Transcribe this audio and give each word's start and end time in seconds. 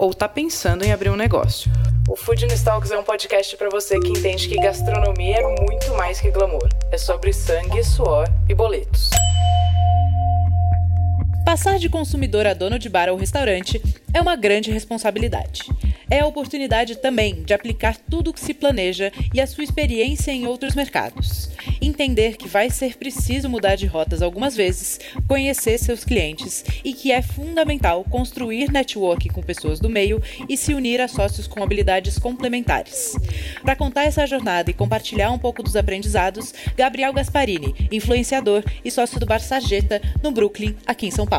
ou 0.00 0.12
está 0.12 0.26
pensando 0.26 0.82
em 0.82 0.92
abrir 0.92 1.10
um 1.10 1.16
negócio. 1.16 1.70
O 2.08 2.16
Food 2.16 2.46
Talks 2.64 2.90
é 2.90 2.98
um 2.98 3.02
podcast 3.02 3.54
para 3.58 3.68
você 3.68 4.00
que 4.00 4.08
entende 4.08 4.48
que 4.48 4.56
gastronomia 4.56 5.36
é 5.36 5.62
muito 5.62 5.94
mais 5.94 6.18
que 6.18 6.30
glamour. 6.30 6.68
É 6.90 6.96
sobre 6.96 7.34
sangue, 7.34 7.84
suor 7.84 8.26
e 8.48 8.54
boletos. 8.54 9.10
Passar 11.44 11.78
de 11.78 11.88
consumidor 11.88 12.46
a 12.46 12.54
dono 12.54 12.78
de 12.78 12.88
bar 12.88 13.08
ou 13.08 13.16
restaurante 13.16 13.80
é 14.12 14.20
uma 14.20 14.36
grande 14.36 14.70
responsabilidade. 14.70 15.62
É 16.10 16.20
a 16.20 16.26
oportunidade 16.26 16.96
também 16.96 17.44
de 17.44 17.54
aplicar 17.54 17.96
tudo 17.96 18.30
o 18.30 18.32
que 18.32 18.40
se 18.40 18.52
planeja 18.52 19.12
e 19.32 19.40
a 19.40 19.46
sua 19.46 19.62
experiência 19.62 20.32
em 20.32 20.44
outros 20.44 20.74
mercados. 20.74 21.48
Entender 21.80 22.36
que 22.36 22.48
vai 22.48 22.68
ser 22.68 22.96
preciso 22.96 23.48
mudar 23.48 23.76
de 23.76 23.86
rotas 23.86 24.20
algumas 24.20 24.56
vezes, 24.56 24.98
conhecer 25.28 25.78
seus 25.78 26.04
clientes 26.04 26.64
e 26.84 26.92
que 26.92 27.12
é 27.12 27.22
fundamental 27.22 28.04
construir 28.04 28.72
networking 28.72 29.28
com 29.28 29.40
pessoas 29.40 29.78
do 29.78 29.88
meio 29.88 30.20
e 30.48 30.56
se 30.56 30.74
unir 30.74 31.00
a 31.00 31.06
sócios 31.06 31.46
com 31.46 31.62
habilidades 31.62 32.18
complementares. 32.18 33.16
Para 33.62 33.76
contar 33.76 34.04
essa 34.04 34.26
jornada 34.26 34.70
e 34.70 34.74
compartilhar 34.74 35.30
um 35.30 35.38
pouco 35.38 35.62
dos 35.62 35.76
aprendizados, 35.76 36.52
Gabriel 36.76 37.12
Gasparini, 37.12 37.88
influenciador 37.92 38.64
e 38.84 38.90
sócio 38.90 39.20
do 39.20 39.26
Bar 39.26 39.40
Sarjeta, 39.40 40.02
no 40.20 40.32
Brooklyn, 40.32 40.74
aqui 40.84 41.06
em 41.06 41.10
São 41.12 41.24
Paulo. 41.24 41.29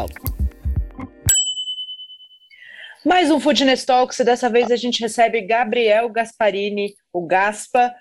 Mais 3.05 3.29
um 3.29 3.41
Foodness 3.41 3.83
Talks 3.83 4.17
e 4.19 4.23
dessa 4.23 4.49
vez 4.49 4.71
a 4.71 4.77
gente 4.77 5.01
recebe 5.01 5.41
Gabriel 5.41 6.07
Gasparini, 6.07 6.93
o 7.11 7.27
Gaspa, 7.27 7.93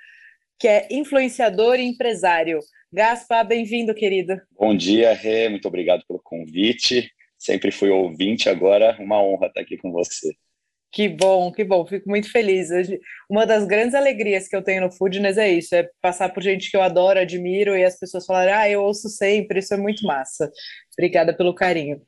que 0.56 0.68
é 0.68 0.86
influenciador 0.88 1.80
e 1.80 1.84
empresário. 1.84 2.60
Gaspa, 2.92 3.42
bem-vindo, 3.42 3.92
querido. 3.92 4.40
Bom 4.56 4.76
dia, 4.76 5.12
Rê, 5.14 5.48
muito 5.48 5.66
obrigado 5.66 6.04
pelo 6.06 6.20
convite. 6.22 7.10
Sempre 7.36 7.72
fui 7.72 7.90
ouvinte, 7.90 8.48
agora 8.48 8.96
uma 9.00 9.20
honra 9.20 9.48
estar 9.48 9.60
aqui 9.60 9.76
com 9.76 9.90
você. 9.90 10.32
Que 10.92 11.08
bom, 11.08 11.52
que 11.52 11.62
bom, 11.62 11.86
fico 11.86 12.08
muito 12.08 12.30
feliz. 12.32 12.68
Uma 13.28 13.46
das 13.46 13.64
grandes 13.64 13.94
alegrias 13.94 14.48
que 14.48 14.56
eu 14.56 14.62
tenho 14.62 14.82
no 14.82 14.90
Foodness 14.90 15.38
é 15.38 15.48
isso, 15.48 15.74
é 15.74 15.88
passar 16.02 16.30
por 16.30 16.42
gente 16.42 16.68
que 16.68 16.76
eu 16.76 16.82
adoro, 16.82 17.20
admiro 17.20 17.76
e 17.76 17.84
as 17.84 17.96
pessoas 17.96 18.26
falarem, 18.26 18.52
ah, 18.52 18.68
eu 18.68 18.82
ouço 18.82 19.08
sempre, 19.08 19.60
isso 19.60 19.72
é 19.72 19.76
muito 19.76 20.04
massa. 20.04 20.50
Obrigada 20.98 21.32
pelo 21.36 21.54
carinho. 21.54 22.02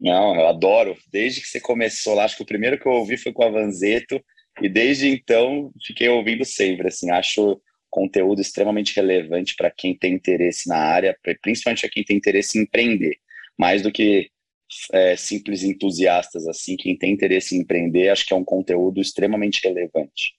Não, 0.00 0.36
eu 0.36 0.46
adoro. 0.46 0.96
Desde 1.10 1.40
que 1.40 1.48
você 1.48 1.60
começou 1.60 2.14
lá, 2.14 2.24
acho 2.24 2.36
que 2.36 2.42
o 2.42 2.46
primeiro 2.46 2.78
que 2.78 2.86
eu 2.86 2.92
ouvi 2.92 3.16
foi 3.16 3.32
com 3.32 3.42
a 3.42 3.50
Vanzeto, 3.50 4.22
e 4.62 4.68
desde 4.68 5.08
então 5.08 5.72
fiquei 5.84 6.08
ouvindo 6.08 6.44
sempre. 6.44 6.88
Assim, 6.88 7.10
acho 7.10 7.60
conteúdo 7.90 8.40
extremamente 8.40 8.94
relevante 8.94 9.56
para 9.56 9.70
quem 9.70 9.96
tem 9.96 10.14
interesse 10.14 10.68
na 10.68 10.76
área, 10.76 11.16
principalmente 11.42 11.80
para 11.80 11.90
quem 11.90 12.04
tem 12.04 12.16
interesse 12.16 12.58
em 12.58 12.62
empreender, 12.62 13.16
mais 13.58 13.82
do 13.82 13.90
que 13.90 14.30
é, 14.92 15.16
simples 15.16 15.62
entusiastas. 15.62 16.46
Assim, 16.46 16.76
quem 16.76 16.96
tem 16.96 17.12
interesse 17.12 17.56
em 17.56 17.60
empreender, 17.60 18.08
acho 18.08 18.26
que 18.26 18.32
é 18.32 18.36
um 18.36 18.44
conteúdo 18.44 19.00
extremamente 19.00 19.60
relevante. 19.62 20.34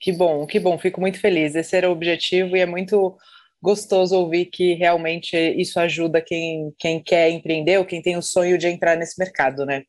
Que 0.00 0.12
bom, 0.12 0.46
que 0.46 0.58
bom. 0.58 0.78
Fico 0.78 1.00
muito 1.00 1.20
feliz. 1.20 1.54
Esse 1.54 1.76
era 1.76 1.88
o 1.88 1.92
objetivo 1.92 2.56
e 2.56 2.60
é 2.60 2.66
muito 2.66 3.16
gostoso 3.62 4.16
ouvir 4.16 4.46
que 4.46 4.74
realmente 4.74 5.36
isso 5.36 5.78
ajuda 5.78 6.20
quem, 6.20 6.74
quem 6.78 7.00
quer 7.00 7.30
empreender 7.30 7.78
ou 7.78 7.84
quem 7.84 8.02
tem 8.02 8.16
o 8.16 8.22
sonho 8.22 8.58
de 8.58 8.66
entrar 8.66 8.96
nesse 8.96 9.16
mercado, 9.18 9.64
né? 9.64 9.84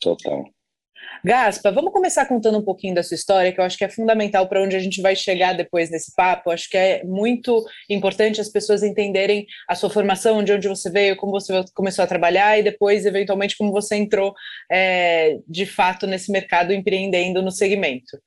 Total. 0.00 0.44
Gaspa, 1.24 1.70
vamos 1.70 1.92
começar 1.92 2.26
contando 2.26 2.58
um 2.58 2.64
pouquinho 2.64 2.94
da 2.94 3.02
sua 3.02 3.14
história, 3.14 3.52
que 3.52 3.60
eu 3.60 3.64
acho 3.64 3.76
que 3.76 3.84
é 3.84 3.88
fundamental 3.88 4.48
para 4.48 4.62
onde 4.62 4.76
a 4.76 4.78
gente 4.78 5.00
vai 5.00 5.16
chegar 5.16 5.52
depois 5.52 5.90
nesse 5.90 6.14
papo. 6.14 6.50
Acho 6.50 6.68
que 6.68 6.76
é 6.76 7.04
muito 7.04 7.64
importante 7.88 8.40
as 8.40 8.48
pessoas 8.48 8.82
entenderem 8.82 9.46
a 9.68 9.74
sua 9.74 9.90
formação, 9.90 10.42
de 10.42 10.52
onde 10.52 10.68
você 10.68 10.90
veio, 10.90 11.16
como 11.16 11.32
você 11.32 11.64
começou 11.74 12.04
a 12.04 12.08
trabalhar 12.08 12.58
e 12.58 12.62
depois, 12.62 13.04
eventualmente, 13.04 13.56
como 13.56 13.72
você 13.72 13.96
entrou 13.96 14.34
é, 14.70 15.38
de 15.46 15.66
fato 15.66 16.06
nesse 16.06 16.30
mercado 16.30 16.72
empreendendo 16.72 17.42
no 17.42 17.50
segmento. 17.50 18.18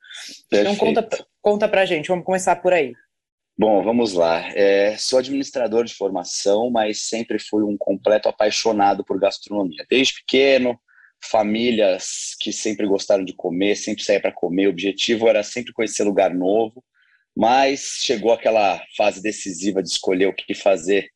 Perfeito. 0.49 0.73
Então, 0.73 0.75
conta, 0.75 1.25
conta 1.41 1.67
para 1.67 1.81
a 1.81 1.85
gente, 1.85 2.07
vamos 2.07 2.25
começar 2.25 2.55
por 2.57 2.73
aí. 2.73 2.93
Bom, 3.57 3.83
vamos 3.83 4.13
lá. 4.13 4.43
É, 4.55 4.95
sou 4.97 5.19
administrador 5.19 5.85
de 5.85 5.93
formação, 5.93 6.71
mas 6.71 7.03
sempre 7.03 7.37
fui 7.37 7.63
um 7.63 7.77
completo 7.77 8.27
apaixonado 8.27 9.03
por 9.03 9.19
gastronomia. 9.19 9.85
Desde 9.89 10.15
pequeno, 10.15 10.79
famílias 11.23 12.35
que 12.39 12.51
sempre 12.51 12.87
gostaram 12.87 13.23
de 13.23 13.33
comer, 13.33 13.75
sempre 13.75 14.03
saía 14.03 14.19
para 14.19 14.31
comer. 14.31 14.67
O 14.67 14.71
objetivo 14.71 15.27
era 15.27 15.43
sempre 15.43 15.73
conhecer 15.73 16.03
lugar 16.03 16.33
novo, 16.33 16.83
mas 17.35 17.99
chegou 18.01 18.31
aquela 18.31 18.83
fase 18.97 19.21
decisiva 19.21 19.81
de 19.81 19.89
escolher 19.89 20.27
o 20.27 20.33
que 20.33 20.53
fazer 20.53 21.09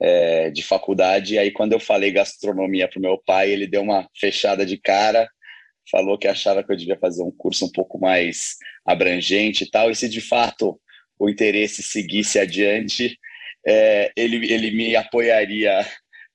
é, 0.00 0.50
de 0.50 0.62
faculdade. 0.62 1.34
E 1.34 1.38
aí, 1.38 1.50
quando 1.50 1.72
eu 1.72 1.80
falei 1.80 2.10
gastronomia 2.10 2.88
para 2.88 3.00
meu 3.00 3.18
pai, 3.18 3.50
ele 3.50 3.66
deu 3.66 3.82
uma 3.82 4.08
fechada 4.18 4.64
de 4.64 4.78
cara, 4.78 5.28
falou 5.90 6.18
que 6.18 6.28
achava 6.28 6.62
que 6.62 6.72
eu 6.72 6.76
devia 6.76 6.98
fazer 6.98 7.22
um 7.22 7.30
curso 7.30 7.66
um 7.66 7.72
pouco 7.72 7.98
mais 7.98 8.56
abrangente 8.86 9.64
e 9.64 9.70
tal. 9.70 9.90
E 9.90 9.94
se 9.94 10.08
de 10.08 10.20
fato 10.20 10.80
o 11.18 11.28
interesse 11.28 11.82
seguisse 11.82 12.38
adiante, 12.38 13.18
é, 13.66 14.12
ele, 14.16 14.52
ele 14.52 14.70
me 14.70 14.94
apoiaria 14.94 15.84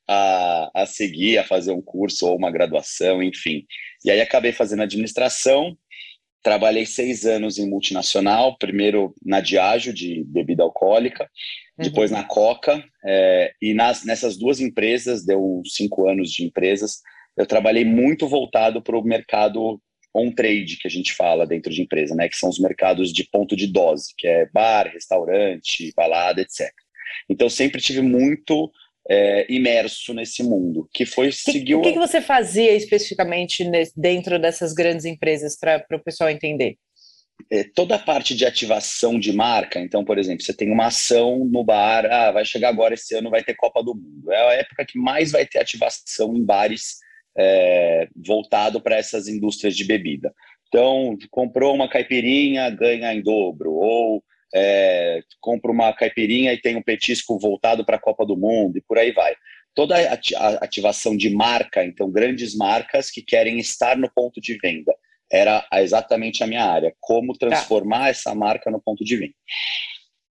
a, 0.07 0.69
a 0.73 0.85
seguir, 0.85 1.37
a 1.37 1.43
fazer 1.43 1.71
um 1.71 1.81
curso 1.81 2.27
ou 2.27 2.37
uma 2.37 2.51
graduação, 2.51 3.21
enfim. 3.21 3.65
E 4.03 4.11
aí 4.11 4.21
acabei 4.21 4.51
fazendo 4.51 4.83
administração, 4.83 5.77
trabalhei 6.41 6.85
seis 6.85 7.25
anos 7.25 7.57
em 7.57 7.69
multinacional, 7.69 8.57
primeiro 8.57 9.13
na 9.25 9.39
Diageo, 9.39 9.93
de 9.93 10.23
bebida 10.25 10.63
alcoólica, 10.63 11.29
uhum. 11.77 11.85
depois 11.85 12.11
na 12.11 12.23
Coca, 12.23 12.83
é, 13.05 13.53
e 13.61 13.73
nas, 13.73 14.03
nessas 14.03 14.37
duas 14.37 14.59
empresas, 14.59 15.25
deu 15.25 15.61
cinco 15.65 16.07
anos 16.07 16.31
de 16.31 16.43
empresas, 16.43 17.01
eu 17.37 17.45
trabalhei 17.45 17.85
muito 17.85 18.27
voltado 18.27 18.81
para 18.81 18.97
o 18.97 19.03
mercado 19.03 19.81
on-trade, 20.13 20.77
que 20.77 20.87
a 20.87 20.91
gente 20.91 21.13
fala 21.13 21.47
dentro 21.47 21.73
de 21.73 21.81
empresa, 21.81 22.13
né? 22.13 22.29
Que 22.29 22.37
são 22.37 22.49
os 22.49 22.59
mercados 22.59 23.11
de 23.11 23.27
ponto 23.31 23.55
de 23.55 23.65
dose, 23.65 24.13
que 24.15 24.27
é 24.27 24.47
bar, 24.53 24.87
restaurante, 24.93 25.91
balada, 25.95 26.41
etc. 26.41 26.71
Então, 27.27 27.49
sempre 27.49 27.81
tive 27.81 28.01
muito 28.01 28.71
é, 29.09 29.45
imerso 29.51 30.13
nesse 30.13 30.43
mundo, 30.43 30.87
que 30.93 31.05
foi 31.05 31.31
seguir... 31.31 31.75
O 31.75 31.81
que, 31.81 31.93
que 31.93 31.99
você 31.99 32.21
fazia 32.21 32.73
especificamente 32.73 33.63
dentro 33.95 34.39
dessas 34.39 34.73
grandes 34.73 35.05
empresas, 35.05 35.57
para 35.57 35.85
o 35.91 36.03
pessoal 36.03 36.29
entender? 36.29 36.77
É, 37.51 37.63
toda 37.75 37.95
a 37.95 37.99
parte 37.99 38.35
de 38.35 38.45
ativação 38.45 39.19
de 39.19 39.33
marca, 39.33 39.79
então, 39.79 40.05
por 40.05 40.17
exemplo, 40.17 40.43
você 40.43 40.53
tem 40.53 40.71
uma 40.71 40.87
ação 40.87 41.45
no 41.45 41.63
bar, 41.63 42.05
ah, 42.05 42.31
vai 42.31 42.45
chegar 42.45 42.69
agora 42.69 42.93
esse 42.93 43.15
ano, 43.15 43.29
vai 43.29 43.43
ter 43.43 43.55
Copa 43.55 43.83
do 43.83 43.95
Mundo. 43.95 44.31
É 44.31 44.49
a 44.49 44.53
época 44.53 44.85
que 44.85 44.97
mais 44.97 45.31
vai 45.31 45.45
ter 45.45 45.59
ativação 45.59 46.35
em 46.35 46.43
bares 46.43 46.97
é, 47.37 48.07
voltado 48.15 48.79
para 48.79 48.95
essas 48.95 49.27
indústrias 49.27 49.75
de 49.75 49.83
bebida. 49.83 50.33
Então, 50.67 51.17
comprou 51.29 51.75
uma 51.75 51.89
caipirinha, 51.89 52.69
ganha 52.69 53.13
em 53.13 53.21
dobro, 53.21 53.73
ou 53.73 54.23
é, 54.53 55.21
compra 55.39 55.71
uma 55.71 55.91
caipirinha 55.93 56.53
e 56.53 56.61
tem 56.61 56.75
um 56.75 56.81
petisco 56.81 57.39
voltado 57.39 57.85
para 57.85 57.95
a 57.95 58.01
Copa 58.01 58.25
do 58.25 58.37
Mundo, 58.37 58.77
e 58.77 58.81
por 58.81 58.97
aí 58.97 59.11
vai. 59.11 59.35
Toda 59.75 59.95
a 59.97 60.47
ativação 60.63 61.17
de 61.17 61.31
marca, 61.31 61.83
então, 61.83 62.11
grandes 62.11 62.55
marcas 62.55 63.09
que 63.09 63.23
querem 63.23 63.57
estar 63.59 63.97
no 63.97 64.11
ponto 64.13 64.39
de 64.39 64.57
venda, 64.57 64.93
era 65.31 65.65
exatamente 65.75 66.43
a 66.43 66.47
minha 66.47 66.63
área, 66.63 66.93
como 66.99 67.35
transformar 67.35 68.03
tá. 68.03 68.09
essa 68.09 68.35
marca 68.35 68.69
no 68.69 68.79
ponto 68.79 69.03
de 69.03 69.17
venda. 69.17 69.33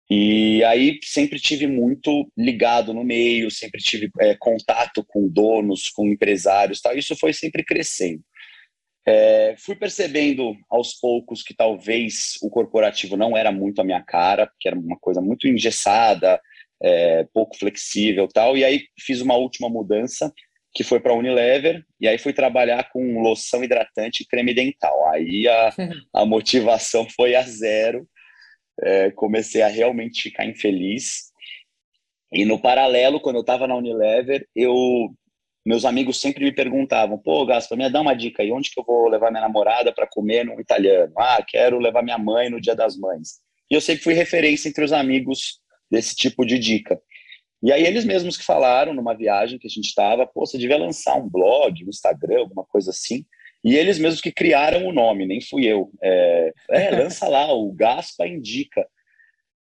E 0.08 0.62
aí 0.64 0.98
sempre 1.02 1.40
tive 1.40 1.66
muito 1.66 2.30
ligado 2.36 2.92
no 2.92 3.02
meio, 3.02 3.50
sempre 3.50 3.80
tive 3.80 4.10
é, 4.20 4.36
contato 4.38 5.02
com 5.08 5.26
donos, 5.26 5.88
com 5.88 6.06
empresários, 6.06 6.82
tal. 6.82 6.94
Isso 6.94 7.16
foi 7.16 7.32
sempre 7.32 7.64
crescendo. 7.64 8.22
É, 9.06 9.54
fui 9.58 9.74
percebendo 9.74 10.54
aos 10.70 10.94
poucos 10.94 11.42
que 11.42 11.54
talvez 11.54 12.38
o 12.42 12.48
corporativo 12.48 13.16
não 13.16 13.36
era 13.36 13.50
muito 13.50 13.80
a 13.80 13.84
minha 13.84 14.02
cara, 14.02 14.46
porque 14.46 14.68
era 14.68 14.78
uma 14.78 14.96
coisa 14.98 15.20
muito 15.20 15.48
engessada, 15.48 16.40
é, 16.80 17.26
pouco 17.32 17.56
flexível, 17.56 18.28
tal. 18.28 18.56
E 18.56 18.64
aí 18.64 18.84
fiz 18.98 19.20
uma 19.20 19.34
última 19.34 19.68
mudança 19.68 20.32
que 20.74 20.84
foi 20.84 21.00
para 21.00 21.12
a 21.12 21.16
Unilever, 21.16 21.84
e 22.00 22.08
aí 22.08 22.16
fui 22.16 22.32
trabalhar 22.32 22.88
com 22.90 23.20
loção 23.20 23.62
hidratante 23.62 24.22
e 24.22 24.26
creme 24.26 24.54
dental. 24.54 25.06
Aí 25.08 25.46
a, 25.46 25.74
a 26.14 26.24
motivação 26.24 27.06
foi 27.10 27.34
a 27.34 27.42
zero 27.42 28.08
é, 28.80 29.10
comecei 29.10 29.62
a 29.62 29.68
realmente 29.68 30.22
ficar 30.22 30.46
infeliz. 30.46 31.30
E 32.32 32.44
no 32.44 32.60
paralelo, 32.60 33.20
quando 33.20 33.36
eu 33.36 33.42
estava 33.42 33.66
na 33.66 33.76
Unilever, 33.76 34.46
eu 34.54 35.14
meus 35.64 35.84
amigos 35.84 36.20
sempre 36.20 36.44
me 36.44 36.52
perguntavam: 36.52 37.18
pô, 37.18 37.46
Gaspa, 37.46 37.76
me 37.76 37.88
dá 37.88 38.00
uma 38.00 38.14
dica 38.14 38.42
aí, 38.42 38.52
onde 38.52 38.70
que 38.70 38.80
eu 38.80 38.84
vou 38.84 39.08
levar 39.08 39.30
minha 39.30 39.42
namorada 39.42 39.92
para 39.92 40.06
comer 40.06 40.44
no 40.44 40.60
italiano? 40.60 41.12
Ah, 41.16 41.42
quero 41.46 41.78
levar 41.78 42.02
minha 42.02 42.18
mãe 42.18 42.50
no 42.50 42.60
Dia 42.60 42.74
das 42.74 42.96
Mães. 42.96 43.40
E 43.70 43.74
eu 43.74 43.80
sempre 43.80 44.02
fui 44.02 44.14
referência 44.14 44.68
entre 44.68 44.84
os 44.84 44.92
amigos 44.92 45.60
desse 45.90 46.14
tipo 46.14 46.44
de 46.44 46.58
dica. 46.58 47.00
E 47.62 47.70
aí 47.70 47.86
eles 47.86 48.04
mesmos 48.04 48.36
que 48.36 48.44
falaram 48.44 48.92
numa 48.92 49.14
viagem 49.14 49.58
que 49.58 49.68
a 49.68 49.70
gente 49.70 49.86
estava, 49.86 50.26
pô, 50.26 50.44
você 50.44 50.58
devia 50.58 50.76
lançar 50.76 51.14
um 51.16 51.28
blog, 51.28 51.84
um 51.84 51.88
Instagram, 51.88 52.40
alguma 52.40 52.64
coisa 52.64 52.90
assim. 52.90 53.24
E 53.64 53.76
eles 53.76 53.98
mesmos 53.98 54.20
que 54.20 54.32
criaram 54.32 54.84
o 54.86 54.92
nome, 54.92 55.24
nem 55.24 55.40
fui 55.40 55.64
eu. 55.64 55.92
É, 56.02 56.52
é 56.70 56.90
lança 56.90 57.28
lá, 57.28 57.52
o 57.52 57.72
Gaspa 57.72 58.26
indica. 58.26 58.84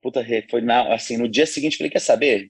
Puta, 0.01 0.25
foi 0.49 0.61
na, 0.61 0.93
assim, 0.93 1.17
no 1.17 1.27
dia 1.27 1.45
seguinte 1.45 1.75
falei, 1.75 1.91
quer 1.91 1.99
saber? 1.99 2.49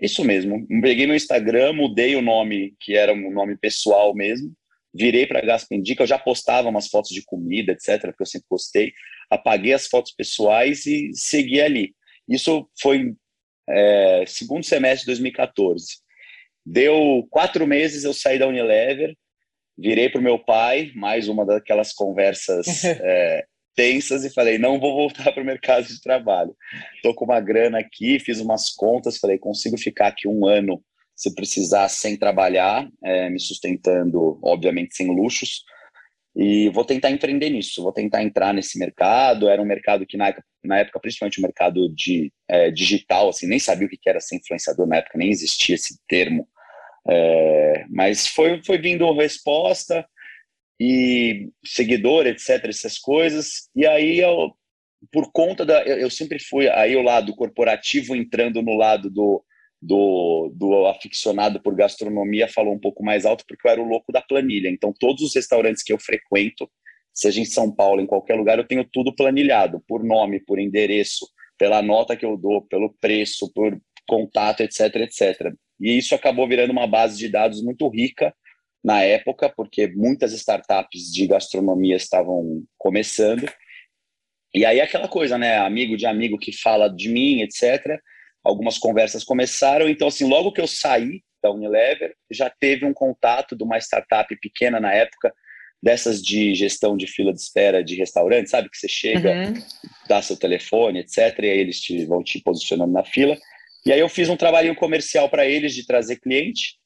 Isso 0.00 0.24
mesmo. 0.24 0.66
Peguei 0.80 1.06
meu 1.06 1.16
Instagram, 1.16 1.74
mudei 1.74 2.16
o 2.16 2.22
nome, 2.22 2.74
que 2.80 2.96
era 2.96 3.12
um 3.12 3.30
nome 3.30 3.56
pessoal 3.56 4.14
mesmo, 4.14 4.52
virei 4.94 5.26
para 5.26 5.40
Gaspa 5.40 5.74
Indica, 5.74 6.02
eu 6.02 6.06
já 6.06 6.18
postava 6.18 6.68
umas 6.68 6.88
fotos 6.88 7.10
de 7.10 7.22
comida, 7.22 7.72
etc, 7.72 8.00
porque 8.02 8.22
eu 8.22 8.26
sempre 8.26 8.46
gostei. 8.50 8.92
Apaguei 9.28 9.72
as 9.72 9.86
fotos 9.86 10.12
pessoais 10.12 10.86
e 10.86 11.10
segui 11.14 11.60
ali. 11.60 11.94
Isso 12.28 12.68
foi 12.80 13.14
é, 13.68 14.24
segundo 14.26 14.64
semestre 14.64 15.00
de 15.00 15.06
2014. 15.06 15.86
Deu 16.64 17.26
quatro 17.30 17.66
meses, 17.66 18.04
eu 18.04 18.12
saí 18.12 18.38
da 18.38 18.48
Unilever, 18.48 19.16
virei 19.78 20.08
para 20.08 20.20
o 20.20 20.24
meu 20.24 20.38
pai, 20.38 20.92
mais 20.94 21.28
uma 21.28 21.44
daquelas 21.44 21.92
conversas 21.92 22.84
é, 22.84 23.44
tensas, 23.80 24.24
e 24.24 24.30
falei: 24.30 24.58
não 24.58 24.78
vou 24.78 24.94
voltar 24.94 25.32
para 25.32 25.42
o 25.42 25.46
mercado 25.46 25.86
de 25.86 26.00
trabalho. 26.02 26.54
Estou 26.96 27.14
com 27.14 27.24
uma 27.24 27.40
grana 27.40 27.78
aqui, 27.78 28.18
fiz 28.18 28.38
umas 28.38 28.68
contas, 28.68 29.16
falei: 29.16 29.38
consigo 29.38 29.78
ficar 29.78 30.08
aqui 30.08 30.28
um 30.28 30.46
ano 30.46 30.82
se 31.16 31.34
precisar 31.34 31.88
sem 31.88 32.16
trabalhar, 32.16 32.88
é, 33.04 33.28
me 33.28 33.38
sustentando, 33.38 34.38
obviamente, 34.42 34.94
sem 34.94 35.08
luxos. 35.08 35.64
E 36.36 36.70
vou 36.70 36.84
tentar 36.84 37.10
empreender 37.10 37.50
nisso, 37.50 37.82
vou 37.82 37.92
tentar 37.92 38.22
entrar 38.22 38.54
nesse 38.54 38.78
mercado. 38.78 39.48
Era 39.48 39.60
um 39.60 39.66
mercado 39.66 40.06
que, 40.06 40.16
na 40.16 40.28
época, 40.28 40.44
na 40.62 40.78
época 40.78 41.00
principalmente 41.00 41.38
o 41.38 41.42
mercado 41.42 41.88
de, 41.94 42.32
é, 42.48 42.70
digital, 42.70 43.28
assim, 43.30 43.46
nem 43.46 43.58
sabia 43.58 43.86
o 43.86 43.90
que 43.90 43.98
era 44.08 44.20
ser 44.20 44.36
influenciador 44.36 44.86
na 44.86 44.96
época, 44.96 45.18
nem 45.18 45.30
existia 45.30 45.74
esse 45.74 45.98
termo. 46.06 46.46
É, 47.08 47.84
mas 47.90 48.26
foi, 48.26 48.62
foi 48.62 48.78
vindo 48.78 49.10
resposta 49.12 50.06
e 50.80 51.50
seguidor, 51.62 52.26
etc., 52.26 52.64
essas 52.64 52.98
coisas. 52.98 53.68
E 53.76 53.86
aí, 53.86 54.18
eu, 54.18 54.54
por 55.12 55.30
conta 55.30 55.66
da. 55.66 55.82
Eu, 55.82 55.98
eu 55.98 56.10
sempre 56.10 56.38
fui 56.38 56.68
aí 56.70 56.96
o 56.96 57.02
lado 57.02 57.36
corporativo 57.36 58.16
entrando 58.16 58.62
no 58.62 58.74
lado 58.74 59.10
do, 59.10 59.44
do, 59.80 60.50
do 60.54 60.86
aficionado 60.86 61.60
por 61.60 61.74
gastronomia 61.74 62.48
falou 62.48 62.74
um 62.74 62.80
pouco 62.80 63.04
mais 63.04 63.26
alto, 63.26 63.44
porque 63.46 63.68
eu 63.68 63.72
era 63.72 63.82
o 63.82 63.88
louco 63.88 64.10
da 64.10 64.22
planilha. 64.22 64.70
Então, 64.70 64.94
todos 64.98 65.22
os 65.22 65.34
restaurantes 65.34 65.82
que 65.82 65.92
eu 65.92 65.98
frequento, 65.98 66.66
seja 67.12 67.42
em 67.42 67.44
São 67.44 67.70
Paulo, 67.70 68.00
em 68.00 68.06
qualquer 68.06 68.36
lugar, 68.36 68.58
eu 68.58 68.66
tenho 68.66 68.84
tudo 68.90 69.14
planilhado, 69.14 69.82
por 69.86 70.02
nome, 70.02 70.40
por 70.40 70.58
endereço, 70.58 71.26
pela 71.58 71.82
nota 71.82 72.16
que 72.16 72.24
eu 72.24 72.38
dou, 72.38 72.62
pelo 72.62 72.94
preço, 73.00 73.52
por 73.52 73.78
contato, 74.08 74.62
etc, 74.62 74.96
etc. 74.96 75.52
E 75.78 75.98
isso 75.98 76.14
acabou 76.14 76.48
virando 76.48 76.70
uma 76.70 76.86
base 76.86 77.18
de 77.18 77.28
dados 77.28 77.62
muito 77.62 77.86
rica 77.88 78.34
na 78.82 79.02
época, 79.02 79.48
porque 79.48 79.86
muitas 79.88 80.32
startups 80.32 81.12
de 81.12 81.26
gastronomia 81.26 81.96
estavam 81.96 82.64
começando. 82.78 83.50
E 84.54 84.64
aí 84.64 84.80
aquela 84.80 85.06
coisa, 85.06 85.38
né, 85.38 85.58
amigo 85.58 85.96
de 85.96 86.06
amigo 86.06 86.38
que 86.38 86.52
fala 86.52 86.88
de 86.88 87.08
mim, 87.08 87.42
etc. 87.42 88.00
Algumas 88.42 88.78
conversas 88.78 89.22
começaram, 89.22 89.88
então 89.88 90.08
assim, 90.08 90.28
logo 90.28 90.52
que 90.52 90.60
eu 90.60 90.66
saí 90.66 91.22
da 91.42 91.50
Unilever, 91.50 92.14
já 92.30 92.50
teve 92.50 92.84
um 92.84 92.92
contato 92.92 93.56
de 93.56 93.62
uma 93.64 93.78
startup 93.78 94.34
pequena 94.40 94.80
na 94.80 94.92
época, 94.92 95.32
dessas 95.82 96.22
de 96.22 96.54
gestão 96.54 96.96
de 96.96 97.06
fila 97.06 97.32
de 97.32 97.40
espera 97.40 97.82
de 97.82 97.96
restaurante, 97.96 98.50
sabe? 98.50 98.68
Que 98.68 98.76
você 98.76 98.88
chega, 98.88 99.30
uhum. 99.32 99.54
dá 100.08 100.20
seu 100.20 100.36
telefone, 100.36 101.00
etc. 101.00 101.38
E 101.38 101.50
aí 101.50 101.58
eles 101.58 101.80
te, 101.80 102.04
vão 102.04 102.22
te 102.22 102.40
posicionando 102.40 102.92
na 102.92 103.04
fila. 103.04 103.36
E 103.86 103.92
aí 103.92 104.00
eu 104.00 104.08
fiz 104.08 104.28
um 104.28 104.36
trabalhinho 104.36 104.74
comercial 104.74 105.28
para 105.30 105.46
eles 105.46 105.74
de 105.74 105.86
trazer 105.86 106.16
cliente. 106.16 106.79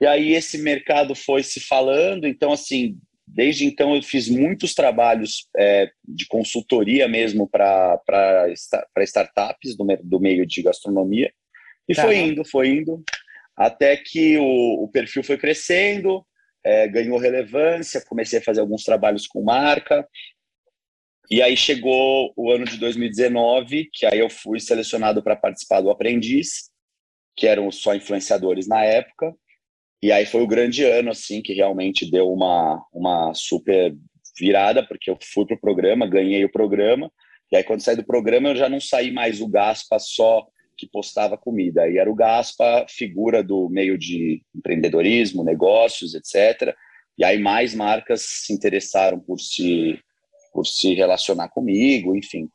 E 0.00 0.06
aí 0.06 0.32
esse 0.32 0.58
mercado 0.58 1.14
foi 1.14 1.42
se 1.42 1.60
falando. 1.60 2.26
Então, 2.26 2.52
assim, 2.52 2.98
desde 3.26 3.66
então 3.66 3.94
eu 3.94 4.02
fiz 4.02 4.28
muitos 4.28 4.74
trabalhos 4.74 5.48
é, 5.56 5.90
de 6.06 6.26
consultoria 6.26 7.06
mesmo 7.06 7.48
para 7.48 8.48
startups 8.98 9.76
do, 9.76 9.86
do 10.02 10.20
meio 10.20 10.46
de 10.46 10.62
gastronomia. 10.62 11.32
E 11.88 11.94
tá. 11.94 12.02
foi 12.02 12.16
indo, 12.16 12.44
foi 12.44 12.68
indo, 12.68 13.02
até 13.56 13.96
que 13.96 14.38
o, 14.38 14.84
o 14.84 14.88
perfil 14.88 15.24
foi 15.24 15.36
crescendo, 15.36 16.24
é, 16.64 16.86
ganhou 16.88 17.18
relevância, 17.18 18.04
comecei 18.06 18.38
a 18.38 18.42
fazer 18.42 18.60
alguns 18.60 18.84
trabalhos 18.84 19.26
com 19.26 19.42
marca, 19.42 20.06
e 21.30 21.40
aí 21.40 21.56
chegou 21.56 22.32
o 22.36 22.50
ano 22.50 22.64
de 22.64 22.76
2019, 22.76 23.88
que 23.92 24.04
aí 24.04 24.18
eu 24.18 24.28
fui 24.28 24.58
selecionado 24.58 25.22
para 25.22 25.36
participar 25.36 25.80
do 25.80 25.88
Aprendiz, 25.88 26.70
que 27.36 27.46
eram 27.46 27.70
só 27.70 27.94
influenciadores 27.94 28.66
na 28.66 28.84
época. 28.84 29.32
E 30.02 30.10
aí 30.10 30.24
foi 30.24 30.42
o 30.42 30.46
grande 30.46 30.84
ano, 30.84 31.10
assim, 31.10 31.42
que 31.42 31.52
realmente 31.52 32.10
deu 32.10 32.32
uma, 32.32 32.82
uma 32.92 33.32
super 33.34 33.94
virada, 34.38 34.86
porque 34.86 35.10
eu 35.10 35.18
fui 35.22 35.44
pro 35.46 35.60
programa, 35.60 36.06
ganhei 36.06 36.44
o 36.44 36.50
programa. 36.50 37.12
E 37.52 37.56
aí, 37.56 37.64
quando 37.64 37.82
saí 37.82 37.96
do 37.96 38.04
programa, 38.04 38.48
eu 38.48 38.56
já 38.56 38.68
não 38.68 38.80
saí 38.80 39.10
mais 39.10 39.40
o 39.40 39.48
Gaspa 39.48 39.98
só 39.98 40.46
que 40.80 40.86
postava 40.86 41.36
comida. 41.36 41.82
Aí 41.82 41.98
era 41.98 42.10
o 42.10 42.14
Gaspa, 42.14 42.86
figura 42.88 43.42
do 43.42 43.68
meio 43.68 43.98
de 43.98 44.42
empreendedorismo, 44.54 45.44
negócios, 45.44 46.14
etc. 46.14 46.74
E 47.18 47.24
aí 47.24 47.38
mais 47.38 47.74
marcas 47.74 48.22
se 48.22 48.52
interessaram 48.54 49.20
por 49.20 49.38
se 49.38 49.98
por 50.52 50.66
se 50.66 50.94
relacionar 50.94 51.48
comigo, 51.48 52.16
enfim. 52.16 52.48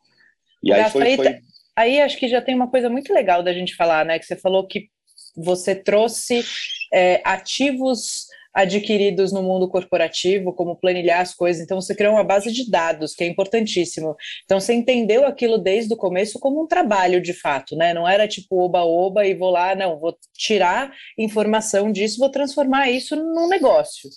E 0.62 0.74
aí 0.74 0.90
foi, 0.90 1.16
foi... 1.16 1.40
Aí 1.78 2.02
acho 2.02 2.18
que 2.18 2.28
já 2.28 2.42
tem 2.42 2.54
uma 2.54 2.70
coisa 2.70 2.90
muito 2.90 3.14
legal 3.14 3.42
da 3.42 3.54
gente 3.54 3.76
falar, 3.76 4.04
né? 4.04 4.20
Que 4.20 4.26
você 4.26 4.36
falou 4.36 4.68
que 4.68 4.90
você 5.38 5.76
trouxe 5.76 6.44
é, 6.96 7.22
ativos 7.26 8.28
adquiridos 8.54 9.34
no 9.34 9.44
mundo 9.44 9.68
corporativo, 9.68 10.54
como 10.54 10.78
planilhar 10.78 11.20
as 11.20 11.34
coisas. 11.34 11.62
Então, 11.62 11.82
você 11.82 11.94
criou 11.94 12.14
uma 12.14 12.24
base 12.24 12.54
de 12.54 12.72
dados, 12.72 13.14
que 13.14 13.26
é 13.26 13.28
importantíssimo. 13.28 14.16
Então, 14.46 14.62
você 14.62 14.74
entendeu 14.74 15.28
aquilo 15.28 15.58
desde 15.58 15.94
o 15.94 15.98
começo 15.98 16.40
como 16.40 16.64
um 16.64 16.68
trabalho, 16.68 17.22
de 17.22 17.34
fato, 17.34 17.76
né? 17.76 17.94
Não 17.94 18.08
era 18.08 18.30
tipo 18.30 18.58
oba-oba 18.58 19.28
e 19.28 19.34
vou 19.34 19.50
lá, 19.50 19.76
não, 19.76 20.00
vou 20.00 20.18
tirar 20.34 20.94
informação 21.18 21.92
disso, 21.92 22.18
vou 22.18 22.30
transformar 22.30 22.90
isso 22.90 23.18
num 23.18 23.50
negócio. 23.50 24.10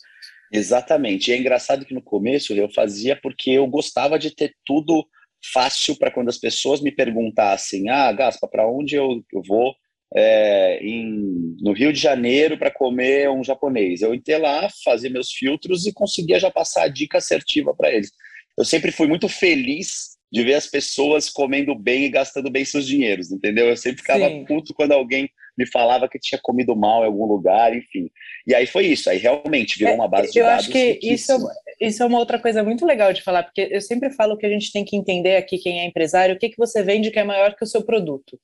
Exatamente. 0.52 1.30
E 1.30 1.34
é 1.34 1.36
engraçado 1.36 1.84
que 1.84 1.92
no 1.92 2.00
começo 2.00 2.52
eu 2.52 2.70
fazia 2.70 3.19
porque 3.20 3.50
eu 3.50 3.66
gostava 3.66 4.20
de 4.20 4.30
ter 4.30 4.54
tudo 4.64 5.04
fácil 5.52 5.96
para 5.98 6.12
quando 6.12 6.28
as 6.28 6.38
pessoas 6.38 6.80
me 6.80 6.92
perguntassem: 6.92 7.88
ah, 7.90 8.12
Gaspa, 8.12 8.46
para 8.46 8.70
onde 8.70 8.94
eu, 8.94 9.20
eu 9.32 9.42
vou 9.44 9.75
é, 10.14 10.78
em, 10.82 11.56
no 11.60 11.72
Rio 11.72 11.93
de 11.93 12.00
Janeiro 12.00 12.59
para 12.59 12.71
comer 12.71 13.30
um 13.30 13.44
japonês? 13.44 14.02
Eu 14.02 14.14
ia 14.14 14.38
lá, 14.38 14.68
fazer 14.85 15.09
meus 15.09 15.32
filtros 15.32 15.87
e 15.87 15.92
conseguia 15.92 16.38
já 16.38 16.50
passar 16.50 16.85
a 16.85 16.88
dica 16.88 17.18
assertiva 17.18 17.75
para 17.75 17.92
eles. 17.92 18.12
Eu 18.56 18.64
sempre 18.64 18.90
fui 18.90 19.06
muito 19.06 19.28
feliz 19.28 20.18
de 20.30 20.42
ver 20.42 20.54
as 20.54 20.66
pessoas 20.66 21.30
comendo 21.30 21.75
bem 21.75 22.04
e 22.04 22.11
gastando 22.11 22.50
bem 22.50 22.64
seus 22.64 22.87
dinheiros, 22.87 23.32
entendeu? 23.32 23.68
Eu 23.68 23.76
sempre 23.76 24.02
ficava 24.02 24.28
Sim. 24.28 24.44
puto 24.44 24.75
quando 24.75 24.92
alguém 24.92 25.30
me 25.56 25.66
falava 25.66 26.09
que 26.09 26.18
tinha 26.18 26.38
comido 26.40 26.76
mal 26.76 27.02
em 27.02 27.06
algum 27.06 27.25
lugar, 27.25 27.75
enfim. 27.75 28.11
E 28.47 28.54
aí 28.54 28.66
foi 28.66 28.87
isso, 28.87 29.11
aí 29.11 29.18
realmente 29.18 29.78
virou 29.78 29.94
é, 29.94 29.97
uma 29.97 30.06
base 30.06 30.30
de 30.30 30.38
eu 30.38 30.44
dados. 30.44 30.68
Eu 30.68 30.73
acho 30.73 30.73
que 30.73 30.99
isso, 31.02 31.32
isso 31.80 32.02
é 32.02 32.06
uma 32.06 32.18
outra 32.18 32.38
coisa 32.38 32.62
muito 32.62 32.87
legal 32.87 33.12
de 33.12 33.23
falar, 33.23 33.42
porque 33.42 33.68
eu 33.71 33.80
sempre 33.80 34.11
falo 34.11 34.37
que 34.37 34.47
a 34.47 34.50
gente 34.50 34.71
tem 34.71 34.85
que 34.85 34.97
entender 34.97 35.37
aqui 35.37 35.59
quem 35.59 35.80
é 35.80 35.87
empresário, 35.87 36.37
o 36.37 36.38
que, 36.38 36.50
que 36.50 36.59
você 36.59 36.82
vende 36.82 37.11
que 37.11 37.18
é 37.18 37.25
maior 37.25 37.56
que 37.56 37.64
o 37.64 37.66
seu 37.66 37.82
produto. 37.82 38.38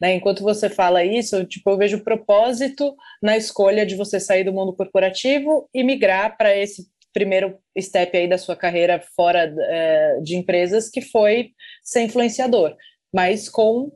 Né? 0.00 0.14
Enquanto 0.14 0.42
você 0.42 0.70
fala 0.70 1.04
isso, 1.04 1.36
eu, 1.36 1.46
tipo, 1.46 1.68
eu 1.70 1.76
vejo 1.76 2.02
propósito 2.02 2.94
na 3.22 3.36
escolha 3.36 3.84
de 3.84 3.94
você 3.94 4.18
sair 4.18 4.44
do 4.44 4.52
mundo 4.52 4.74
corporativo 4.74 5.68
e 5.74 5.84
migrar 5.84 6.36
para 6.36 6.56
esse 6.56 6.86
primeiro 7.12 7.58
step 7.78 8.16
aí 8.16 8.28
da 8.28 8.38
sua 8.38 8.56
carreira 8.56 9.02
fora 9.14 9.52
é, 9.58 10.20
de 10.22 10.36
empresas, 10.36 10.88
que 10.88 11.00
foi 11.00 11.50
ser 11.82 12.02
influenciador, 12.02 12.76
mas 13.12 13.48
com 13.48 13.90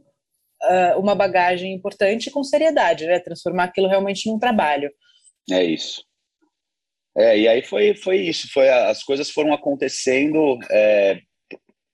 uh, 0.64 0.98
uma 0.98 1.14
bagagem 1.14 1.72
importante 1.72 2.26
e 2.26 2.30
com 2.30 2.42
seriedade, 2.42 3.06
né? 3.06 3.18
Transformar 3.20 3.64
aquilo 3.64 3.88
realmente 3.88 4.28
num 4.28 4.38
trabalho. 4.38 4.90
É 5.50 5.62
isso. 5.62 6.02
É, 7.16 7.38
e 7.38 7.46
aí 7.46 7.62
foi, 7.62 7.94
foi 7.94 8.16
isso, 8.16 8.48
foi 8.52 8.68
as 8.68 9.02
coisas 9.02 9.30
foram 9.30 9.52
acontecendo. 9.52 10.58
É, 10.70 11.20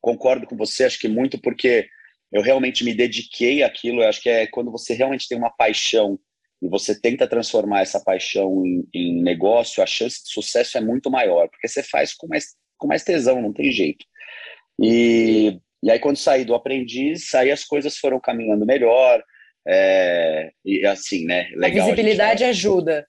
concordo 0.01 0.47
com 0.47 0.57
você, 0.57 0.85
acho 0.85 0.99
que 0.99 1.09
muito 1.09 1.39
porque 1.39 1.87
eu 2.33 2.43
realmente 2.43 2.85
me 2.85 2.95
dediquei 2.95 3.63
àquilo. 3.63 4.03
Eu 4.03 4.09
acho 4.09 4.23
que 4.23 4.29
é 4.29 4.47
quando 4.47 4.71
você 4.71 4.95
realmente 4.95 5.29
tem 5.29 5.37
uma 5.37 5.51
paixão 5.51 6.19
e 6.63 6.69
você 6.69 6.99
tenta 6.99 7.27
transformar 7.27 7.81
essa 7.81 8.01
paixão 8.01 8.65
em, 8.65 8.87
em, 8.95 9.23
negócio, 9.23 9.83
a 9.83 9.87
chance 9.87 10.23
de 10.23 10.31
sucesso 10.31 10.77
é 10.77 10.81
muito 10.81 11.11
maior, 11.11 11.49
porque 11.49 11.67
você 11.67 11.83
faz 11.83 12.13
com 12.13 12.27
mais, 12.29 12.55
com 12.79 12.87
mais 12.87 13.03
tesão, 13.03 13.41
não 13.41 13.53
tem 13.53 13.73
jeito. 13.73 14.05
E, 14.79 15.59
e 15.83 15.91
aí, 15.91 15.99
quando 15.99 16.17
saí 16.17 16.45
do 16.45 16.55
aprendiz, 16.55 17.35
aí 17.35 17.51
as 17.51 17.65
coisas 17.65 17.97
foram 17.97 18.21
caminhando 18.21 18.67
melhor, 18.67 19.23
é, 19.67 20.51
e 20.65 20.85
assim, 20.87 21.25
né? 21.25 21.49
Legal, 21.55 21.83
a 21.83 21.91
visibilidade 21.91 22.45
a 22.45 22.49
ajuda. 22.49 23.07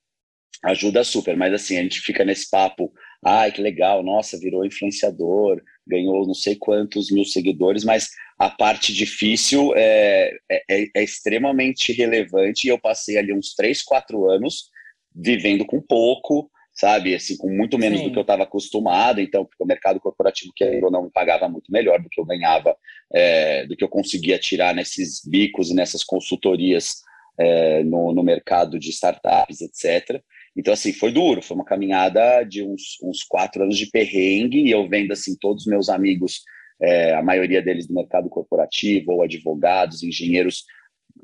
Ajuda 0.63 1.03
super, 1.03 1.35
mas 1.35 1.53
assim, 1.53 1.77
a 1.77 1.81
gente 1.81 1.99
fica 1.99 2.23
nesse 2.23 2.49
papo, 2.49 2.93
ai, 3.23 3.51
que 3.51 3.61
legal, 3.61 4.03
nossa, 4.03 4.39
virou 4.39 4.65
influenciador, 4.65 5.61
ganhou 5.85 6.25
não 6.25 6.33
sei 6.33 6.55
quantos 6.55 7.11
mil 7.11 7.25
seguidores, 7.25 7.83
mas 7.83 8.09
a 8.37 8.49
parte 8.49 8.93
difícil 8.93 9.73
é, 9.75 10.35
é, 10.49 10.63
é, 10.69 10.85
é 10.95 11.03
extremamente 11.03 11.93
relevante 11.93 12.65
e 12.65 12.69
eu 12.69 12.79
passei 12.79 13.17
ali 13.17 13.31
uns 13.31 13.53
três, 13.53 13.81
quatro 13.83 14.29
anos 14.29 14.69
vivendo 15.13 15.65
com 15.65 15.81
pouco, 15.81 16.49
sabe, 16.73 17.13
assim, 17.13 17.37
com 17.37 17.49
muito 17.49 17.77
menos 17.77 17.99
Sim. 17.99 18.05
do 18.07 18.11
que 18.13 18.17
eu 18.17 18.23
estava 18.23 18.43
acostumado, 18.43 19.19
então, 19.19 19.45
porque 19.45 19.63
o 19.63 19.67
mercado 19.67 19.99
corporativo, 19.99 20.51
que 20.55 20.63
eu 20.63 20.89
não 20.89 21.03
me 21.03 21.11
pagava 21.11 21.47
muito 21.47 21.71
melhor 21.71 22.01
do 22.01 22.09
que 22.09 22.19
eu 22.19 22.25
ganhava, 22.25 22.75
é, 23.13 23.65
do 23.67 23.75
que 23.75 23.83
eu 23.83 23.89
conseguia 23.89 24.39
tirar 24.39 24.73
nesses 24.73 25.21
bicos 25.23 25.69
e 25.69 25.75
nessas 25.75 26.03
consultorias 26.03 27.01
é, 27.37 27.83
no, 27.83 28.13
no 28.13 28.23
mercado 28.23 28.79
de 28.79 28.89
startups, 28.89 29.61
etc., 29.61 30.21
então, 30.55 30.73
assim, 30.73 30.91
foi 30.91 31.11
duro, 31.11 31.41
foi 31.41 31.55
uma 31.55 31.65
caminhada 31.65 32.43
de 32.43 32.63
uns, 32.63 32.97
uns 33.03 33.23
quatro 33.23 33.63
anos 33.63 33.77
de 33.77 33.87
perrengue, 33.87 34.63
e 34.63 34.71
eu 34.71 34.87
vendo, 34.87 35.11
assim, 35.11 35.35
todos 35.39 35.63
os 35.63 35.67
meus 35.67 35.89
amigos, 35.89 36.41
é, 36.81 37.13
a 37.13 37.23
maioria 37.23 37.61
deles 37.61 37.87
do 37.87 37.93
mercado 37.93 38.29
corporativo, 38.29 39.13
ou 39.13 39.23
advogados, 39.23 40.03
engenheiros, 40.03 40.65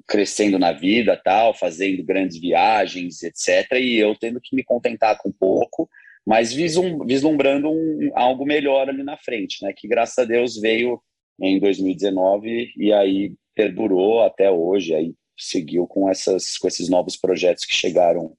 crescendo 0.07 0.57
na 0.57 0.71
vida, 0.71 1.19
tal, 1.21 1.53
fazendo 1.53 2.03
grandes 2.03 2.39
viagens, 2.39 3.21
etc., 3.23 3.73
e 3.73 3.97
eu 3.97 4.15
tendo 4.15 4.39
que 4.41 4.55
me 4.55 4.63
contentar 4.63 5.17
com 5.17 5.31
pouco, 5.31 5.89
mas 6.25 6.53
vislum, 6.53 7.05
vislumbrando 7.05 7.69
um, 7.69 8.11
algo 8.13 8.45
melhor 8.45 8.89
ali 8.89 9.03
na 9.03 9.17
frente, 9.17 9.63
né, 9.63 9.73
que 9.75 9.87
graças 9.87 10.17
a 10.17 10.25
Deus 10.25 10.57
veio 10.59 11.01
em 11.39 11.59
2019 11.59 12.73
e 12.77 12.91
aí 12.91 13.33
perdurou 13.53 14.23
até 14.23 14.49
hoje, 14.49 14.93
aí 14.93 15.13
seguiu 15.37 15.85
com, 15.85 16.09
essas, 16.09 16.57
com 16.57 16.67
esses 16.67 16.89
novos 16.89 17.15
projetos 17.15 17.65
que 17.65 17.75
chegaram 17.75 18.35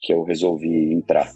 que 0.00 0.12
eu 0.12 0.22
resolvi 0.22 0.92
entrar. 0.92 1.32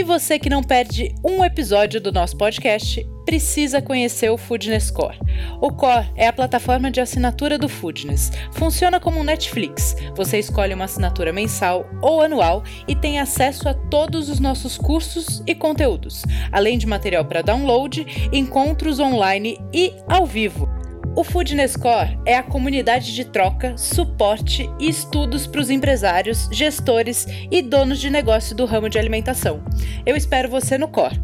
E 0.00 0.02
você 0.02 0.38
que 0.38 0.48
não 0.48 0.62
perde 0.62 1.14
um 1.22 1.44
episódio 1.44 2.00
do 2.00 2.10
nosso 2.10 2.36
podcast, 2.36 3.06
precisa 3.26 3.82
conhecer 3.82 4.30
o 4.30 4.38
Foodness 4.38 4.90
Core. 4.90 5.18
O 5.60 5.70
Core 5.70 6.10
é 6.16 6.26
a 6.26 6.32
plataforma 6.32 6.90
de 6.90 7.00
assinatura 7.00 7.58
do 7.58 7.68
Foodness. 7.68 8.30
Funciona 8.52 8.98
como 8.98 9.20
um 9.20 9.22
Netflix. 9.22 9.94
Você 10.16 10.38
escolhe 10.38 10.72
uma 10.72 10.84
assinatura 10.84 11.32
mensal 11.32 11.84
ou 12.00 12.22
anual 12.22 12.62
e 12.88 12.94
tem 12.94 13.20
acesso 13.20 13.68
a 13.68 13.74
todos 13.74 14.30
os 14.30 14.40
nossos 14.40 14.78
cursos 14.78 15.42
e 15.46 15.54
conteúdos, 15.54 16.22
além 16.50 16.78
de 16.78 16.86
material 16.86 17.24
para 17.24 17.42
download, 17.42 18.06
encontros 18.32 19.00
online 19.00 19.58
e 19.70 19.92
ao 20.08 20.24
vivo. 20.24 20.79
O 21.16 21.24
Foodness 21.24 21.76
Core 21.76 22.18
é 22.24 22.36
a 22.36 22.42
comunidade 22.42 23.12
de 23.12 23.24
troca, 23.24 23.76
suporte 23.76 24.70
e 24.78 24.88
estudos 24.88 25.44
para 25.44 25.60
os 25.60 25.68
empresários, 25.68 26.48
gestores 26.52 27.26
e 27.50 27.60
donos 27.60 27.98
de 27.98 28.08
negócio 28.08 28.54
do 28.54 28.64
ramo 28.64 28.88
de 28.88 28.98
alimentação. 28.98 29.62
Eu 30.06 30.16
espero 30.16 30.48
você 30.48 30.78
no 30.78 30.86
Core. 30.86 31.20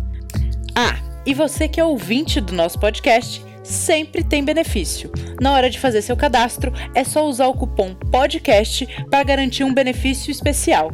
Ah, 0.75 0.99
e 1.25 1.33
você 1.33 1.69
que 1.69 1.81
é 1.81 1.85
ouvinte 1.85 2.41
do 2.41 2.53
nosso 2.53 2.81
podcast, 2.81 3.41
sempre 3.63 4.25
tem 4.25 4.45
benefício. 4.45 5.11
Na 5.41 5.53
hora 5.53 5.71
de 5.71 5.79
fazer 5.79 6.03
seu 6.03 6.17
cadastro, 6.17 6.73
é 6.93 7.05
só 7.05 7.25
usar 7.25 7.47
o 7.47 7.55
cupom 7.55 7.95
PODCAST 7.95 9.07
para 9.09 9.23
garantir 9.23 9.63
um 9.63 9.73
benefício 9.73 10.33
especial. 10.33 10.91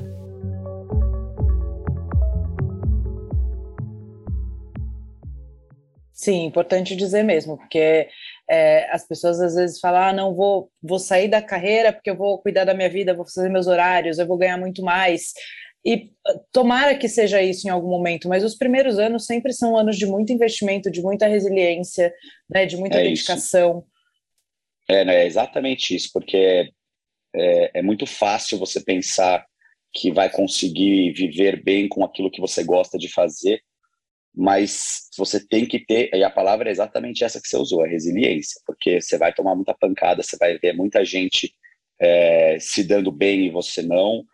Sim, 6.23 6.45
importante 6.45 6.95
dizer 6.95 7.25
mesmo, 7.25 7.59
porque 7.59 8.09
é, 8.53 8.87
as 8.91 9.09
pessoas 9.09 9.41
às 9.41 9.55
vezes 9.55 9.81
falam, 9.81 10.03
ah, 10.03 10.13
não, 10.13 10.35
vou, 10.35 10.71
vou 10.83 10.99
sair 10.99 11.27
da 11.27 11.41
carreira 11.41 11.91
porque 11.91 12.11
eu 12.11 12.17
vou 12.17 12.37
cuidar 12.39 12.65
da 12.65 12.75
minha 12.75 12.91
vida, 12.91 13.15
vou 13.15 13.25
fazer 13.25 13.49
meus 13.49 13.67
horários, 13.67 14.19
eu 14.19 14.27
vou 14.27 14.37
ganhar 14.37 14.59
muito 14.59 14.83
mais. 14.83 15.33
E 15.83 16.11
ah, 16.27 16.39
tomara 16.53 16.95
que 16.95 17.09
seja 17.09 17.43
isso 17.43 17.67
em 17.67 17.71
algum 17.71 17.89
momento, 17.89 18.29
mas 18.29 18.45
os 18.45 18.55
primeiros 18.55 18.99
anos 18.99 19.25
sempre 19.25 19.55
são 19.55 19.75
anos 19.75 19.97
de 19.97 20.05
muito 20.05 20.35
investimento, 20.35 20.91
de 20.91 21.01
muita 21.01 21.27
resiliência, 21.27 22.13
né, 22.47 22.67
de 22.67 22.77
muita 22.77 22.99
é 22.99 23.05
dedicação. 23.05 23.87
É, 24.87 25.03
né, 25.03 25.23
é 25.23 25.27
exatamente 25.27 25.97
isso, 25.97 26.11
porque 26.13 26.71
é, 27.35 27.79
é 27.79 27.83
muito 27.83 28.05
fácil 28.05 28.59
você 28.59 28.85
pensar 28.85 29.47
que 29.95 30.13
vai 30.13 30.29
conseguir 30.29 31.13
viver 31.13 31.63
bem 31.63 31.89
com 31.89 32.05
aquilo 32.05 32.31
que 32.31 32.41
você 32.41 32.63
gosta 32.63 32.99
de 32.99 33.09
fazer, 33.09 33.63
mas 34.35 35.09
você 35.17 35.45
tem 35.47 35.67
que 35.67 35.85
ter, 35.85 36.11
e 36.15 36.25
a 36.25 36.31
palavra 36.31 36.69
é 36.69 36.73
exatamente 36.73 37.23
essa 37.23 37.41
que 37.41 37.49
você 37.49 37.57
usou, 37.57 37.83
a 37.83 37.89
resiliência, 37.89 38.61
porque 38.67 39.01
você 39.01 39.19
vai 39.19 39.33
tomar 39.33 39.55
muita 39.55 39.75
pancada, 39.75 40.23
você 40.23 40.37
vai 40.39 40.59
ver 40.59 40.73
muita 40.73 41.05
gente 41.05 41.55
é, 42.01 42.59
se 42.59 42.83
dando 42.83 43.13
bem 43.13 43.47
e 43.47 43.51
você 43.51 43.83
não, 43.83 44.25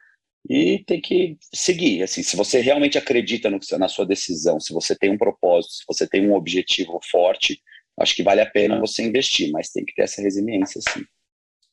e 0.48 0.82
tem 0.84 1.00
que 1.00 1.36
seguir. 1.52 2.02
Assim, 2.02 2.22
se 2.22 2.36
você 2.36 2.60
realmente 2.60 2.96
acredita 2.96 3.50
no, 3.50 3.58
na 3.78 3.88
sua 3.88 4.06
decisão, 4.06 4.60
se 4.60 4.72
você 4.72 4.96
tem 4.96 5.10
um 5.10 5.18
propósito, 5.18 5.74
se 5.74 5.84
você 5.86 6.08
tem 6.08 6.26
um 6.26 6.34
objetivo 6.34 7.00
forte, 7.10 7.60
acho 7.98 8.14
que 8.14 8.22
vale 8.22 8.40
a 8.40 8.50
pena 8.50 8.78
você 8.78 9.02
investir, 9.02 9.50
mas 9.50 9.70
tem 9.70 9.84
que 9.84 9.94
ter 9.94 10.02
essa 10.02 10.22
resiliência, 10.22 10.80
sim. 10.80 11.04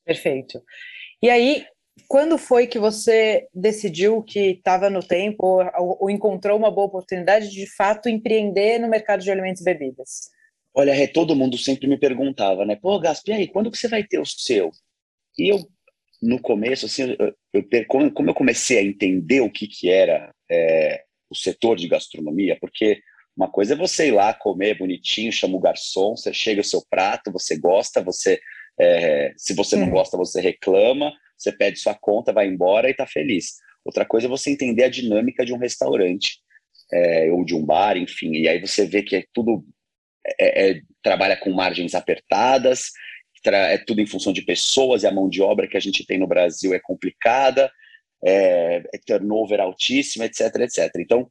Perfeito. 0.03 0.61
E 1.21 1.29
aí, 1.29 1.65
quando 2.07 2.37
foi 2.37 2.67
que 2.67 2.79
você 2.79 3.47
decidiu 3.53 4.21
que 4.23 4.51
estava 4.51 4.89
no 4.89 5.01
tempo 5.01 5.63
ou, 5.77 5.97
ou, 6.01 6.09
encontrou 6.09 6.57
uma 6.57 6.71
boa 6.71 6.87
oportunidade 6.87 7.49
de, 7.49 7.55
de 7.55 7.75
fato 7.75 8.09
empreender 8.09 8.79
no 8.79 8.87
mercado 8.87 9.23
de 9.23 9.31
alimentos 9.31 9.61
e 9.61 9.65
bebidas? 9.65 10.29
Olha, 10.73 10.91
é, 10.91 11.07
todo 11.07 11.35
mundo 11.35 11.57
sempre 11.57 11.87
me 11.87 11.97
perguntava, 11.97 12.65
né? 12.65 12.75
Pô, 12.75 12.99
Gaspi, 12.99 13.31
aí, 13.31 13.47
quando 13.47 13.71
que 13.71 13.77
você 13.77 13.87
vai 13.87 14.03
ter 14.03 14.19
o 14.19 14.25
seu? 14.25 14.71
E 15.37 15.51
eu, 15.51 15.59
no 16.21 16.39
começo, 16.39 16.85
assim, 16.85 17.15
eu, 17.17 17.33
eu, 17.53 17.85
como 17.87 18.29
eu 18.29 18.33
comecei 18.33 18.77
a 18.79 18.83
entender 18.83 19.41
o 19.41 19.51
que, 19.51 19.67
que 19.67 19.89
era 19.89 20.33
é, 20.51 21.03
o 21.29 21.35
setor 21.35 21.77
de 21.77 21.87
gastronomia, 21.87 22.57
porque 22.59 22.99
uma 23.35 23.49
coisa 23.49 23.73
é 23.73 23.77
você 23.77 24.07
ir 24.07 24.11
lá 24.11 24.33
comer 24.33 24.77
bonitinho, 24.77 25.31
chama 25.31 25.57
o 25.57 25.61
garçom, 25.61 26.15
você 26.15 26.33
chega 26.33 26.61
o 26.61 26.63
seu 26.63 26.81
prato, 26.89 27.31
você 27.31 27.57
gosta, 27.57 28.01
você 28.01 28.39
é, 28.79 29.33
se 29.37 29.53
você 29.53 29.75
não 29.75 29.89
gosta, 29.89 30.17
você 30.17 30.41
reclama, 30.41 31.13
você 31.37 31.51
pede 31.51 31.79
sua 31.79 31.93
conta, 31.93 32.33
vai 32.33 32.47
embora 32.47 32.87
e 32.87 32.91
está 32.91 33.05
feliz. 33.05 33.55
Outra 33.83 34.05
coisa 34.05 34.27
é 34.27 34.29
você 34.29 34.49
entender 34.49 34.83
a 34.83 34.89
dinâmica 34.89 35.45
de 35.45 35.53
um 35.53 35.57
restaurante 35.57 36.39
é, 36.91 37.31
ou 37.31 37.45
de 37.45 37.55
um 37.55 37.63
bar, 37.63 37.97
enfim, 37.97 38.31
e 38.33 38.47
aí 38.47 38.59
você 38.59 38.85
vê 38.85 39.03
que 39.03 39.15
é 39.15 39.25
tudo 39.33 39.65
é, 40.39 40.71
é, 40.71 40.81
trabalha 41.03 41.37
com 41.37 41.51
margens 41.51 41.93
apertadas, 41.93 42.91
é 43.45 43.77
tudo 43.77 44.01
em 44.01 44.07
função 44.07 44.33
de 44.33 44.41
pessoas 44.41 45.03
e 45.03 45.07
a 45.07 45.11
mão 45.11 45.29
de 45.29 45.39
obra 45.39 45.67
que 45.67 45.77
a 45.77 45.79
gente 45.79 46.03
tem 46.03 46.17
no 46.17 46.25
Brasil 46.25 46.73
é 46.73 46.79
complicada, 46.79 47.71
é, 48.25 48.77
é 48.91 48.97
turnover 49.05 49.59
altíssimo, 49.59 50.23
etc, 50.23 50.55
etc. 50.61 50.91
Então, 50.97 51.29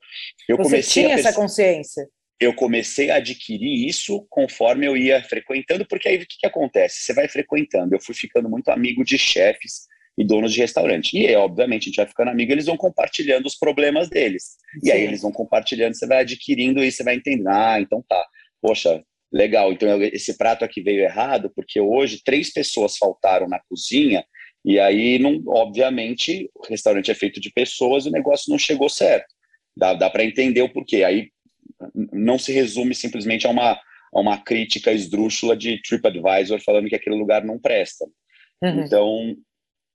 eu 0.49 0.57
você 0.57 0.63
comecei 0.63 1.03
tinha 1.03 1.15
essa 1.17 1.33
consciência? 1.33 2.07
Eu 2.39 2.55
comecei 2.55 3.11
a 3.11 3.17
adquirir 3.17 3.89
isso 3.89 4.25
conforme 4.31 4.87
eu 4.87 4.97
ia 4.97 5.23
frequentando, 5.25 5.87
porque 5.89 6.09
aí 6.09 6.17
o 6.17 6.21
que, 6.21 6.39
que 6.39 6.47
acontece? 6.47 7.03
Você 7.03 7.15
vai 7.15 7.29
frequentando. 7.29 7.95
Eu 7.95 8.01
fui 8.01 8.15
ficando 8.15 8.49
muito 8.49 8.69
amigo 8.69 9.05
de 9.05 9.19
chefes 9.19 9.87
e 10.17 10.25
donos 10.25 10.53
de 10.53 10.61
restaurante. 10.61 11.17
E, 11.17 11.35
obviamente, 11.35 11.83
a 11.83 11.87
gente 11.87 11.97
vai 11.97 12.07
ficando 12.07 12.31
amigo, 12.31 12.53
eles 12.53 12.67
vão 12.67 12.77
compartilhando 12.77 13.47
os 13.47 13.57
problemas 13.57 14.09
deles. 14.09 14.57
E 14.83 14.87
Sim. 14.87 14.93
aí 14.93 15.03
eles 15.03 15.23
vão 15.23 15.33
compartilhando, 15.33 15.95
você 15.95 16.07
vai 16.07 16.19
adquirindo 16.19 16.83
e 16.83 16.91
você 16.91 17.03
vai 17.03 17.17
entendendo. 17.17 17.49
Ah, 17.49 17.81
então 17.81 18.03
tá. 18.09 18.25
Poxa, 18.61 19.03
legal. 19.33 19.73
Então 19.73 20.01
esse 20.03 20.39
prato 20.39 20.65
aqui 20.65 20.81
veio 20.81 21.03
errado, 21.03 21.51
porque 21.55 21.81
hoje 21.81 22.23
três 22.25 22.53
pessoas 22.53 22.97
faltaram 22.97 23.49
na 23.49 23.61
cozinha. 23.69 24.25
E 24.65 24.79
aí, 24.79 25.19
não, 25.19 25.43
obviamente, 25.49 26.51
o 26.55 26.67
restaurante 26.67 27.11
é 27.11 27.15
feito 27.15 27.41
de 27.41 27.53
pessoas 27.53 28.07
e 28.07 28.09
o 28.09 28.13
negócio 28.13 28.51
não 28.51 28.59
chegou 28.59 28.89
certo. 28.89 29.27
Dá, 29.77 29.93
dá 29.93 30.09
para 30.09 30.25
entender 30.25 30.63
o 30.63 30.73
porquê. 30.73 31.05
Aí 31.05 31.29
não 32.13 32.39
se 32.39 32.53
resume 32.53 32.95
simplesmente 32.95 33.47
a 33.47 33.51
uma, 33.51 33.73
a 33.73 34.21
uma 34.21 34.39
crítica 34.39 34.93
esdrúxula 34.93 35.57
de 35.57 35.83
TripAdvisor 35.83 36.61
falando 36.61 36.89
que 36.89 36.95
aquele 36.95 37.17
lugar 37.17 37.45
não 37.45 37.59
presta. 37.59 38.07
Uhum. 38.63 38.85
Então, 38.85 39.37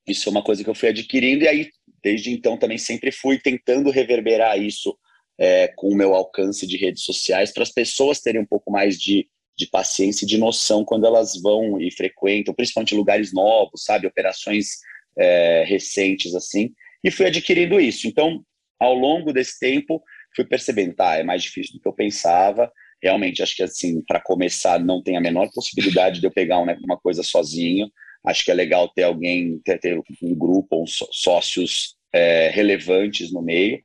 isso 0.09 0.27
é 0.29 0.31
uma 0.31 0.43
coisa 0.43 0.63
que 0.63 0.69
eu 0.69 0.75
fui 0.75 0.89
adquirindo, 0.89 1.43
e 1.43 1.47
aí, 1.47 1.69
desde 2.03 2.31
então, 2.31 2.57
também 2.57 2.77
sempre 2.77 3.11
fui 3.11 3.39
tentando 3.39 3.89
reverberar 3.89 4.61
isso 4.61 4.97
é, 5.39 5.69
com 5.75 5.89
o 5.89 5.95
meu 5.95 6.13
alcance 6.13 6.67
de 6.67 6.77
redes 6.77 7.03
sociais 7.03 7.51
para 7.53 7.63
as 7.63 7.71
pessoas 7.71 8.19
terem 8.19 8.41
um 8.41 8.45
pouco 8.45 8.71
mais 8.71 8.99
de, 8.99 9.27
de 9.57 9.67
paciência 9.67 10.25
e 10.25 10.27
de 10.27 10.37
noção 10.37 10.83
quando 10.83 11.05
elas 11.05 11.41
vão 11.41 11.79
e 11.79 11.91
frequentam, 11.91 12.53
principalmente 12.53 12.95
lugares 12.95 13.33
novos, 13.33 13.83
sabe? 13.83 14.05
Operações 14.05 14.79
é, 15.17 15.63
recentes, 15.65 16.35
assim, 16.35 16.71
e 17.03 17.09
fui 17.09 17.25
adquirindo 17.25 17.79
isso. 17.79 18.07
Então, 18.07 18.43
ao 18.79 18.93
longo 18.93 19.31
desse 19.31 19.59
tempo, 19.59 20.01
fui 20.35 20.45
percebendo, 20.45 20.95
tá, 20.95 21.17
é 21.17 21.23
mais 21.23 21.43
difícil 21.43 21.73
do 21.73 21.81
que 21.81 21.87
eu 21.87 21.93
pensava. 21.93 22.71
Realmente, 23.01 23.41
acho 23.41 23.55
que, 23.55 23.63
assim, 23.63 24.01
para 24.01 24.21
começar, 24.21 24.79
não 24.79 25.01
tem 25.01 25.15
a 25.15 25.21
menor 25.21 25.49
possibilidade 25.53 26.19
de 26.19 26.27
eu 26.27 26.31
pegar 26.31 26.59
uma, 26.59 26.77
uma 26.83 26.97
coisa 26.97 27.23
sozinho. 27.23 27.89
Acho 28.25 28.43
que 28.43 28.51
é 28.51 28.53
legal 28.53 28.89
ter 28.89 29.03
alguém, 29.03 29.59
ter, 29.59 29.79
ter 29.79 29.99
um 30.21 30.35
grupo 30.35 30.75
ou 30.75 30.85
sócios 30.87 31.95
é, 32.13 32.49
relevantes 32.49 33.31
no 33.31 33.41
meio. 33.41 33.81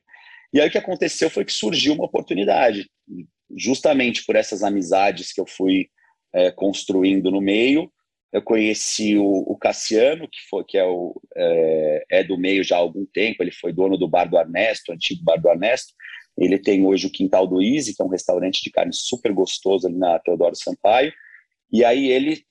E 0.53 0.59
aí 0.59 0.67
o 0.67 0.71
que 0.71 0.77
aconteceu 0.77 1.29
foi 1.29 1.45
que 1.45 1.53
surgiu 1.53 1.93
uma 1.93 2.05
oportunidade, 2.05 2.89
justamente 3.55 4.25
por 4.25 4.35
essas 4.35 4.63
amizades 4.63 5.31
que 5.33 5.41
eu 5.41 5.45
fui 5.47 5.89
é, 6.33 6.51
construindo 6.51 7.31
no 7.31 7.41
meio. 7.41 7.91
eu 8.31 8.41
conheci 8.41 9.17
o, 9.17 9.25
o, 9.25 9.57
Cassiano, 9.57 10.27
que 10.27 10.39
foi 10.49 10.63
que 10.65 10.77
é, 10.77 10.83
o, 10.85 11.19
é, 11.35 12.05
é, 12.11 12.23
do 12.23 12.37
meio 12.37 12.63
já 12.63 12.75
há 12.75 12.79
algum 12.79 13.05
tempo, 13.05 13.41
ele 13.41 13.51
foi 13.51 13.71
dono 13.71 13.97
do 13.97 14.07
Bar 14.07 14.29
do 14.29 14.37
Ernesto, 14.37 14.91
antigo 14.91 15.23
Bar 15.23 15.41
do 15.41 15.49
Ernesto. 15.49 15.93
Ele 16.37 16.59
tem 16.59 16.85
hoje 16.85 17.07
o 17.07 17.11
Quintal 17.11 17.47
do 17.47 17.61
Easy, 17.61 17.95
que 17.95 18.01
é 18.01 18.05
um 18.05 18.09
restaurante 18.09 18.61
de 18.61 18.69
carne 18.69 18.93
super 18.93 19.31
gostoso 19.31 19.87
ali 19.87 19.97
na 19.97 20.19
Teodoro 20.19 20.55
Sampaio. 20.55 21.13
E 21.71 21.85
aí 21.85 22.11
ele 22.11 22.43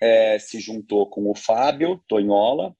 é, 0.00 0.38
se 0.38 0.60
juntou 0.60 1.08
com 1.08 1.30
o 1.30 1.34
Fábio 1.34 2.02
Tonhola, 2.08 2.74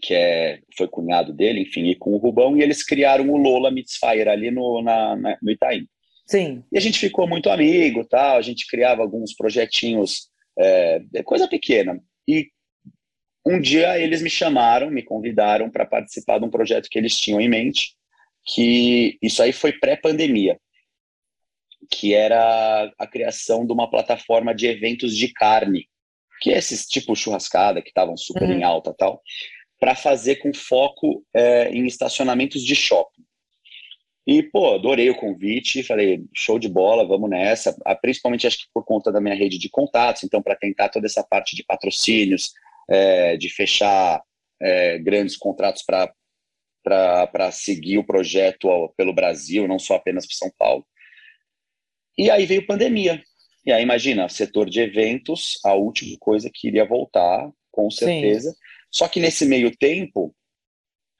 que 0.00 0.14
é, 0.14 0.60
foi 0.76 0.88
cunhado 0.88 1.32
dele, 1.32 1.62
enfim, 1.62 1.86
e 1.88 1.94
com 1.94 2.10
o 2.12 2.18
Rubão, 2.18 2.56
e 2.56 2.62
eles 2.62 2.82
criaram 2.82 3.30
o 3.30 3.36
Lola 3.36 3.70
Mitzfire 3.70 4.28
ali 4.28 4.50
no, 4.50 4.82
na, 4.82 5.16
na, 5.16 5.38
no 5.42 5.50
Itaim. 5.50 5.86
Sim. 6.26 6.62
E 6.70 6.78
a 6.78 6.80
gente 6.80 6.98
ficou 6.98 7.26
muito 7.26 7.50
amigo, 7.50 8.04
tal, 8.04 8.36
a 8.36 8.42
gente 8.42 8.66
criava 8.66 9.02
alguns 9.02 9.34
projetinhos, 9.34 10.28
é, 10.58 11.00
coisa 11.24 11.48
pequena. 11.48 12.00
E 12.28 12.48
um 13.46 13.60
dia 13.60 13.98
eles 13.98 14.20
me 14.20 14.28
chamaram, 14.28 14.90
me 14.90 15.02
convidaram 15.02 15.70
para 15.70 15.86
participar 15.86 16.38
de 16.38 16.44
um 16.44 16.50
projeto 16.50 16.88
que 16.90 16.98
eles 16.98 17.18
tinham 17.18 17.40
em 17.40 17.48
mente, 17.48 17.94
que 18.44 19.18
isso 19.22 19.42
aí 19.42 19.52
foi 19.52 19.72
pré-pandemia, 19.72 20.58
que 21.90 22.14
era 22.14 22.92
a 22.98 23.06
criação 23.06 23.66
de 23.66 23.72
uma 23.72 23.90
plataforma 23.90 24.54
de 24.54 24.66
eventos 24.66 25.16
de 25.16 25.32
carne, 25.32 25.88
que 26.40 26.52
é 26.52 26.58
esses 26.58 26.86
tipo 26.86 27.16
churrascada 27.16 27.82
que 27.82 27.88
estavam 27.88 28.16
super 28.16 28.48
uhum. 28.48 28.58
em 28.58 28.62
alta 28.62 28.94
tal, 28.96 29.22
para 29.80 29.94
fazer 29.94 30.36
com 30.36 30.52
foco 30.52 31.24
é, 31.34 31.70
em 31.70 31.86
estacionamentos 31.86 32.62
de 32.62 32.74
shopping. 32.74 33.22
E, 34.26 34.42
pô, 34.42 34.74
adorei 34.74 35.08
o 35.08 35.16
convite, 35.16 35.82
falei, 35.82 36.22
show 36.34 36.58
de 36.58 36.68
bola, 36.68 37.06
vamos 37.06 37.30
nessa. 37.30 37.74
Ah, 37.82 37.94
principalmente, 37.94 38.46
acho 38.46 38.58
que 38.58 38.66
por 38.74 38.84
conta 38.84 39.10
da 39.10 39.22
minha 39.22 39.34
rede 39.34 39.56
de 39.56 39.70
contatos, 39.70 40.22
então, 40.22 40.42
para 40.42 40.54
tentar 40.54 40.90
toda 40.90 41.06
essa 41.06 41.24
parte 41.24 41.56
de 41.56 41.64
patrocínios, 41.64 42.52
é, 42.90 43.38
de 43.38 43.48
fechar 43.48 44.22
é, 44.60 44.98
grandes 44.98 45.34
contratos 45.34 45.82
para 45.82 47.50
seguir 47.52 47.96
o 47.96 48.04
projeto 48.04 48.68
ao, 48.68 48.90
pelo 48.90 49.14
Brasil, 49.14 49.66
não 49.66 49.78
só 49.78 49.94
apenas 49.94 50.26
para 50.26 50.36
São 50.36 50.50
Paulo. 50.58 50.86
E 52.18 52.30
aí 52.30 52.44
veio 52.44 52.66
pandemia. 52.66 53.22
E 53.68 53.72
aí, 53.72 53.82
imagina, 53.82 54.30
setor 54.30 54.70
de 54.70 54.80
eventos, 54.80 55.58
a 55.62 55.74
última 55.74 56.16
coisa 56.18 56.50
que 56.50 56.68
iria 56.68 56.86
voltar, 56.86 57.52
com 57.70 57.90
certeza. 57.90 58.50
Sim. 58.50 58.56
Só 58.90 59.06
que 59.06 59.20
nesse 59.20 59.44
meio 59.44 59.70
tempo, 59.76 60.34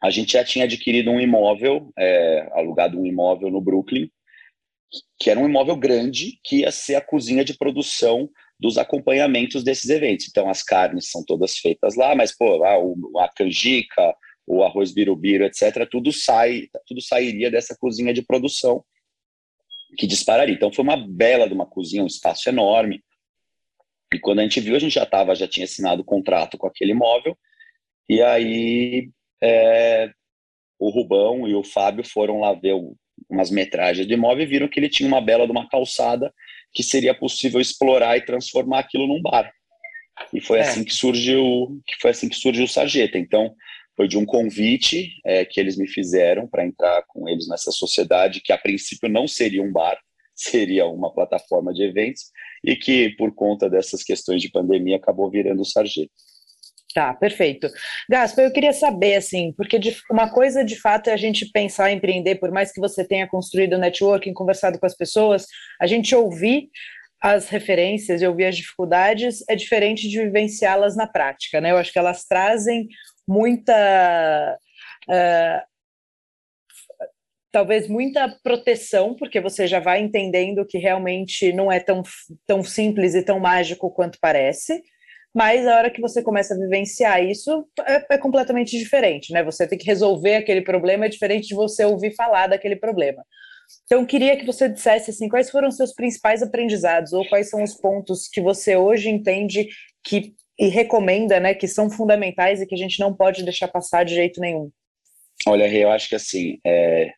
a 0.02 0.08
gente 0.08 0.32
já 0.32 0.42
tinha 0.42 0.64
adquirido 0.64 1.10
um 1.10 1.20
imóvel, 1.20 1.92
é, 1.98 2.48
alugado 2.52 2.98
um 2.98 3.04
imóvel 3.04 3.50
no 3.50 3.60
Brooklyn, 3.60 4.10
que 5.20 5.28
era 5.28 5.38
um 5.38 5.46
imóvel 5.46 5.76
grande, 5.76 6.40
que 6.42 6.60
ia 6.60 6.72
ser 6.72 6.94
a 6.94 7.02
cozinha 7.02 7.44
de 7.44 7.52
produção 7.52 8.30
dos 8.58 8.78
acompanhamentos 8.78 9.62
desses 9.62 9.90
eventos. 9.90 10.26
Então, 10.30 10.48
as 10.48 10.62
carnes 10.62 11.10
são 11.10 11.22
todas 11.22 11.58
feitas 11.58 11.96
lá, 11.96 12.14
mas, 12.14 12.34
pô, 12.34 12.64
a, 12.64 13.24
a 13.24 13.28
canjica, 13.28 14.16
o 14.46 14.62
arroz 14.62 14.90
birubiru, 14.90 15.44
etc., 15.44 15.86
tudo 15.90 16.10
sai, 16.14 16.68
tudo 16.86 17.02
sairia 17.02 17.50
dessa 17.50 17.76
cozinha 17.78 18.14
de 18.14 18.22
produção 18.22 18.82
que 19.96 20.06
dispararia. 20.06 20.54
Então, 20.54 20.72
foi 20.72 20.84
uma 20.84 20.96
bela 20.96 21.48
de 21.48 21.54
uma 21.54 21.66
cozinha, 21.66 22.02
um 22.02 22.06
espaço 22.06 22.48
enorme. 22.48 23.02
E 24.12 24.18
quando 24.18 24.40
a 24.40 24.42
gente 24.42 24.60
viu, 24.60 24.76
a 24.76 24.78
gente 24.78 24.94
já 24.94 25.06
tava, 25.06 25.34
já 25.34 25.46
tinha 25.46 25.64
assinado 25.64 26.02
o 26.02 26.04
contrato 26.04 26.56
com 26.56 26.66
aquele 26.66 26.92
imóvel, 26.92 27.36
e 28.08 28.22
aí 28.22 29.10
é, 29.42 30.10
o 30.78 30.88
Rubão 30.88 31.46
e 31.46 31.54
o 31.54 31.62
Fábio 31.62 32.04
foram 32.04 32.40
lá 32.40 32.54
ver 32.54 32.74
umas 33.28 33.50
metragens 33.50 34.06
de 34.06 34.14
imóvel 34.14 34.44
e 34.44 34.46
viram 34.46 34.68
que 34.68 34.80
ele 34.80 34.88
tinha 34.88 35.06
uma 35.06 35.20
bela 35.20 35.44
de 35.44 35.52
uma 35.52 35.68
calçada 35.68 36.32
que 36.72 36.82
seria 36.82 37.14
possível 37.14 37.60
explorar 37.60 38.16
e 38.16 38.24
transformar 38.24 38.80
aquilo 38.80 39.06
num 39.06 39.20
bar. 39.20 39.52
E 40.32 40.40
foi 40.40 40.58
é. 40.58 40.62
assim 40.62 40.84
que 40.84 40.92
surgiu, 40.92 41.80
que 41.86 41.96
foi 42.00 42.10
assim 42.10 42.28
que 42.28 42.36
surgiu 42.36 42.64
o 42.64 42.68
Sarjeta. 42.68 43.18
Então, 43.18 43.54
foi 43.98 44.06
de 44.06 44.16
um 44.16 44.24
convite 44.24 45.20
é, 45.26 45.44
que 45.44 45.58
eles 45.58 45.76
me 45.76 45.88
fizeram 45.88 46.46
para 46.46 46.64
entrar 46.64 47.02
com 47.08 47.28
eles 47.28 47.48
nessa 47.48 47.72
sociedade, 47.72 48.40
que 48.40 48.52
a 48.52 48.56
princípio 48.56 49.08
não 49.08 49.26
seria 49.26 49.60
um 49.60 49.72
bar, 49.72 49.98
seria 50.36 50.86
uma 50.86 51.12
plataforma 51.12 51.74
de 51.74 51.82
eventos, 51.82 52.30
e 52.62 52.76
que 52.76 53.10
por 53.16 53.34
conta 53.34 53.68
dessas 53.68 54.04
questões 54.04 54.40
de 54.40 54.52
pandemia 54.52 54.96
acabou 54.96 55.28
virando 55.28 55.62
o 55.62 55.64
Sarjeta. 55.64 56.12
Tá, 56.94 57.12
perfeito. 57.12 57.68
Gaspa, 58.08 58.42
eu 58.42 58.52
queria 58.52 58.72
saber, 58.72 59.16
assim, 59.16 59.52
porque 59.56 59.80
de, 59.80 59.96
uma 60.10 60.30
coisa 60.30 60.64
de 60.64 60.76
fato 60.76 61.10
é 61.10 61.12
a 61.12 61.16
gente 61.16 61.50
pensar 61.50 61.90
em 61.90 61.96
empreender, 61.96 62.36
por 62.36 62.52
mais 62.52 62.72
que 62.72 62.80
você 62.80 63.04
tenha 63.04 63.26
construído 63.26 63.74
o 63.74 63.78
networking, 63.78 64.32
conversado 64.32 64.78
com 64.78 64.86
as 64.86 64.96
pessoas, 64.96 65.44
a 65.80 65.88
gente 65.88 66.14
ouvir 66.14 66.70
as 67.20 67.48
referências 67.48 68.22
e 68.22 68.26
ouvir 68.26 68.44
as 68.44 68.56
dificuldades 68.56 69.42
é 69.48 69.56
diferente 69.56 70.08
de 70.08 70.22
vivenciá-las 70.22 70.96
na 70.96 71.06
prática, 71.06 71.60
né? 71.60 71.72
Eu 71.72 71.76
acho 71.76 71.92
que 71.92 71.98
elas 71.98 72.24
trazem 72.24 72.88
muita. 73.28 74.58
Uh, 75.08 75.68
talvez 77.52 77.88
muita 77.88 78.28
proteção, 78.42 79.14
porque 79.14 79.40
você 79.40 79.66
já 79.66 79.80
vai 79.80 80.00
entendendo 80.00 80.66
que 80.66 80.78
realmente 80.78 81.52
não 81.52 81.70
é 81.70 81.80
tão, 81.80 82.02
tão 82.46 82.62
simples 82.62 83.14
e 83.14 83.22
tão 83.22 83.40
mágico 83.40 83.90
quanto 83.90 84.18
parece 84.20 84.82
mas 85.34 85.66
a 85.66 85.76
hora 85.76 85.90
que 85.90 86.00
você 86.00 86.22
começa 86.22 86.54
a 86.54 86.58
vivenciar 86.58 87.22
isso 87.22 87.64
é, 87.86 88.14
é, 88.14 88.18
completamente 88.18 88.76
diferente, 88.78 89.32
né? 89.32 89.42
Você 89.44 89.66
tem 89.68 89.78
que 89.78 89.86
resolver 89.86 90.36
aquele 90.36 90.62
problema, 90.62 91.06
é 91.06 91.08
diferente 91.08 91.48
de 91.48 91.54
você 91.54 91.84
ouvir 91.84 92.14
falar 92.14 92.48
daquele 92.48 92.76
problema. 92.76 93.24
Então, 93.84 94.06
queria 94.06 94.36
que 94.36 94.46
você 94.46 94.68
dissesse 94.68 95.10
assim, 95.10 95.28
quais 95.28 95.50
foram 95.50 95.68
os 95.68 95.76
seus 95.76 95.94
principais 95.94 96.42
aprendizados 96.42 97.12
ou 97.12 97.24
quais 97.28 97.50
são 97.50 97.62
os 97.62 97.74
pontos 97.74 98.26
que 98.26 98.40
você 98.40 98.76
hoje 98.76 99.10
entende 99.10 99.68
que 100.02 100.34
e 100.58 100.68
recomenda, 100.68 101.38
né, 101.38 101.54
que 101.54 101.68
são 101.68 101.90
fundamentais 101.90 102.60
e 102.60 102.66
que 102.66 102.74
a 102.74 102.78
gente 102.78 102.98
não 102.98 103.14
pode 103.14 103.44
deixar 103.44 103.68
passar 103.68 104.04
de 104.04 104.14
jeito 104.14 104.40
nenhum. 104.40 104.70
Olha, 105.46 105.72
eu 105.72 105.90
acho 105.90 106.08
que 106.08 106.16
assim, 106.16 106.58
é... 106.66 107.12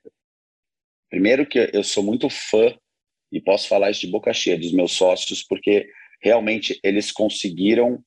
primeiro 1.08 1.46
que 1.46 1.70
eu 1.72 1.82
sou 1.82 2.02
muito 2.02 2.28
fã 2.28 2.74
e 3.32 3.40
posso 3.40 3.68
falar 3.68 3.90
isso 3.90 4.02
de 4.02 4.08
boca 4.08 4.32
cheia 4.32 4.58
dos 4.58 4.72
meus 4.72 4.92
sócios, 4.92 5.42
porque 5.42 5.88
realmente 6.20 6.78
eles 6.82 7.10
conseguiram 7.10 8.04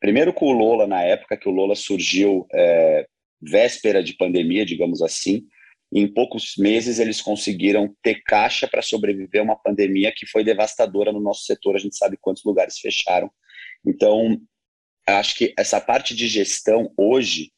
Primeiro 0.00 0.32
com 0.32 0.46
o 0.46 0.52
Lola, 0.52 0.86
na 0.86 1.02
época 1.02 1.36
que 1.36 1.48
o 1.48 1.52
Lola 1.52 1.74
surgiu 1.74 2.46
é, 2.54 3.06
véspera 3.40 4.02
de 4.02 4.14
pandemia, 4.14 4.64
digamos 4.64 5.00
assim, 5.00 5.46
em 5.92 6.06
poucos 6.06 6.54
meses 6.58 6.98
eles 6.98 7.22
conseguiram 7.22 7.94
ter 8.02 8.22
caixa 8.24 8.68
para 8.68 8.82
sobreviver 8.82 9.40
a 9.40 9.44
uma 9.44 9.56
pandemia 9.56 10.12
que 10.14 10.26
foi 10.26 10.44
devastadora 10.44 11.12
no 11.12 11.20
nosso 11.20 11.44
setor. 11.44 11.76
A 11.76 11.78
gente 11.78 11.96
sabe 11.96 12.18
quantos 12.20 12.44
lugares 12.44 12.78
fecharam. 12.78 13.30
Então, 13.86 14.38
acho 15.14 15.36
que 15.36 15.54
essa 15.58 15.80
parte 15.80 16.14
de 16.14 16.26
gestão 16.26 16.92
hoje 16.96 17.50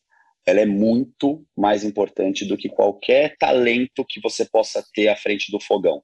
ela 0.46 0.61
é 0.61 0.66
muito 0.66 1.44
mais 1.56 1.84
importante 1.84 2.44
do 2.44 2.56
que 2.56 2.68
qualquer 2.68 3.37
talento 3.38 4.04
que 4.08 4.20
você 4.20 4.46
possa 4.46 4.82
ter 4.94 5.08
à 5.08 5.16
frente 5.16 5.52
do 5.52 5.61
fogão, 5.61 6.02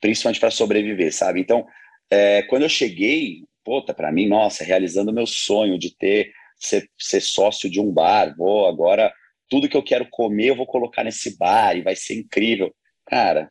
principalmente 0.00 0.38
para 0.38 0.52
sobreviver, 0.52 1.12
sabe? 1.12 1.40
Então, 1.40 1.66
é, 2.08 2.42
quando 2.42 2.62
eu 2.62 2.68
cheguei, 2.68 3.42
puta, 3.64 3.92
para 3.92 4.12
mim, 4.12 4.28
nossa, 4.28 4.62
realizando 4.62 5.12
meu 5.12 5.26
sonho 5.26 5.76
de 5.78 5.96
ter 5.96 6.32
ser, 6.56 6.88
ser 6.96 7.20
sócio 7.20 7.68
de 7.68 7.80
um 7.80 7.92
bar, 7.92 8.34
vou 8.36 8.68
agora 8.68 9.12
tudo 9.48 9.68
que 9.68 9.76
eu 9.76 9.82
quero 9.82 10.08
comer 10.10 10.50
eu 10.50 10.56
vou 10.56 10.66
colocar 10.66 11.04
nesse 11.04 11.36
bar 11.36 11.76
e 11.76 11.82
vai 11.82 11.96
ser 11.96 12.14
incrível. 12.14 12.72
Cara, 13.06 13.50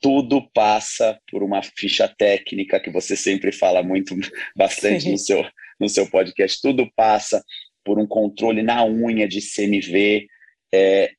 tudo 0.00 0.50
passa 0.52 1.18
por 1.30 1.42
uma 1.42 1.62
ficha 1.62 2.08
técnica 2.08 2.80
que 2.80 2.90
você 2.90 3.16
sempre 3.16 3.52
fala 3.52 3.82
muito 3.82 4.14
bastante 4.56 5.10
no 5.10 5.16
seu, 5.16 5.44
no 5.82 5.88
seu 5.88 6.08
podcast. 6.08 6.60
Tudo 6.62 6.90
passa 6.96 7.44
por 7.84 7.98
um 7.98 8.06
controle 8.06 8.62
na 8.62 8.84
unha 8.84 9.28
de 9.28 9.40
CMV. 9.40 10.26
É, 10.72 11.10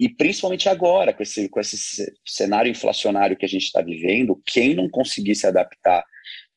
e 0.00 0.08
principalmente 0.08 0.68
agora, 0.68 1.12
com 1.12 1.22
esse, 1.22 1.48
com 1.48 1.60
esse 1.60 2.12
cenário 2.26 2.70
inflacionário 2.70 3.36
que 3.36 3.44
a 3.44 3.48
gente 3.48 3.64
está 3.64 3.82
vivendo, 3.82 4.40
quem 4.46 4.74
não 4.74 4.88
conseguir 4.88 5.34
se 5.34 5.46
adaptar 5.46 6.04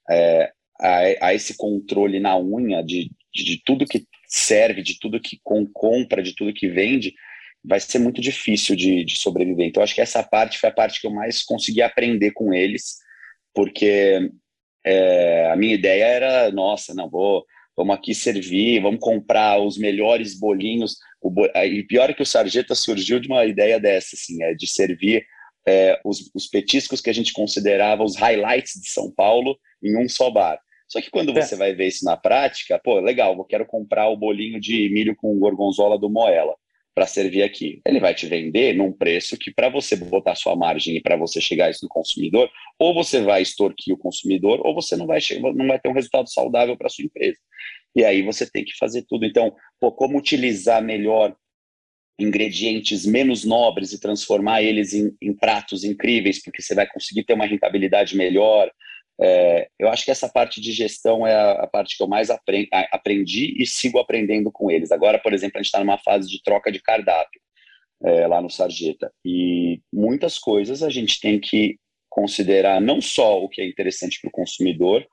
é, 0.09 0.51
a, 0.79 1.27
a 1.27 1.33
esse 1.33 1.57
controle 1.57 2.19
na 2.19 2.37
unha 2.37 2.83
de, 2.83 3.11
de, 3.33 3.43
de, 3.43 3.61
tudo 3.65 3.85
que 3.85 4.05
serve, 4.27 4.81
de 4.81 4.99
tudo 4.99 5.19
que 5.19 5.39
com, 5.43 5.65
compra, 5.65 6.21
de 6.21 6.35
tudo 6.35 6.53
que 6.53 6.67
vende, 6.67 7.13
vai 7.63 7.79
ser 7.79 7.99
muito 7.99 8.21
difícil 8.21 8.75
de, 8.75 9.03
de 9.03 9.17
sobreviver. 9.17 9.67
Então, 9.67 9.81
acho 9.81 9.95
que 9.95 10.01
essa 10.01 10.23
parte 10.23 10.57
foi 10.57 10.69
a 10.69 10.73
parte 10.73 11.01
que 11.01 11.07
eu 11.07 11.11
mais 11.11 11.43
consegui 11.43 11.81
aprender 11.81 12.31
com 12.31 12.53
eles, 12.53 12.97
porque 13.53 14.29
é, 14.85 15.49
a 15.51 15.55
minha 15.55 15.73
ideia 15.73 16.03
era, 16.03 16.51
nossa, 16.51 16.93
não 16.93 17.09
vou, 17.09 17.45
vamos 17.75 17.95
aqui 17.95 18.13
servir, 18.13 18.81
vamos 18.81 18.99
comprar 18.99 19.59
os 19.59 19.77
melhores 19.77 20.37
bolinhos. 20.37 20.97
O 21.21 21.29
bo... 21.29 21.45
E 21.55 21.83
pior 21.83 22.09
é 22.09 22.13
que 22.13 22.23
o 22.23 22.25
Sarjeta 22.25 22.75
surgiu 22.75 23.19
de 23.19 23.27
uma 23.27 23.45
ideia 23.45 23.79
dessa, 23.79 24.15
assim, 24.15 24.41
é, 24.43 24.53
de 24.53 24.67
servir 24.67 25.25
é, 25.67 25.99
os, 26.05 26.31
os 26.33 26.47
petiscos 26.47 27.01
que 27.01 27.09
a 27.09 27.13
gente 27.13 27.33
considerava 27.33 28.03
os 28.03 28.15
highlights 28.15 28.79
de 28.79 28.89
São 28.89 29.11
Paulo 29.11 29.57
em 29.83 29.97
um 29.97 30.07
só 30.07 30.29
bar. 30.29 30.59
Só 30.87 31.01
que 31.01 31.09
quando 31.09 31.35
é. 31.37 31.41
você 31.41 31.55
vai 31.55 31.73
ver 31.73 31.87
isso 31.87 32.05
na 32.05 32.15
prática, 32.15 32.79
pô, 32.83 32.99
legal, 32.99 33.35
eu 33.35 33.43
quero 33.43 33.65
comprar 33.65 34.07
o 34.09 34.17
bolinho 34.17 34.59
de 34.59 34.89
milho 34.89 35.15
com 35.15 35.37
gorgonzola 35.39 35.97
do 35.97 36.09
Moela. 36.09 36.55
Para 36.95 37.05
servir 37.05 37.43
aqui. 37.43 37.81
Ele 37.85 37.99
vai 37.99 38.15
te 38.15 38.25
vender 38.25 38.73
num 38.73 38.91
preço 38.91 39.37
que, 39.37 39.51
para 39.53 39.67
você 39.67 39.97
botar 39.97 40.33
sua 40.33 40.55
margem 40.55 40.95
e 40.95 41.01
para 41.01 41.17
você 41.17 41.41
chegar 41.41 41.69
isso 41.69 41.83
no 41.83 41.89
consumidor, 41.89 42.49
ou 42.79 42.93
você 42.93 43.21
vai 43.21 43.41
extorquir 43.41 43.93
o 43.93 43.97
consumidor, 43.97 44.65
ou 44.65 44.73
você 44.73 44.95
não 44.95 45.05
vai, 45.05 45.19
não 45.53 45.67
vai 45.67 45.77
ter 45.77 45.89
um 45.89 45.93
resultado 45.93 46.29
saudável 46.29 46.77
para 46.77 46.87
sua 46.87 47.03
empresa. 47.03 47.37
E 47.93 48.05
aí 48.05 48.21
você 48.21 48.49
tem 48.49 48.63
que 48.63 48.75
fazer 48.77 49.03
tudo. 49.07 49.25
Então, 49.25 49.53
pô, 49.79 49.91
como 49.91 50.17
utilizar 50.17 50.81
melhor 50.81 51.35
ingredientes 52.17 53.05
menos 53.05 53.43
nobres 53.43 53.91
e 53.91 53.99
transformar 53.99 54.63
eles 54.63 54.93
em, 54.93 55.13
em 55.21 55.33
pratos 55.33 55.83
incríveis, 55.83 56.41
porque 56.41 56.61
você 56.61 56.73
vai 56.73 56.87
conseguir 56.87 57.25
ter 57.25 57.33
uma 57.33 57.45
rentabilidade 57.45 58.15
melhor, 58.15 58.71
é, 59.19 59.69
eu 59.79 59.89
acho 59.89 60.03
que 60.03 60.11
essa 60.11 60.27
parte 60.27 60.59
de 60.59 60.71
gestão 60.71 61.25
é 61.25 61.33
a, 61.33 61.51
a 61.63 61.67
parte 61.67 61.95
que 61.95 62.03
eu 62.03 62.07
mais 62.07 62.29
aprendi, 62.29 62.69
aprendi, 62.91 63.55
e 63.57 63.65
sigo 63.65 63.99
aprendendo 63.99 64.51
com 64.51 64.69
eles. 64.69 64.91
Agora, 64.91 65.19
por 65.19 65.33
exemplo, 65.33 65.57
a 65.57 65.59
gente 65.59 65.67
está 65.67 65.79
numa 65.79 65.97
fase 65.97 66.29
de 66.29 66.41
troca 66.43 66.71
de 66.71 66.81
cardápio 66.81 67.39
é, 68.03 68.27
lá 68.27 68.41
no 68.41 68.49
Sarjeta. 68.49 69.11
E 69.23 69.81
muitas 69.91 70.37
coisas 70.37 70.83
a 70.83 70.89
gente 70.89 71.19
tem 71.19 71.39
que 71.39 71.77
considerar 72.09 72.81
não 72.81 73.01
só 73.01 73.41
o 73.41 73.49
que 73.49 73.61
é 73.61 73.67
interessante 73.67 74.19
para 74.21 74.29
o 74.29 74.31
consumidor, 74.31 75.05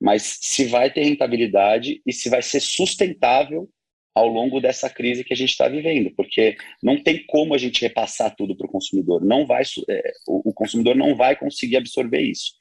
mas 0.00 0.38
se 0.40 0.64
vai 0.64 0.90
ter 0.90 1.04
rentabilidade 1.04 2.00
e 2.06 2.12
se 2.12 2.30
vai 2.30 2.42
ser 2.42 2.60
sustentável 2.60 3.68
ao 4.14 4.26
longo 4.26 4.60
dessa 4.60 4.90
crise 4.90 5.22
que 5.22 5.32
a 5.32 5.36
gente 5.36 5.50
está 5.50 5.68
vivendo, 5.68 6.10
porque 6.16 6.56
não 6.82 7.00
tem 7.02 7.24
como 7.26 7.54
a 7.54 7.58
gente 7.58 7.80
repassar 7.80 8.34
tudo 8.34 8.56
para 8.56 8.66
o 8.66 8.70
consumidor. 8.70 9.24
Não 9.24 9.46
vai, 9.46 9.62
é, 9.88 10.12
o, 10.26 10.50
o 10.50 10.52
consumidor 10.52 10.96
não 10.96 11.14
vai 11.14 11.36
conseguir 11.36 11.76
absorver 11.76 12.20
isso. 12.20 12.59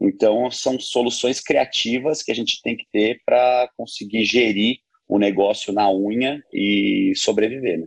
Então, 0.00 0.50
são 0.50 0.80
soluções 0.80 1.40
criativas 1.40 2.22
que 2.22 2.32
a 2.32 2.34
gente 2.34 2.62
tem 2.62 2.74
que 2.74 2.86
ter 2.90 3.20
para 3.24 3.68
conseguir 3.76 4.24
gerir 4.24 4.78
o 5.06 5.18
negócio 5.18 5.72
na 5.72 5.92
unha 5.92 6.42
e 6.52 7.12
sobreviver. 7.16 7.80
Né? 7.80 7.86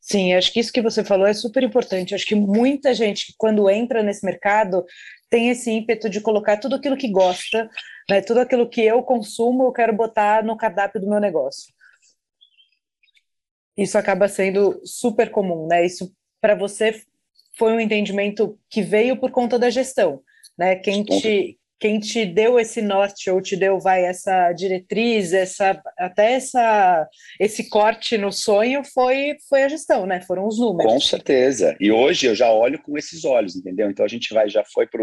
Sim, 0.00 0.34
acho 0.34 0.52
que 0.52 0.60
isso 0.60 0.72
que 0.72 0.80
você 0.80 1.02
falou 1.02 1.26
é 1.26 1.32
super 1.32 1.64
importante. 1.64 2.14
Acho 2.14 2.26
que 2.26 2.36
muita 2.36 2.94
gente, 2.94 3.34
quando 3.36 3.68
entra 3.68 4.02
nesse 4.02 4.24
mercado, 4.24 4.84
tem 5.28 5.50
esse 5.50 5.70
ímpeto 5.70 6.08
de 6.08 6.20
colocar 6.20 6.58
tudo 6.58 6.76
aquilo 6.76 6.96
que 6.96 7.10
gosta, 7.10 7.68
né, 8.08 8.20
tudo 8.20 8.40
aquilo 8.40 8.68
que 8.68 8.82
eu 8.82 9.02
consumo, 9.02 9.64
eu 9.64 9.72
quero 9.72 9.92
botar 9.92 10.44
no 10.44 10.56
cardápio 10.56 11.00
do 11.00 11.08
meu 11.08 11.20
negócio. 11.20 11.72
Isso 13.76 13.98
acaba 13.98 14.28
sendo 14.28 14.80
super 14.84 15.30
comum, 15.30 15.66
né? 15.66 15.84
Isso 15.86 16.12
para 16.40 16.54
você 16.54 17.02
foi 17.56 17.72
um 17.72 17.80
entendimento 17.80 18.58
que 18.68 18.82
veio 18.82 19.16
por 19.16 19.30
conta 19.30 19.58
da 19.58 19.70
gestão 19.70 20.22
né? 20.58 20.76
Quem 20.76 21.04
te, 21.04 21.58
quem 21.78 21.98
te 21.98 22.26
deu 22.26 22.58
esse 22.58 22.82
norte 22.82 23.30
ou 23.30 23.40
te 23.40 23.56
deu 23.56 23.80
vai 23.80 24.04
essa 24.04 24.52
diretriz, 24.52 25.32
essa 25.32 25.80
até 25.98 26.34
essa 26.34 27.08
esse 27.40 27.68
corte 27.68 28.18
no 28.18 28.30
sonho 28.30 28.82
foi 28.84 29.36
foi 29.48 29.62
a 29.62 29.68
gestão, 29.68 30.06
né? 30.06 30.20
Foram 30.20 30.46
os 30.46 30.58
números. 30.58 30.92
Com 30.92 31.00
certeza. 31.00 31.74
E 31.80 31.90
hoje 31.90 32.26
eu 32.26 32.34
já 32.34 32.52
olho 32.52 32.80
com 32.82 32.98
esses 32.98 33.24
olhos, 33.24 33.56
entendeu? 33.56 33.90
Então 33.90 34.04
a 34.04 34.08
gente 34.08 34.32
vai 34.34 34.48
já 34.48 34.62
foi 34.64 34.86
para 34.86 35.02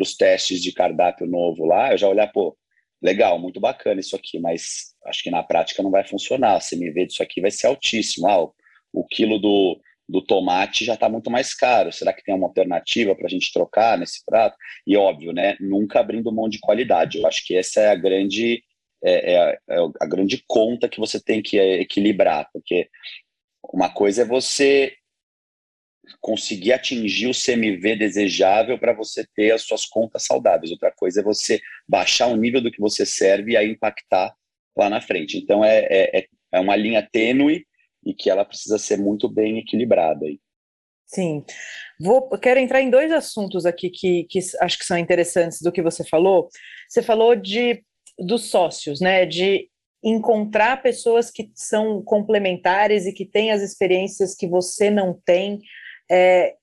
os 0.00 0.16
testes 0.16 0.60
de 0.60 0.72
cardápio 0.72 1.26
novo 1.26 1.64
lá, 1.64 1.92
eu 1.92 1.98
já 1.98 2.08
olhar, 2.08 2.26
pô, 2.32 2.56
legal, 3.00 3.38
muito 3.38 3.60
bacana 3.60 4.00
isso 4.00 4.16
aqui, 4.16 4.38
mas 4.38 4.94
acho 5.06 5.22
que 5.22 5.30
na 5.30 5.42
prática 5.42 5.82
não 5.82 5.90
vai 5.90 6.04
funcionar. 6.04 6.60
Se 6.60 6.76
me 6.76 6.90
vê 6.90 7.06
disso 7.06 7.22
aqui 7.22 7.40
vai 7.40 7.50
ser 7.50 7.68
altíssimo. 7.68 8.26
Ah, 8.26 8.42
o, 8.42 8.54
o 8.92 9.06
quilo 9.06 9.38
do 9.38 9.78
do 10.08 10.22
tomate 10.22 10.84
já 10.84 10.94
está 10.94 11.08
muito 11.08 11.30
mais 11.30 11.54
caro. 11.54 11.92
Será 11.92 12.12
que 12.12 12.22
tem 12.22 12.34
uma 12.34 12.46
alternativa 12.46 13.14
para 13.14 13.26
a 13.26 13.30
gente 13.30 13.52
trocar 13.52 13.98
nesse 13.98 14.24
prato? 14.24 14.56
E 14.86 14.96
óbvio, 14.96 15.32
né? 15.32 15.56
Nunca 15.60 16.00
abrindo 16.00 16.32
mão 16.32 16.48
de 16.48 16.60
qualidade. 16.60 17.18
Eu 17.18 17.26
acho 17.26 17.44
que 17.44 17.56
essa 17.56 17.80
é 17.80 17.88
a 17.88 17.96
grande 17.96 18.62
é, 19.04 19.34
é, 19.34 19.58
é 19.68 19.76
a 20.00 20.06
grande 20.06 20.42
conta 20.46 20.88
que 20.88 20.98
você 20.98 21.20
tem 21.20 21.42
que 21.42 21.58
equilibrar, 21.58 22.48
porque 22.52 22.88
uma 23.72 23.88
coisa 23.88 24.22
é 24.22 24.24
você 24.24 24.94
conseguir 26.20 26.72
atingir 26.72 27.26
o 27.26 27.32
CMV 27.32 27.96
desejável 27.96 28.78
para 28.78 28.92
você 28.92 29.26
ter 29.34 29.50
as 29.52 29.62
suas 29.62 29.84
contas 29.84 30.24
saudáveis. 30.24 30.70
Outra 30.70 30.92
coisa 30.92 31.20
é 31.20 31.24
você 31.24 31.60
baixar 31.88 32.28
o 32.28 32.36
nível 32.36 32.60
do 32.60 32.70
que 32.70 32.80
você 32.80 33.04
serve 33.04 33.52
e 33.52 33.56
aí 33.56 33.70
impactar 33.70 34.34
lá 34.76 34.88
na 34.88 35.00
frente. 35.00 35.36
Então 35.36 35.64
é, 35.64 35.86
é, 35.90 36.26
é 36.52 36.60
uma 36.60 36.76
linha 36.76 37.06
tênue 37.10 37.66
e 38.06 38.14
que 38.14 38.30
ela 38.30 38.44
precisa 38.44 38.78
ser 38.78 38.96
muito 38.96 39.28
bem 39.28 39.58
equilibrada. 39.58 40.24
Sim. 41.06 41.44
Vou, 42.00 42.28
quero 42.38 42.60
entrar 42.60 42.80
em 42.80 42.90
dois 42.90 43.10
assuntos 43.12 43.66
aqui 43.66 43.90
que, 43.90 44.24
que 44.24 44.38
acho 44.60 44.78
que 44.78 44.84
são 44.84 44.96
interessantes 44.96 45.60
do 45.60 45.72
que 45.72 45.82
você 45.82 46.04
falou. 46.04 46.48
Você 46.88 47.02
falou 47.02 47.34
de 47.34 47.84
dos 48.18 48.48
sócios, 48.48 49.00
né? 49.00 49.26
De 49.26 49.68
encontrar 50.02 50.82
pessoas 50.82 51.30
que 51.30 51.50
são 51.54 52.02
complementares 52.02 53.06
e 53.06 53.12
que 53.12 53.26
têm 53.26 53.50
as 53.50 53.60
experiências 53.60 54.34
que 54.34 54.46
você 54.46 54.88
não 54.88 55.20
tem. 55.24 55.58
É, 56.10 56.54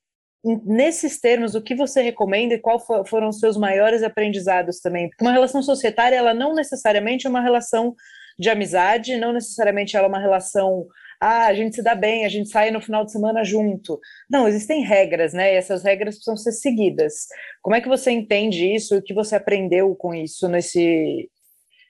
nesses 0.65 1.19
termos, 1.19 1.53
o 1.56 1.62
que 1.62 1.75
você 1.75 2.01
recomenda 2.01 2.53
e 2.53 2.60
qual 2.60 2.79
for, 2.79 3.08
foram 3.08 3.29
os 3.29 3.39
seus 3.39 3.58
maiores 3.58 4.01
aprendizados 4.01 4.79
também? 4.79 5.10
Porque 5.10 5.23
uma 5.23 5.34
relação 5.34 5.62
societária, 5.62 6.15
ela 6.15 6.34
não 6.34 6.53
necessariamente 6.53 7.27
é 7.27 7.29
uma 7.29 7.41
relação 7.41 7.95
de 8.38 8.50
amizade, 8.50 9.17
não 9.17 9.34
necessariamente 9.34 9.96
ela 9.96 10.08
é 10.08 10.10
uma 10.10 10.19
relação 10.19 10.86
ah, 11.24 11.46
a 11.46 11.54
gente 11.54 11.78
se 11.78 11.82
dá 11.82 11.96
bem, 11.96 12.26
a 12.26 12.30
gente 12.30 12.50
sai 12.50 12.69
no 12.69 12.82
final 12.82 13.06
de 13.06 13.13
semana 13.13 13.46
junto. 13.46 13.98
Não, 14.30 14.46
existem 14.46 14.84
regras, 14.84 15.34
né? 15.34 15.54
E 15.54 15.56
essas 15.56 15.82
regras 15.82 16.15
precisam 16.15 16.36
ser 16.36 16.52
seguidas. 16.52 17.28
Como 17.62 17.74
é 17.74 17.80
que 17.80 17.88
você 17.88 18.12
entende 18.12 18.76
isso? 18.76 18.98
O 18.98 19.02
que 19.02 19.13
você 19.13 19.38
aprendeu 19.38 19.96
com 19.96 20.13
isso 20.13 20.50
nesse, 20.50 21.30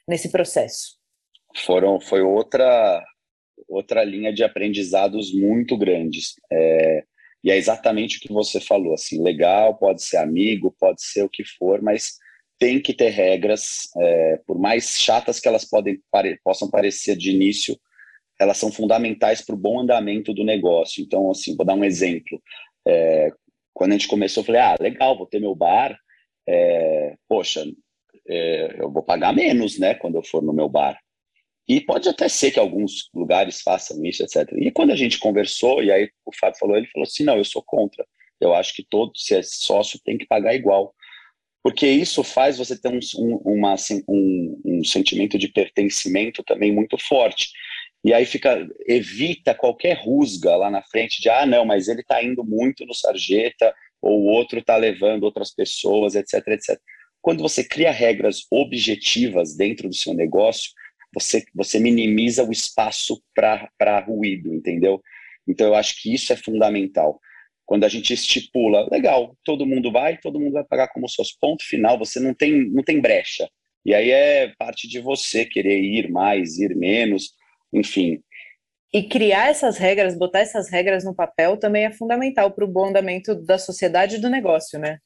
nesse 0.07 0.31
processo? 0.31 0.99
Foram, 1.65 1.99
foi 1.99 2.21
outra 2.21 3.03
outra 3.67 4.03
linha 4.03 4.31
de 4.31 4.43
aprendizados 4.43 5.33
muito 5.33 5.75
grandes. 5.79 6.33
É, 6.51 7.03
e 7.43 7.49
é 7.49 7.57
exatamente 7.57 8.17
o 8.17 8.21
que 8.21 8.31
você 8.31 8.59
falou, 8.59 8.93
assim, 8.93 9.19
legal, 9.23 9.75
pode 9.79 10.03
ser 10.03 10.17
amigo, 10.17 10.75
pode 10.79 11.03
ser 11.03 11.23
o 11.23 11.29
que 11.29 11.43
for, 11.57 11.81
mas 11.81 12.17
tem 12.63 12.81
que 12.81 12.93
ter 12.93 13.09
regras, 13.09 13.89
é, 13.97 14.37
por 14.47 14.57
mais 14.57 14.97
chatas 14.97 15.37
que 15.37 15.49
elas 15.49 15.65
podem, 15.65 16.01
pare, 16.09 16.39
possam 16.45 16.69
parecer 16.69 17.17
de 17.17 17.29
início, 17.29 17.77
elas 18.39 18.55
são 18.55 18.71
fundamentais 18.71 19.41
para 19.41 19.53
o 19.53 19.57
bom 19.57 19.81
andamento 19.81 20.33
do 20.33 20.45
negócio. 20.45 21.03
Então, 21.03 21.29
assim, 21.29 21.57
vou 21.57 21.65
dar 21.65 21.73
um 21.73 21.83
exemplo. 21.83 22.41
É, 22.87 23.29
quando 23.73 23.91
a 23.91 23.97
gente 23.97 24.07
começou, 24.07 24.39
eu 24.43 24.45
falei, 24.45 24.61
ah, 24.61 24.77
legal, 24.79 25.17
vou 25.17 25.27
ter 25.27 25.41
meu 25.41 25.53
bar, 25.53 25.99
é, 26.47 27.17
poxa, 27.27 27.65
é, 28.29 28.77
eu 28.79 28.89
vou 28.89 29.03
pagar 29.03 29.35
menos, 29.35 29.77
né, 29.77 29.93
quando 29.95 30.15
eu 30.15 30.23
for 30.23 30.41
no 30.41 30.53
meu 30.53 30.69
bar. 30.69 30.97
E 31.67 31.81
pode 31.81 32.07
até 32.07 32.29
ser 32.29 32.51
que 32.51 32.59
alguns 32.61 33.09
lugares 33.13 33.61
façam 33.61 34.01
isso, 34.05 34.23
etc. 34.23 34.49
E 34.53 34.71
quando 34.71 34.91
a 34.91 34.95
gente 34.95 35.19
conversou, 35.19 35.83
e 35.83 35.91
aí 35.91 36.09
o 36.25 36.33
Fábio 36.33 36.59
falou, 36.59 36.77
ele 36.77 36.87
falou 36.87 37.03
assim, 37.03 37.25
não, 37.25 37.35
eu 37.35 37.43
sou 37.43 37.61
contra. 37.61 38.07
Eu 38.39 38.53
acho 38.53 38.73
que 38.73 38.85
todo, 38.89 39.11
se 39.17 39.35
é 39.35 39.43
sócio, 39.43 39.99
tem 40.05 40.17
que 40.17 40.25
pagar 40.25 40.55
igual. 40.55 40.95
Porque 41.63 41.87
isso 41.87 42.23
faz 42.23 42.57
você 42.57 42.77
ter 42.79 42.89
um, 42.89 42.99
um, 43.17 43.37
uma, 43.45 43.73
assim, 43.73 44.03
um, 44.07 44.61
um 44.65 44.83
sentimento 44.83 45.37
de 45.37 45.47
pertencimento 45.47 46.43
também 46.43 46.73
muito 46.73 46.97
forte. 46.97 47.49
E 48.03 48.13
aí 48.13 48.25
fica 48.25 48.67
evita 48.85 49.55
qualquer 49.55 49.97
rusga 50.03 50.57
lá 50.57 50.69
na 50.69 50.81
frente 50.81 51.21
de 51.21 51.29
ah, 51.29 51.45
não, 51.45 51.63
mas 51.63 51.87
ele 51.87 52.01
está 52.01 52.21
indo 52.21 52.43
muito 52.43 52.85
no 52.85 52.93
sarjeta, 52.93 53.73
ou 54.01 54.23
o 54.23 54.25
outro 54.25 54.59
está 54.59 54.75
levando 54.75 55.23
outras 55.23 55.55
pessoas, 55.55 56.15
etc, 56.15 56.45
etc. 56.49 56.77
Quando 57.21 57.41
você 57.41 57.63
cria 57.63 57.91
regras 57.91 58.45
objetivas 58.51 59.55
dentro 59.55 59.87
do 59.87 59.95
seu 59.95 60.13
negócio, 60.13 60.71
você, 61.13 61.45
você 61.55 61.79
minimiza 61.79 62.43
o 62.43 62.51
espaço 62.51 63.23
para 63.33 63.99
ruído, 64.05 64.53
entendeu? 64.53 65.01
Então 65.47 65.67
eu 65.67 65.75
acho 65.75 66.01
que 66.01 66.13
isso 66.13 66.33
é 66.33 66.35
fundamental. 66.35 67.21
Quando 67.65 67.85
a 67.85 67.89
gente 67.89 68.13
estipula, 68.13 68.87
legal, 68.91 69.35
todo 69.43 69.65
mundo 69.65 69.91
vai, 69.91 70.17
todo 70.17 70.39
mundo 70.39 70.53
vai 70.53 70.63
pagar 70.63 70.89
como 70.89 71.09
seus 71.09 71.31
ponto 71.31 71.63
final, 71.63 71.97
você 71.97 72.19
não 72.19 72.33
tem, 72.33 72.69
não 72.69 72.83
tem 72.83 72.99
brecha. 72.99 73.47
E 73.85 73.93
aí 73.93 74.11
é 74.11 74.53
parte 74.57 74.87
de 74.87 74.99
você 74.99 75.45
querer 75.45 75.79
ir 75.79 76.09
mais, 76.09 76.57
ir 76.57 76.75
menos, 76.75 77.31
enfim. 77.73 78.21
E 78.93 79.01
criar 79.01 79.49
essas 79.49 79.77
regras, 79.77 80.17
botar 80.17 80.39
essas 80.39 80.69
regras 80.69 81.03
no 81.03 81.15
papel 81.15 81.57
também 81.57 81.85
é 81.85 81.91
fundamental 81.91 82.51
para 82.51 82.63
o 82.63 82.71
bom 82.71 82.87
andamento 82.87 83.33
da 83.33 83.57
sociedade 83.57 84.17
e 84.17 84.21
do 84.21 84.29
negócio, 84.29 84.79
né? 84.79 84.99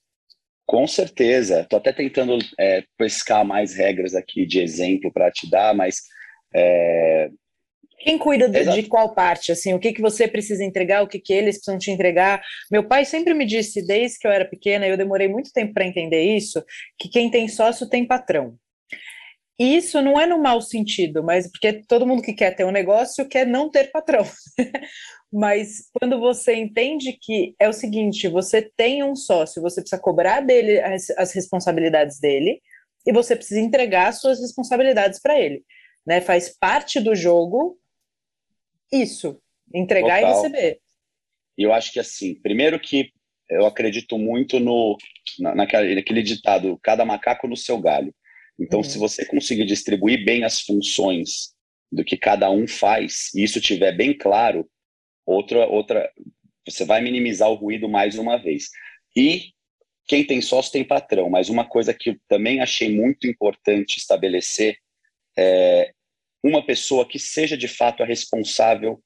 Com 0.66 0.86
certeza. 0.86 1.62
Estou 1.62 1.80
até 1.80 1.94
tentando 1.94 2.38
é, 2.60 2.84
pescar 2.98 3.46
mais 3.46 3.74
regras 3.74 4.14
aqui 4.14 4.46
de 4.46 4.60
exemplo 4.60 5.12
para 5.12 5.32
te 5.32 5.50
dar, 5.50 5.74
mas. 5.74 6.02
É... 6.54 7.30
Quem 8.00 8.18
cuida 8.18 8.48
de, 8.48 8.64
de, 8.64 8.84
qual 8.84 9.14
parte? 9.14 9.52
Assim, 9.52 9.74
o 9.74 9.80
que, 9.80 9.92
que 9.92 10.02
você 10.02 10.28
precisa 10.28 10.64
entregar, 10.64 11.02
o 11.02 11.08
que, 11.08 11.20
que 11.20 11.34
eles 11.34 11.56
precisam 11.56 11.80
te 11.80 11.90
entregar? 11.90 12.44
Meu 12.72 12.88
pai 12.88 13.04
sempre 13.06 13.34
me 13.34 13.46
disse, 13.46 13.86
desde 13.86 14.20
que 14.20 14.28
eu 14.28 14.32
era 14.32 14.46
pequena, 14.46 14.86
e 14.86 14.90
eu 14.90 14.98
demorei 14.98 15.28
muito 15.28 15.52
tempo 15.52 15.74
para 15.74 15.86
entender 15.86 16.22
isso, 16.22 16.64
que 16.98 17.10
quem 17.10 17.32
tem 17.32 17.48
sócio 17.48 17.90
tem 17.90 18.06
patrão. 18.06 18.56
E 19.60 19.76
isso 19.76 20.00
não 20.02 20.20
é 20.20 20.28
no 20.28 20.38
mau 20.38 20.62
sentido, 20.62 21.24
mas 21.24 21.50
porque 21.50 21.82
todo 21.88 22.06
mundo 22.06 22.22
que 22.22 22.34
quer 22.34 22.56
ter 22.56 22.64
um 22.64 22.72
negócio 22.72 23.28
quer 23.28 23.48
não 23.48 23.72
ter 23.72 23.92
patrão. 23.92 24.24
mas 25.34 25.90
quando 26.00 26.20
você 26.20 26.54
entende 26.54 27.18
que 27.20 27.56
é 27.60 27.68
o 27.68 27.74
seguinte, 27.74 28.28
você 28.28 28.62
tem 28.62 29.04
um 29.04 29.16
sócio, 29.16 29.62
você 29.62 29.82
precisa 29.82 30.00
cobrar 30.00 30.42
dele 30.42 30.80
as, 30.80 31.10
as 31.12 31.34
responsabilidades 31.34 32.20
dele 32.20 32.62
e 33.06 33.12
você 33.12 33.36
precisa 33.36 33.60
entregar 33.60 34.10
as 34.10 34.22
suas 34.22 34.40
responsabilidades 34.40 35.20
para 35.20 35.40
ele, 35.40 35.64
né? 36.06 36.22
Faz 36.22 36.50
parte 36.50 37.00
do 37.00 37.16
jogo 37.16 37.80
isso, 38.92 39.40
entregar 39.74 40.22
Total. 40.22 40.32
e 40.32 40.36
receber. 40.36 40.80
E 41.58 41.64
eu 41.64 41.74
acho 41.74 41.92
que 41.92 42.00
assim, 42.00 42.36
primeiro 42.36 42.80
que 42.80 43.12
eu 43.50 43.66
acredito 43.66 44.18
muito 44.18 44.60
no 44.60 44.98
na, 45.40 45.56
naquele, 45.56 45.96
naquele 45.96 46.22
ditado, 46.22 46.78
cada 46.84 47.06
macaco 47.06 47.48
no 47.48 47.56
seu 47.56 47.80
galho. 47.80 48.14
Então, 48.60 48.80
uhum. 48.80 48.84
se 48.84 48.98
você 48.98 49.26
conseguir 49.26 49.66
distribuir 49.66 50.26
bem 50.26 50.44
as 50.44 50.62
funções 50.62 51.54
do 51.92 52.04
que 52.04 52.18
cada 52.18 52.50
um 52.50 52.68
faz, 52.68 53.34
e 53.34 53.44
isso 53.44 53.62
tiver 53.62 53.92
bem 53.94 54.18
claro, 54.18 54.68
outra 55.26 55.68
outra 55.68 56.12
você 56.66 56.84
vai 56.84 57.02
minimizar 57.02 57.50
o 57.50 57.56
ruído 57.56 57.88
mais 57.88 58.18
uma 58.18 58.38
vez. 58.38 58.70
E 59.16 59.54
quem 60.06 60.26
tem 60.26 60.42
sócio 60.42 60.72
tem 60.72 60.84
patrão, 60.84 61.30
mas 61.30 61.50
uma 61.50 61.66
coisa 61.66 61.94
que 61.94 62.12
eu 62.12 62.18
também 62.28 62.62
achei 62.62 62.94
muito 62.94 63.28
importante 63.28 63.98
estabelecer 63.98 64.78
é 65.38 65.94
uma 66.44 66.66
pessoa 66.66 67.08
que 67.08 67.20
seja 67.20 67.58
de 67.58 67.68
fato 67.68 68.04
a 68.04 68.06
responsável 68.06 69.02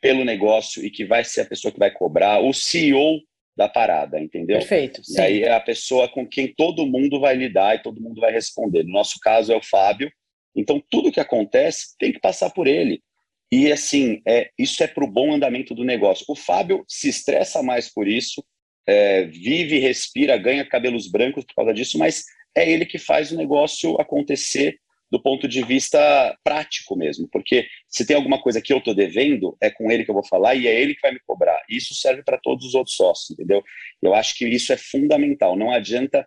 pelo 0.00 0.24
negócio 0.24 0.84
e 0.84 0.90
que 0.90 1.04
vai 1.04 1.24
ser 1.24 1.42
a 1.42 1.46
pessoa 1.46 1.72
que 1.72 1.78
vai 1.78 1.90
cobrar, 1.90 2.40
o 2.40 2.52
CEO 2.52 3.20
da 3.56 3.68
parada, 3.68 4.20
entendeu? 4.20 4.58
Perfeito. 4.58 5.02
Sim. 5.02 5.14
E 5.14 5.20
aí 5.20 5.42
é 5.42 5.52
a 5.52 5.60
pessoa 5.60 6.08
com 6.08 6.26
quem 6.26 6.52
todo 6.54 6.86
mundo 6.86 7.18
vai 7.18 7.34
lidar 7.34 7.74
e 7.74 7.82
todo 7.82 8.00
mundo 8.00 8.20
vai 8.20 8.30
responder. 8.30 8.84
No 8.84 8.92
nosso 8.92 9.18
caso 9.20 9.52
é 9.52 9.56
o 9.56 9.62
Fábio. 9.62 10.10
Então 10.54 10.82
tudo 10.90 11.10
que 11.10 11.20
acontece 11.20 11.96
tem 11.98 12.12
que 12.12 12.20
passar 12.20 12.50
por 12.50 12.66
ele. 12.66 13.02
E 13.50 13.72
assim, 13.72 14.20
é, 14.26 14.50
isso 14.58 14.82
é 14.82 14.86
para 14.86 15.04
o 15.04 15.10
bom 15.10 15.32
andamento 15.32 15.74
do 15.74 15.84
negócio. 15.84 16.24
O 16.28 16.34
Fábio 16.34 16.84
se 16.86 17.08
estressa 17.08 17.62
mais 17.62 17.92
por 17.92 18.06
isso, 18.06 18.44
é, 18.86 19.24
vive, 19.24 19.78
respira, 19.78 20.36
ganha 20.36 20.68
cabelos 20.68 21.08
brancos 21.08 21.44
por 21.44 21.54
causa 21.54 21.72
disso, 21.72 21.98
mas 21.98 22.24
é 22.56 22.70
ele 22.70 22.84
que 22.84 22.98
faz 22.98 23.32
o 23.32 23.36
negócio 23.36 24.00
acontecer 24.00 24.78
do 25.10 25.22
ponto 25.22 25.46
de 25.46 25.62
vista 25.62 26.36
prático 26.42 26.96
mesmo, 26.96 27.28
porque 27.30 27.66
se 27.88 28.04
tem 28.04 28.16
alguma 28.16 28.40
coisa 28.40 28.60
que 28.60 28.72
eu 28.72 28.78
estou 28.78 28.94
devendo, 28.94 29.56
é 29.60 29.70
com 29.70 29.90
ele 29.90 30.04
que 30.04 30.10
eu 30.10 30.14
vou 30.14 30.26
falar 30.26 30.54
e 30.54 30.66
é 30.66 30.80
ele 30.80 30.94
que 30.94 31.00
vai 31.00 31.12
me 31.12 31.20
cobrar. 31.24 31.62
Isso 31.68 31.94
serve 31.94 32.22
para 32.22 32.38
todos 32.38 32.66
os 32.66 32.74
outros 32.74 32.96
sócios, 32.96 33.30
entendeu? 33.30 33.62
Eu 34.02 34.14
acho 34.14 34.34
que 34.34 34.46
isso 34.46 34.72
é 34.72 34.76
fundamental. 34.76 35.56
Não 35.56 35.70
adianta 35.70 36.26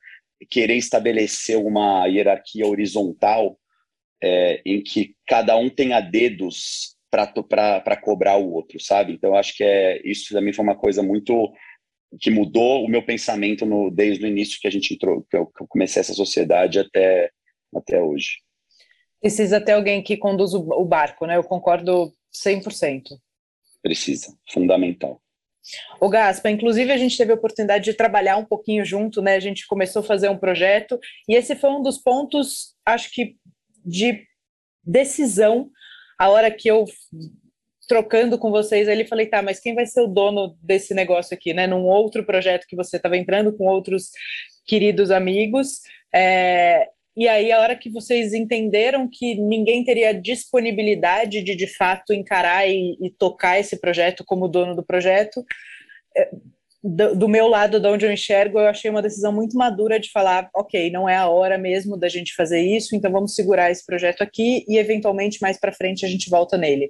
querer 0.50 0.76
estabelecer 0.76 1.58
uma 1.58 2.06
hierarquia 2.08 2.66
horizontal 2.66 3.60
é, 4.22 4.62
em 4.66 4.82
que 4.82 5.16
cada 5.28 5.56
um 5.58 5.70
tenha 5.70 6.00
dedos 6.00 6.96
para 7.10 7.98
cobrar 7.98 8.38
o 8.38 8.54
outro, 8.54 8.80
sabe? 8.80 9.14
Então, 9.14 9.36
acho 9.36 9.56
que 9.56 9.64
é, 9.64 10.02
isso 10.06 10.34
também 10.34 10.54
foi 10.54 10.64
uma 10.64 10.78
coisa 10.78 11.02
muito 11.02 11.52
que 12.20 12.32
mudou 12.32 12.84
o 12.84 12.90
meu 12.90 13.04
pensamento 13.04 13.66
no, 13.66 13.92
desde 13.92 14.26
o 14.26 14.28
início 14.28 14.60
que 14.60 14.68
a 14.68 14.72
gente 14.72 14.94
entrou, 14.94 15.26
eu, 15.32 15.46
que 15.46 15.64
eu 15.64 15.68
comecei 15.68 16.00
essa 16.00 16.14
sociedade 16.14 16.80
até, 16.80 17.30
até 17.76 18.02
hoje. 18.02 18.38
Precisa 19.22 19.60
ter 19.60 19.74
alguém 19.74 20.02
que 20.02 20.18
conduz 20.18 20.54
o 20.54 20.86
barco, 20.86 21.26
né? 21.26 21.36
Eu 21.36 21.44
concordo 21.44 22.14
100%. 22.34 23.20
Precisa, 23.82 24.34
fundamental. 24.50 25.22
O 26.00 26.10
Gaspa, 26.10 26.50
inclusive 26.50 26.92
a 26.92 26.98
gente 26.98 27.18
teve 27.18 27.32
a 27.32 27.36
oportunidade 27.36 27.86
de 27.86 27.94
trabalhar 27.94 28.38
um 28.38 28.46
pouquinho 28.46 28.84
junto, 28.86 29.22
né? 29.22 29.36
A 29.36 29.40
gente 29.40 29.68
começou 29.68 30.02
a 30.02 30.06
fazer 30.06 30.30
um 30.30 30.38
projeto 30.38 31.00
e 31.28 31.36
esse 31.36 31.56
foi 31.56 31.70
um 31.70 31.82
dos 31.82 31.98
pontos, 31.98 32.76
acho 32.86 33.12
que 33.12 33.36
de 33.86 34.26
decisão, 34.84 35.70
a 36.18 36.30
hora 36.30 36.50
que 36.50 36.68
eu 36.68 36.86
trocando 37.88 38.38
com 38.38 38.52
vocês, 38.52 38.88
ele 38.88 39.06
falei, 39.06 39.26
tá, 39.26 39.42
mas 39.42 39.60
quem 39.60 39.74
vai 39.74 39.86
ser 39.86 40.02
o 40.02 40.08
dono 40.08 40.56
desse 40.62 40.94
negócio 40.94 41.34
aqui, 41.34 41.54
né? 41.54 41.68
Num 41.68 41.86
outro 41.86 42.24
projeto 42.24 42.68
que 42.68 42.76
você 42.76 42.98
estava 42.98 43.18
entrando 43.18 43.52
com 43.56 43.66
outros 43.66 44.12
queridos 44.66 45.10
amigos, 45.10 45.82
é, 46.14 46.88
e 47.20 47.28
aí, 47.28 47.52
a 47.52 47.60
hora 47.60 47.76
que 47.76 47.90
vocês 47.90 48.34
entenderam 48.34 49.06
que 49.12 49.36
ninguém 49.36 49.84
teria 49.84 50.14
disponibilidade 50.14 51.44
de, 51.44 51.54
de 51.54 51.68
fato, 51.68 52.14
encarar 52.14 52.66
e, 52.66 52.98
e 53.02 53.10
tocar 53.10 53.60
esse 53.60 53.78
projeto 53.78 54.24
como 54.26 54.48
dono 54.48 54.74
do 54.74 54.86
projeto, 54.86 55.44
é, 56.16 56.30
do, 56.82 57.18
do, 57.18 57.28
meu 57.28 57.50
lado, 57.50 57.78
de 57.78 57.90
onde 57.90 58.06
eu 58.06 58.12
enxergo, 58.14 58.58
eu 58.58 58.68
achei 58.68 58.90
uma 58.90 59.02
decisão 59.02 59.34
muito 59.34 59.58
madura 59.58 60.00
de 60.00 60.10
falar, 60.10 60.50
ok, 60.56 60.90
não 60.92 61.10
é 61.10 61.18
a 61.18 61.28
hora 61.28 61.58
mesmo 61.58 61.98
da 61.98 62.08
gente 62.08 62.34
fazer 62.34 62.62
isso, 62.62 62.96
então 62.96 63.12
vamos 63.12 63.36
segurar 63.36 63.70
esse 63.70 63.86
projeto 63.86 64.22
aqui 64.22 64.64
e, 64.66 64.78
eventualmente, 64.78 65.42
mais 65.42 65.60
para 65.60 65.74
frente 65.74 66.06
a 66.06 66.10
gente 66.10 66.30
volta 66.30 66.58
nele. 66.58 66.90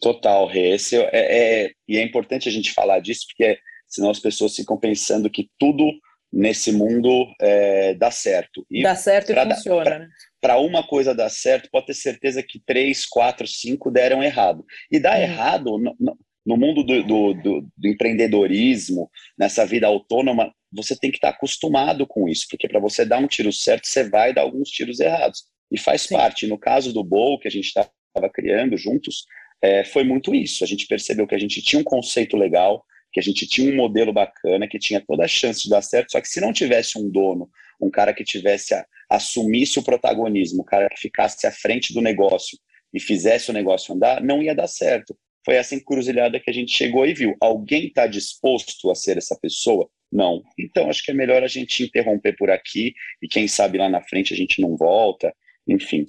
Total, 0.00 0.50
Esse 0.50 0.96
é, 0.96 1.10
é, 1.12 1.70
e 1.86 1.98
é 1.98 2.02
importante 2.02 2.48
a 2.48 2.52
gente 2.52 2.72
falar 2.72 3.00
disso, 3.00 3.26
porque 3.28 3.58
senão 3.86 4.08
as 4.08 4.18
pessoas 4.18 4.56
ficam 4.56 4.78
pensando 4.78 5.28
que 5.28 5.50
tudo 5.58 5.92
nesse 6.32 6.72
mundo 6.72 7.26
é, 7.40 7.94
dá 7.94 8.10
certo. 8.10 8.66
E 8.70 8.82
dá 8.82 8.94
certo 8.94 9.32
e 9.32 9.34
funciona, 9.34 9.98
né? 10.00 10.08
Para 10.40 10.58
uma 10.58 10.86
coisa 10.86 11.14
dar 11.14 11.28
certo, 11.28 11.68
pode 11.70 11.86
ter 11.86 11.94
certeza 11.94 12.42
que 12.42 12.60
três, 12.64 13.06
quatro, 13.06 13.46
cinco 13.46 13.90
deram 13.90 14.22
errado. 14.22 14.64
E 14.90 14.98
dar 14.98 15.18
hum. 15.18 15.22
errado 15.22 15.78
no, 15.78 16.18
no 16.46 16.56
mundo 16.56 16.84
do, 16.84 17.02
do, 17.02 17.34
do, 17.34 17.68
do, 17.76 17.88
empreendedorismo, 17.88 19.10
nessa 19.36 19.66
vida 19.66 19.88
autônoma, 19.88 20.54
você 20.72 20.96
tem 20.96 21.10
que 21.10 21.16
estar 21.16 21.30
acostumado 21.30 22.06
com 22.06 22.28
isso, 22.28 22.46
porque 22.48 22.68
para 22.68 22.78
você 22.78 23.04
dar 23.04 23.18
um 23.18 23.26
tiro 23.26 23.52
certo, 23.52 23.88
você 23.88 24.08
vai 24.08 24.32
dar 24.32 24.42
alguns 24.42 24.70
tiros 24.70 25.00
errados. 25.00 25.44
E 25.70 25.78
faz 25.78 26.02
Sim. 26.02 26.14
parte. 26.14 26.46
No 26.46 26.56
caso 26.56 26.92
do 26.92 27.02
Bowl, 27.02 27.40
que 27.40 27.48
a 27.48 27.50
gente 27.50 27.66
estava 27.66 28.30
criando 28.32 28.76
juntos, 28.76 29.24
é, 29.60 29.84
foi 29.84 30.04
muito 30.04 30.32
isso. 30.32 30.62
A 30.62 30.66
gente 30.66 30.86
percebeu 30.86 31.26
que 31.26 31.34
a 31.34 31.38
gente 31.38 31.60
tinha 31.60 31.80
um 31.80 31.84
conceito 31.84 32.36
legal, 32.36 32.84
que 33.16 33.20
a 33.20 33.22
gente 33.22 33.46
tinha 33.46 33.72
um 33.72 33.74
modelo 33.74 34.12
bacana, 34.12 34.68
que 34.68 34.78
tinha 34.78 35.00
toda 35.00 35.24
a 35.24 35.28
chance 35.28 35.62
de 35.62 35.70
dar 35.70 35.80
certo, 35.80 36.12
só 36.12 36.20
que 36.20 36.28
se 36.28 36.38
não 36.38 36.52
tivesse 36.52 36.98
um 36.98 37.08
dono, 37.08 37.48
um 37.80 37.88
cara 37.88 38.12
que 38.12 38.22
tivesse 38.22 38.74
a, 38.74 38.84
assumisse 39.08 39.78
o 39.78 39.82
protagonismo, 39.82 40.60
um 40.60 40.64
cara 40.66 40.86
que 40.90 41.00
ficasse 41.00 41.46
à 41.46 41.50
frente 41.50 41.94
do 41.94 42.02
negócio 42.02 42.58
e 42.92 43.00
fizesse 43.00 43.50
o 43.50 43.54
negócio 43.54 43.94
andar, 43.94 44.22
não 44.22 44.42
ia 44.42 44.54
dar 44.54 44.66
certo. 44.66 45.16
Foi 45.46 45.54
essa 45.54 45.74
encruzilhada 45.74 46.38
que 46.38 46.50
a 46.50 46.52
gente 46.52 46.72
chegou 46.72 47.06
e 47.06 47.14
viu. 47.14 47.34
Alguém 47.40 47.86
está 47.86 48.06
disposto 48.06 48.90
a 48.90 48.94
ser 48.94 49.16
essa 49.16 49.34
pessoa? 49.40 49.88
Não. 50.12 50.42
Então 50.58 50.90
acho 50.90 51.02
que 51.02 51.10
é 51.10 51.14
melhor 51.14 51.42
a 51.42 51.48
gente 51.48 51.84
interromper 51.84 52.36
por 52.36 52.50
aqui 52.50 52.92
e 53.22 53.26
quem 53.26 53.48
sabe 53.48 53.78
lá 53.78 53.88
na 53.88 54.02
frente 54.02 54.34
a 54.34 54.36
gente 54.36 54.60
não 54.60 54.76
volta. 54.76 55.34
Enfim, 55.66 56.04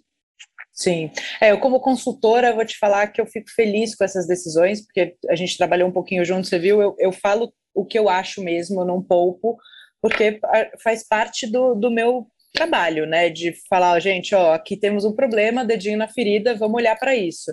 Sim, 0.77 1.09
é, 1.41 1.51
eu 1.51 1.59
como 1.59 1.79
consultora 1.79 2.53
vou 2.53 2.63
te 2.63 2.77
falar 2.77 3.07
que 3.07 3.19
eu 3.19 3.25
fico 3.25 3.49
feliz 3.49 3.95
com 3.95 4.03
essas 4.03 4.27
decisões, 4.27 4.85
porque 4.85 5.15
a 5.27 5.35
gente 5.35 5.57
trabalhou 5.57 5.89
um 5.89 5.91
pouquinho 5.91 6.23
junto, 6.23 6.45
você 6.45 6.59
viu, 6.59 6.79
eu, 6.79 6.95
eu 6.99 7.11
falo 7.11 7.51
o 7.73 7.83
que 7.83 7.97
eu 7.97 8.07
acho 8.07 8.43
mesmo, 8.43 8.81
eu 8.81 8.85
não 8.85 9.01
poupo, 9.01 9.57
porque 9.99 10.39
faz 10.83 11.03
parte 11.03 11.47
do, 11.47 11.73
do 11.73 11.89
meu 11.89 12.27
trabalho, 12.53 13.07
né, 13.07 13.27
de 13.27 13.53
falar, 13.67 13.99
gente, 13.99 14.35
ó, 14.35 14.53
aqui 14.53 14.77
temos 14.77 15.03
um 15.03 15.15
problema, 15.15 15.65
dedinho 15.65 15.97
na 15.97 16.07
ferida, 16.07 16.53
vamos 16.55 16.75
olhar 16.75 16.95
para 16.95 17.15
isso. 17.15 17.51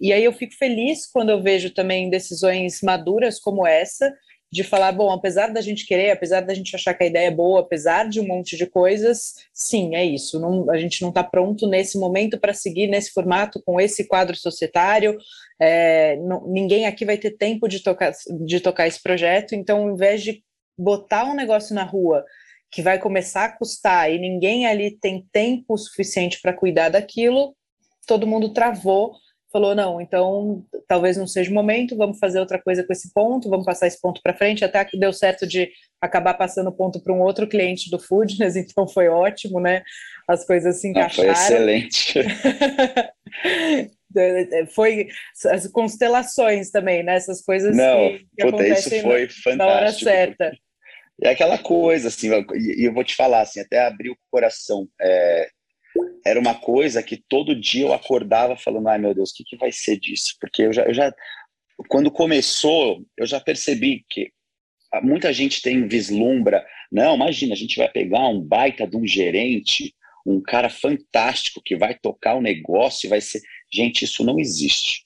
E 0.00 0.12
aí 0.12 0.22
eu 0.22 0.32
fico 0.32 0.54
feliz 0.54 1.10
quando 1.10 1.30
eu 1.30 1.42
vejo 1.42 1.74
também 1.74 2.08
decisões 2.08 2.80
maduras 2.82 3.40
como 3.40 3.66
essa, 3.66 4.12
de 4.52 4.64
falar, 4.64 4.90
bom, 4.90 5.12
apesar 5.12 5.52
da 5.52 5.60
gente 5.60 5.86
querer, 5.86 6.10
apesar 6.10 6.40
da 6.40 6.52
gente 6.52 6.74
achar 6.74 6.92
que 6.92 7.04
a 7.04 7.06
ideia 7.06 7.28
é 7.28 7.30
boa, 7.30 7.60
apesar 7.60 8.08
de 8.08 8.20
um 8.20 8.26
monte 8.26 8.56
de 8.56 8.66
coisas, 8.66 9.36
sim, 9.54 9.94
é 9.94 10.04
isso. 10.04 10.40
Não, 10.40 10.68
a 10.70 10.76
gente 10.76 11.00
não 11.02 11.10
está 11.10 11.22
pronto 11.22 11.68
nesse 11.68 11.96
momento 11.98 12.38
para 12.38 12.52
seguir 12.52 12.88
nesse 12.88 13.12
formato, 13.12 13.62
com 13.64 13.80
esse 13.80 14.08
quadro 14.08 14.36
societário. 14.36 15.16
É, 15.60 16.16
não, 16.16 16.48
ninguém 16.48 16.86
aqui 16.86 17.04
vai 17.04 17.16
ter 17.16 17.30
tempo 17.36 17.68
de 17.68 17.80
tocar, 17.80 18.12
de 18.44 18.60
tocar 18.60 18.88
esse 18.88 19.00
projeto, 19.00 19.54
então, 19.54 19.82
ao 19.82 19.90
invés 19.90 20.22
de 20.22 20.42
botar 20.76 21.24
um 21.24 21.34
negócio 21.34 21.74
na 21.74 21.84
rua 21.84 22.24
que 22.72 22.82
vai 22.82 22.98
começar 22.98 23.44
a 23.44 23.56
custar 23.56 24.10
e 24.10 24.18
ninguém 24.18 24.66
ali 24.66 24.96
tem 24.98 25.26
tempo 25.32 25.76
suficiente 25.76 26.40
para 26.40 26.52
cuidar 26.52 26.88
daquilo, 26.88 27.54
todo 28.06 28.26
mundo 28.26 28.52
travou 28.52 29.12
falou: 29.52 29.74
não, 29.74 30.00
então 30.00 30.64
talvez 30.86 31.16
não 31.16 31.26
seja 31.26 31.50
o 31.50 31.54
momento, 31.54 31.96
vamos 31.96 32.18
fazer 32.18 32.40
outra 32.40 32.60
coisa 32.60 32.84
com 32.84 32.92
esse 32.92 33.12
ponto, 33.12 33.48
vamos 33.48 33.66
passar 33.66 33.86
esse 33.86 34.00
ponto 34.00 34.20
para 34.22 34.36
frente. 34.36 34.64
Até 34.64 34.84
que 34.84 34.98
deu 34.98 35.12
certo 35.12 35.46
de 35.46 35.70
acabar 36.00 36.34
passando 36.34 36.68
o 36.68 36.72
ponto 36.72 37.02
para 37.02 37.12
um 37.12 37.20
outro 37.20 37.46
cliente 37.46 37.90
do 37.90 37.98
Foodness, 37.98 38.56
então 38.56 38.88
foi 38.88 39.08
ótimo, 39.08 39.60
né? 39.60 39.82
As 40.28 40.46
coisas 40.46 40.80
se 40.80 40.88
encaixaram. 40.88 41.30
Ah, 41.30 41.34
foi 41.34 41.44
excelente. 41.44 42.14
foi 44.72 45.08
as 45.46 45.66
constelações 45.68 46.70
também, 46.70 47.02
né? 47.02 47.16
Essas 47.16 47.42
coisas 47.42 47.76
não, 47.76 48.10
que, 48.10 48.26
que 48.38 48.50
puta, 48.50 48.68
isso 48.68 48.90
foi 49.02 49.28
fantástico. 49.28 49.56
Na 49.56 49.66
hora 49.66 49.92
certa. 49.92 50.52
É 51.22 51.30
aquela 51.30 51.58
coisa, 51.58 52.08
assim, 52.08 52.30
e 52.54 52.86
eu 52.86 52.94
vou 52.94 53.04
te 53.04 53.14
falar, 53.14 53.42
assim, 53.42 53.60
até 53.60 53.86
abrir 53.86 54.08
o 54.08 54.16
coração. 54.30 54.88
É, 54.98 55.50
era 56.24 56.38
uma 56.38 56.54
coisa 56.54 57.02
que 57.02 57.16
todo 57.16 57.58
dia 57.58 57.82
eu 57.82 57.92
acordava 57.92 58.56
falando, 58.56 58.88
ai 58.88 58.98
meu 58.98 59.14
Deus, 59.14 59.30
o 59.30 59.34
que, 59.34 59.44
que 59.44 59.56
vai 59.56 59.72
ser 59.72 59.98
disso? 59.98 60.36
Porque 60.40 60.62
eu 60.62 60.72
já, 60.72 60.84
eu 60.84 60.94
já, 60.94 61.12
quando 61.88 62.10
começou, 62.10 63.04
eu 63.16 63.26
já 63.26 63.40
percebi 63.40 64.04
que 64.08 64.30
muita 65.02 65.32
gente 65.32 65.62
tem 65.62 65.86
vislumbra, 65.86 66.64
não, 66.90 67.14
imagina, 67.14 67.54
a 67.54 67.56
gente 67.56 67.76
vai 67.76 67.88
pegar 67.88 68.28
um 68.28 68.40
baita 68.40 68.86
de 68.86 68.96
um 68.96 69.06
gerente, 69.06 69.94
um 70.26 70.40
cara 70.40 70.68
fantástico 70.68 71.62
que 71.64 71.76
vai 71.76 71.94
tocar 71.94 72.34
o 72.34 72.42
negócio 72.42 73.06
e 73.06 73.10
vai 73.10 73.20
ser. 73.20 73.40
Gente, 73.72 74.04
isso 74.04 74.24
não 74.24 74.38
existe. 74.38 75.04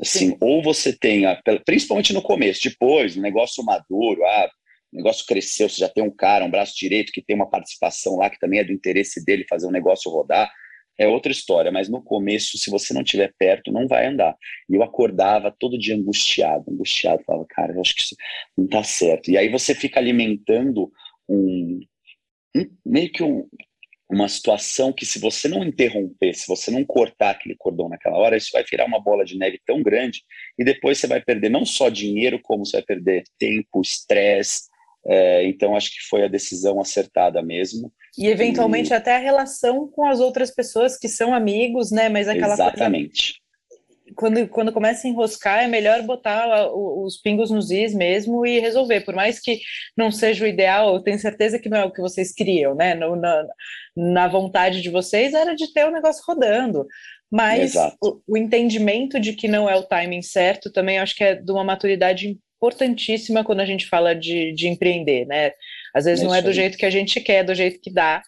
Assim, 0.00 0.30
Sim. 0.30 0.36
ou 0.40 0.62
você 0.62 0.96
tenha, 0.96 1.40
principalmente 1.64 2.12
no 2.12 2.22
começo, 2.22 2.60
depois, 2.62 3.16
um 3.16 3.20
negócio 3.20 3.64
maduro, 3.64 4.24
ah, 4.24 4.50
o 4.94 4.96
negócio 4.96 5.26
cresceu, 5.26 5.68
você 5.68 5.80
já 5.80 5.88
tem 5.88 6.04
um 6.04 6.10
cara, 6.10 6.44
um 6.44 6.50
braço 6.50 6.74
direito 6.76 7.12
que 7.12 7.20
tem 7.20 7.34
uma 7.34 7.50
participação 7.50 8.16
lá 8.16 8.30
que 8.30 8.38
também 8.38 8.60
é 8.60 8.64
do 8.64 8.72
interesse 8.72 9.24
dele 9.24 9.44
fazer 9.48 9.66
o 9.66 9.72
negócio 9.72 10.10
rodar. 10.10 10.48
é 10.96 11.08
outra 11.08 11.32
história, 11.32 11.72
mas 11.72 11.88
no 11.88 12.00
começo, 12.00 12.56
se 12.56 12.70
você 12.70 12.94
não 12.94 13.02
estiver 13.02 13.32
perto, 13.36 13.72
não 13.72 13.88
vai 13.88 14.06
andar. 14.06 14.36
E 14.70 14.76
eu 14.76 14.82
acordava 14.84 15.54
todo 15.58 15.76
dia 15.76 15.96
angustiado, 15.96 16.70
angustiado, 16.70 17.24
falava, 17.24 17.44
cara, 17.48 17.72
eu 17.72 17.80
acho 17.80 17.94
que 17.96 18.02
isso 18.02 18.16
não 18.56 18.66
está 18.66 18.84
certo. 18.84 19.30
E 19.30 19.36
aí 19.36 19.48
você 19.48 19.74
fica 19.74 19.98
alimentando 19.98 20.92
um, 21.28 21.80
um 22.56 22.70
meio 22.86 23.10
que 23.10 23.24
um, 23.24 23.48
uma 24.08 24.28
situação 24.28 24.92
que 24.92 25.04
se 25.04 25.18
você 25.18 25.48
não 25.48 25.64
interromper, 25.64 26.34
se 26.34 26.46
você 26.46 26.70
não 26.70 26.84
cortar 26.84 27.30
aquele 27.30 27.56
cordão 27.56 27.88
naquela 27.88 28.16
hora, 28.16 28.36
isso 28.36 28.50
vai 28.52 28.62
virar 28.62 28.84
uma 28.84 29.00
bola 29.00 29.24
de 29.24 29.36
neve 29.36 29.60
tão 29.66 29.82
grande 29.82 30.22
e 30.56 30.64
depois 30.64 30.98
você 30.98 31.08
vai 31.08 31.20
perder 31.20 31.50
não 31.50 31.64
só 31.64 31.88
dinheiro, 31.88 32.38
como 32.40 32.64
você 32.64 32.76
vai 32.76 32.86
perder 32.86 33.24
tempo, 33.36 33.80
estresse. 33.80 34.72
É, 35.06 35.46
então 35.46 35.76
acho 35.76 35.90
que 35.90 36.08
foi 36.08 36.24
a 36.24 36.28
decisão 36.28 36.80
acertada 36.80 37.42
mesmo. 37.42 37.92
E 38.16 38.26
eventualmente 38.26 38.90
e... 38.90 38.94
até 38.94 39.16
a 39.16 39.18
relação 39.18 39.88
com 39.88 40.06
as 40.06 40.20
outras 40.20 40.50
pessoas 40.50 40.96
que 40.96 41.08
são 41.08 41.34
amigos, 41.34 41.90
né? 41.90 42.08
Mas 42.08 42.28
aquela 42.28 42.54
Exatamente. 42.54 43.34
Coisa 43.34 43.44
quando, 44.14 44.46
quando 44.48 44.72
começa 44.72 45.06
a 45.06 45.10
enroscar, 45.10 45.62
é 45.62 45.66
melhor 45.66 46.02
botar 46.02 46.70
os 46.72 47.16
pingos 47.16 47.50
nos 47.50 47.70
is 47.70 47.94
mesmo 47.94 48.46
e 48.46 48.60
resolver. 48.60 49.00
Por 49.00 49.14
mais 49.14 49.40
que 49.40 49.60
não 49.96 50.10
seja 50.10 50.44
o 50.44 50.48
ideal, 50.48 50.94
eu 50.94 51.00
tenho 51.00 51.18
certeza 51.18 51.58
que 51.58 51.68
não 51.68 51.78
é 51.78 51.84
o 51.84 51.90
que 51.90 52.00
vocês 52.00 52.32
queriam, 52.32 52.74
né? 52.74 52.94
No, 52.94 53.16
na, 53.16 53.46
na 53.96 54.28
vontade 54.28 54.80
de 54.80 54.90
vocês 54.90 55.34
era 55.34 55.54
de 55.54 55.72
ter 55.72 55.86
o 55.86 55.92
negócio 55.92 56.22
rodando. 56.26 56.86
Mas 57.30 57.74
o, 58.00 58.20
o, 58.28 58.36
entendimento 58.36 59.18
de 59.18 59.32
que 59.32 59.48
não 59.48 59.68
é 59.68 59.74
o 59.74 59.82
timing 59.82 60.22
certo 60.22 60.70
também 60.70 60.98
acho 60.98 61.16
que 61.16 61.24
é 61.24 61.34
de 61.34 61.50
uma 61.50 61.64
maturidade 61.64 62.38
importantíssima 62.64 63.44
quando 63.44 63.60
a 63.60 63.66
gente 63.66 63.86
fala 63.86 64.14
de, 64.14 64.52
de 64.52 64.68
empreender, 64.68 65.26
né? 65.26 65.52
Às 65.94 66.04
vezes 66.06 66.24
é 66.24 66.26
não 66.26 66.34
é 66.34 66.40
do 66.40 66.48
aí. 66.48 66.54
jeito 66.54 66.78
que 66.78 66.86
a 66.86 66.90
gente 66.90 67.20
quer, 67.20 67.40
é 67.40 67.44
do 67.44 67.54
jeito 67.54 67.80
que 67.80 67.92
dá 67.92 68.22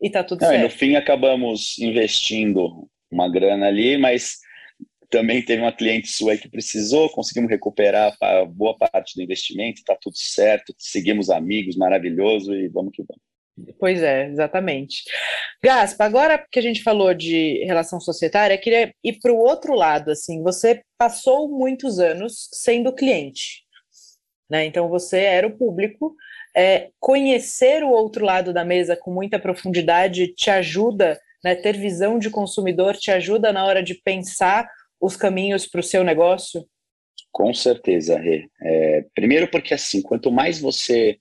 e 0.00 0.08
tá 0.08 0.22
tudo 0.22 0.40
não, 0.40 0.48
certo. 0.48 0.62
no 0.62 0.70
fim 0.70 0.94
acabamos 0.94 1.78
investindo 1.78 2.88
uma 3.10 3.28
grana 3.30 3.66
ali, 3.66 3.98
mas 3.98 4.38
também 5.10 5.42
teve 5.42 5.60
uma 5.60 5.72
cliente 5.72 6.08
sua 6.08 6.36
que 6.36 6.48
precisou, 6.48 7.10
conseguimos 7.10 7.50
recuperar 7.50 8.16
a 8.22 8.44
boa 8.44 8.76
parte 8.78 9.16
do 9.16 9.22
investimento, 9.22 9.80
está 9.80 9.96
tudo 10.00 10.16
certo, 10.16 10.72
seguimos 10.78 11.28
amigos, 11.28 11.76
maravilhoso 11.76 12.54
e 12.54 12.68
vamos 12.68 12.92
que 12.94 13.02
vamos. 13.02 13.20
Pois 13.78 14.02
é, 14.02 14.28
exatamente. 14.28 15.02
Gaspa, 15.62 16.04
agora 16.04 16.42
que 16.50 16.58
a 16.58 16.62
gente 16.62 16.82
falou 16.82 17.12
de 17.12 17.62
relação 17.64 18.00
societária, 18.00 18.56
queria 18.56 18.94
ir 19.04 19.18
para 19.20 19.32
o 19.32 19.38
outro 19.38 19.74
lado. 19.74 20.10
Assim, 20.10 20.42
você 20.42 20.82
passou 20.96 21.48
muitos 21.48 21.98
anos 21.98 22.48
sendo 22.52 22.94
cliente, 22.94 23.62
né? 24.50 24.64
Então 24.64 24.88
você 24.88 25.18
era 25.20 25.46
o 25.46 25.56
público. 25.56 26.14
É, 26.54 26.90
conhecer 26.98 27.84
o 27.84 27.90
outro 27.90 28.24
lado 28.24 28.52
da 28.52 28.64
mesa 28.64 28.96
com 28.96 29.12
muita 29.12 29.38
profundidade 29.38 30.34
te 30.34 30.50
ajuda, 30.50 31.20
né? 31.44 31.54
Ter 31.54 31.76
visão 31.76 32.18
de 32.18 32.28
consumidor 32.28 32.96
te 32.96 33.10
ajuda 33.10 33.52
na 33.52 33.64
hora 33.64 33.82
de 33.82 33.94
pensar 33.94 34.68
os 35.00 35.16
caminhos 35.16 35.66
para 35.66 35.80
o 35.80 35.84
seu 35.84 36.02
negócio? 36.02 36.66
Com 37.30 37.54
certeza, 37.54 38.18
Rê. 38.18 38.48
É, 38.60 39.04
primeiro 39.14 39.48
porque 39.48 39.72
assim, 39.72 40.02
quanto 40.02 40.32
mais 40.32 40.60
você 40.60 41.16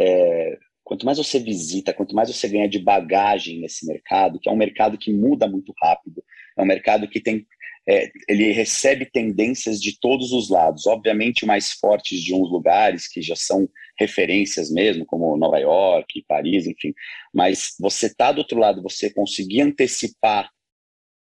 é, 0.00 0.58
quanto 0.82 1.06
mais 1.06 1.18
você 1.18 1.38
visita, 1.38 1.92
quanto 1.92 2.14
mais 2.14 2.28
você 2.28 2.48
ganha 2.48 2.68
de 2.68 2.78
bagagem 2.78 3.60
nesse 3.60 3.86
mercado, 3.86 4.38
que 4.38 4.48
é 4.48 4.52
um 4.52 4.56
mercado 4.56 4.98
que 4.98 5.12
muda 5.12 5.48
muito 5.48 5.72
rápido, 5.82 6.22
é 6.56 6.62
um 6.62 6.66
mercado 6.66 7.08
que 7.08 7.20
tem 7.20 7.46
é, 7.86 8.10
ele 8.28 8.50
recebe 8.52 9.04
tendências 9.04 9.80
de 9.80 9.98
todos 9.98 10.32
os 10.32 10.48
lados, 10.48 10.86
obviamente 10.86 11.44
mais 11.44 11.72
fortes 11.72 12.20
de 12.20 12.34
uns 12.34 12.50
lugares 12.50 13.06
que 13.06 13.20
já 13.20 13.36
são 13.36 13.68
referências 13.98 14.70
mesmo, 14.70 15.04
como 15.04 15.36
Nova 15.36 15.58
York, 15.58 16.24
Paris, 16.26 16.66
enfim. 16.66 16.94
Mas 17.32 17.74
você 17.78 18.12
tá 18.12 18.32
do 18.32 18.38
outro 18.38 18.58
lado, 18.58 18.82
você 18.82 19.12
conseguir 19.12 19.60
antecipar 19.60 20.50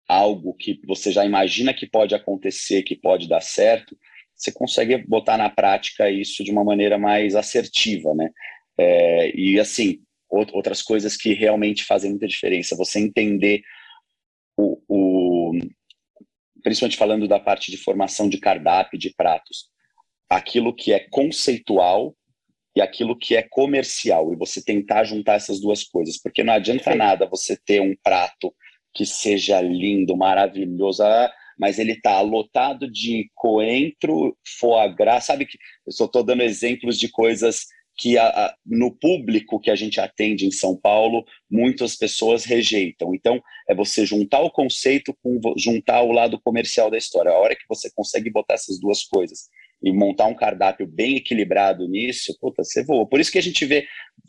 algo 0.08 0.54
que 0.54 0.80
você 0.86 1.12
já 1.12 1.24
imagina 1.24 1.74
que 1.74 1.86
pode 1.86 2.14
acontecer, 2.14 2.82
que 2.82 2.96
pode 2.96 3.28
dar 3.28 3.42
certo, 3.42 3.96
você 4.34 4.50
consegue 4.50 4.96
botar 4.98 5.36
na 5.36 5.50
prática 5.50 6.10
isso 6.10 6.42
de 6.42 6.50
uma 6.50 6.64
maneira 6.64 6.96
mais 6.96 7.34
assertiva, 7.34 8.14
né? 8.14 8.30
É, 8.78 9.36
e 9.36 9.58
assim, 9.58 10.00
outras 10.30 10.80
coisas 10.82 11.16
que 11.16 11.34
realmente 11.34 11.84
fazem 11.84 12.10
muita 12.10 12.28
diferença, 12.28 12.76
você 12.76 13.00
entender 13.00 13.62
o, 14.56 14.80
o, 14.88 15.52
principalmente 16.62 16.96
falando 16.96 17.28
da 17.28 17.38
parte 17.38 17.70
de 17.70 17.76
formação 17.76 18.28
de 18.28 18.38
cardápio, 18.38 18.98
de 18.98 19.14
pratos, 19.14 19.68
aquilo 20.28 20.74
que 20.74 20.92
é 20.92 21.00
conceitual 21.10 22.14
e 22.76 22.80
aquilo 22.80 23.18
que 23.18 23.34
é 23.34 23.42
comercial, 23.42 24.32
e 24.32 24.36
você 24.36 24.62
tentar 24.62 25.04
juntar 25.04 25.34
essas 25.34 25.60
duas 25.60 25.82
coisas, 25.82 26.20
porque 26.20 26.44
não 26.44 26.52
adianta 26.52 26.92
Sim. 26.92 26.98
nada 26.98 27.26
você 27.26 27.56
ter 27.56 27.80
um 27.80 27.94
prato 28.02 28.54
que 28.94 29.04
seja 29.04 29.60
lindo, 29.60 30.16
maravilhoso, 30.16 31.02
ah, 31.02 31.32
mas 31.58 31.78
ele 31.78 31.92
está 31.92 32.20
lotado 32.20 32.90
de 32.90 33.30
coentro, 33.34 34.36
foie 34.58 34.94
gras, 34.94 35.24
sabe 35.24 35.44
que 35.44 35.58
eu 35.86 35.92
só 35.92 36.04
estou 36.04 36.22
dando 36.22 36.42
exemplos 36.42 36.98
de 36.98 37.08
coisas 37.08 37.66
que 37.98 38.16
a, 38.16 38.28
a, 38.28 38.54
no 38.64 38.92
público 38.92 39.58
que 39.58 39.70
a 39.70 39.74
gente 39.74 40.00
atende 40.00 40.46
em 40.46 40.52
São 40.52 40.76
Paulo, 40.76 41.24
muitas 41.50 41.96
pessoas 41.96 42.44
rejeitam. 42.44 43.12
Então, 43.12 43.42
é 43.68 43.74
você 43.74 44.06
juntar 44.06 44.40
o 44.40 44.50
conceito 44.50 45.12
com 45.20 45.40
juntar 45.56 46.02
o 46.02 46.12
lado 46.12 46.40
comercial 46.40 46.90
da 46.90 46.96
história. 46.96 47.32
A 47.32 47.38
hora 47.38 47.56
que 47.56 47.64
você 47.68 47.90
consegue 47.92 48.30
botar 48.30 48.54
essas 48.54 48.78
duas 48.78 49.02
coisas 49.02 49.48
e 49.82 49.92
montar 49.92 50.26
um 50.26 50.34
cardápio 50.34 50.86
bem 50.86 51.16
equilibrado 51.16 51.88
nisso, 51.88 52.36
puta, 52.40 52.62
você 52.62 52.84
voa. 52.84 53.06
Por 53.06 53.18
isso 53.18 53.32
que 53.32 53.38
a 53.38 53.42
gente 53.42 53.66
vê 53.66 53.86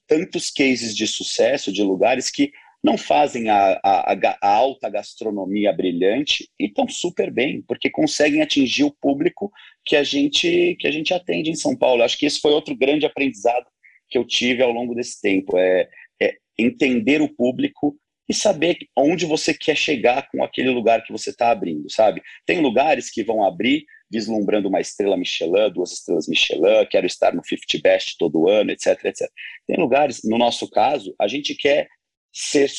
tantos 0.08 0.50
cases 0.50 0.96
de 0.96 1.08
sucesso 1.08 1.72
de 1.72 1.84
lugares 1.84 2.32
que 2.32 2.52
não 2.84 2.98
fazem 2.98 3.50
a, 3.50 3.80
a, 3.84 4.14
a, 4.14 4.48
alta 4.48 4.90
gastronomia 4.90 5.74
brilhante 5.74 6.50
e 6.58 6.66
estão 6.66 6.88
super 6.88 7.32
bem, 7.32 7.62
porque 7.68 7.90
conseguem 7.90 8.42
atingir 8.42 8.86
o 8.86 8.96
público 9.02 9.52
que 9.86 9.96
a 9.96 10.04
gente 10.04 10.78
que 10.80 10.88
a 10.88 10.92
gente 10.92 11.14
atende 11.14 11.50
em 11.50 11.56
São 11.56 11.76
Paulo. 11.76 12.04
Acho 12.04 12.18
que 12.18 12.26
esse 12.26 12.40
foi 12.40 12.52
outro 12.52 12.76
grande 12.76 13.06
aprendizado 13.06 13.66
que 14.10 14.18
eu 14.18 14.26
tive 14.26 14.64
ao 14.64 14.72
longo 14.72 14.96
desse 14.96 15.22
tempo, 15.22 15.58
é, 15.58 15.88
é 16.22 16.36
entender 16.58 17.22
o 17.22 17.30
público 17.30 17.96
e 18.28 18.34
saber 18.34 18.78
onde 18.96 19.26
você 19.26 19.54
quer 19.54 19.76
chegar 19.76 20.30
com 20.32 20.44
aquele 20.44 20.70
lugar 20.70 21.04
que 21.04 21.12
você 21.12 21.32
está 21.32 21.50
abrindo, 21.50 21.92
sabe? 21.92 22.22
Tem 22.46 22.62
lugares 22.62 23.10
que 23.10 23.24
vão 23.24 23.44
abrir 23.44 23.86
vislumbrando 24.10 24.70
uma 24.70 24.80
estrela 24.80 25.18
Michelin, 25.18 25.72
duas 25.74 25.92
estrelas 25.92 26.28
Michelin, 26.28 26.86
quero 26.90 27.06
estar 27.06 27.34
no 27.34 27.44
50 27.44 27.82
Best 27.82 28.18
todo 28.18 28.48
ano, 28.48 28.72
etc, 28.72 29.04
etc. 29.06 29.28
Tem 29.68 29.78
lugares, 29.78 30.22
no 30.24 30.38
nosso 30.38 30.70
caso, 30.70 31.14
a 31.20 31.28
gente 31.28 31.56
quer 31.56 31.88
ser 32.32 32.70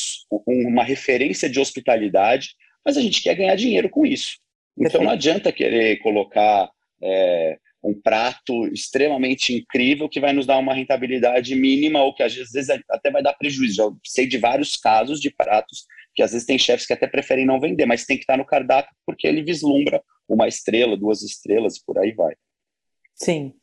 uma 0.46 0.84
referência 0.84 1.48
de 1.48 1.60
hospitalidade, 1.60 2.54
mas 2.84 2.96
a 2.96 3.00
gente 3.00 3.22
quer 3.22 3.34
ganhar 3.34 3.54
dinheiro 3.54 3.88
com 3.88 4.06
isso. 4.06 4.38
Então 4.78 5.02
não 5.02 5.10
adianta 5.10 5.52
querer 5.52 5.98
colocar 5.98 6.70
é, 7.02 7.58
um 7.82 7.98
prato 7.98 8.66
extremamente 8.68 9.54
incrível 9.54 10.08
que 10.08 10.20
vai 10.20 10.32
nos 10.32 10.46
dar 10.46 10.58
uma 10.58 10.74
rentabilidade 10.74 11.54
mínima 11.54 12.02
ou 12.02 12.14
que 12.14 12.22
às 12.22 12.34
vezes 12.34 12.68
até 12.88 13.10
vai 13.10 13.22
dar 13.22 13.34
prejuízo. 13.34 13.74
Já 13.74 13.90
sei 14.04 14.26
de 14.26 14.38
vários 14.38 14.76
casos 14.76 15.20
de 15.20 15.30
pratos 15.30 15.84
que 16.14 16.22
às 16.22 16.32
vezes 16.32 16.46
tem 16.46 16.58
chefes 16.58 16.86
que 16.86 16.92
até 16.92 17.06
preferem 17.06 17.46
não 17.46 17.60
vender, 17.60 17.86
mas 17.86 18.04
tem 18.04 18.16
que 18.16 18.24
estar 18.24 18.36
no 18.36 18.44
cardápio 18.44 18.94
porque 19.06 19.26
ele 19.26 19.42
vislumbra 19.42 20.02
uma 20.28 20.48
estrela, 20.48 20.96
duas 20.96 21.22
estrelas 21.22 21.76
e 21.76 21.84
por 21.84 21.98
aí 21.98 22.12
vai. 22.12 22.34
Sim. 23.22 23.54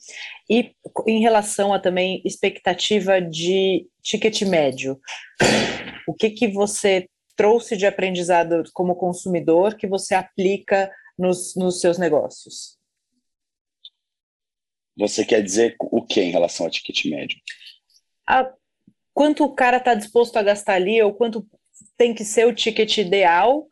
E 0.47 0.75
em 1.07 1.19
relação 1.19 1.73
a 1.73 1.79
também 1.79 2.21
expectativa 2.23 3.19
de 3.19 3.89
ticket 4.03 4.43
médio, 4.43 4.99
o 6.07 6.13
que 6.13 6.29
que 6.29 6.47
você 6.47 7.09
trouxe 7.35 7.75
de 7.75 7.87
aprendizado 7.87 8.63
como 8.71 8.95
consumidor 8.95 9.75
que 9.75 9.87
você 9.87 10.13
aplica 10.13 10.91
nos, 11.17 11.55
nos 11.55 11.81
seus 11.81 11.97
negócios? 11.97 12.77
Você 14.95 15.25
quer 15.25 15.41
dizer 15.41 15.75
o 15.79 16.05
que 16.05 16.21
em 16.21 16.31
relação 16.31 16.67
ao 16.67 16.71
ticket 16.71 17.05
médio? 17.05 17.39
A, 18.27 18.51
quanto 19.11 19.43
o 19.43 19.55
cara 19.55 19.77
está 19.77 19.95
disposto 19.95 20.37
a 20.37 20.43
gastar 20.43 20.75
ali, 20.75 21.01
ou 21.01 21.13
quanto 21.13 21.47
tem 21.97 22.13
que 22.13 22.23
ser 22.23 22.45
o 22.45 22.53
ticket 22.53 22.97
ideal 22.97 23.67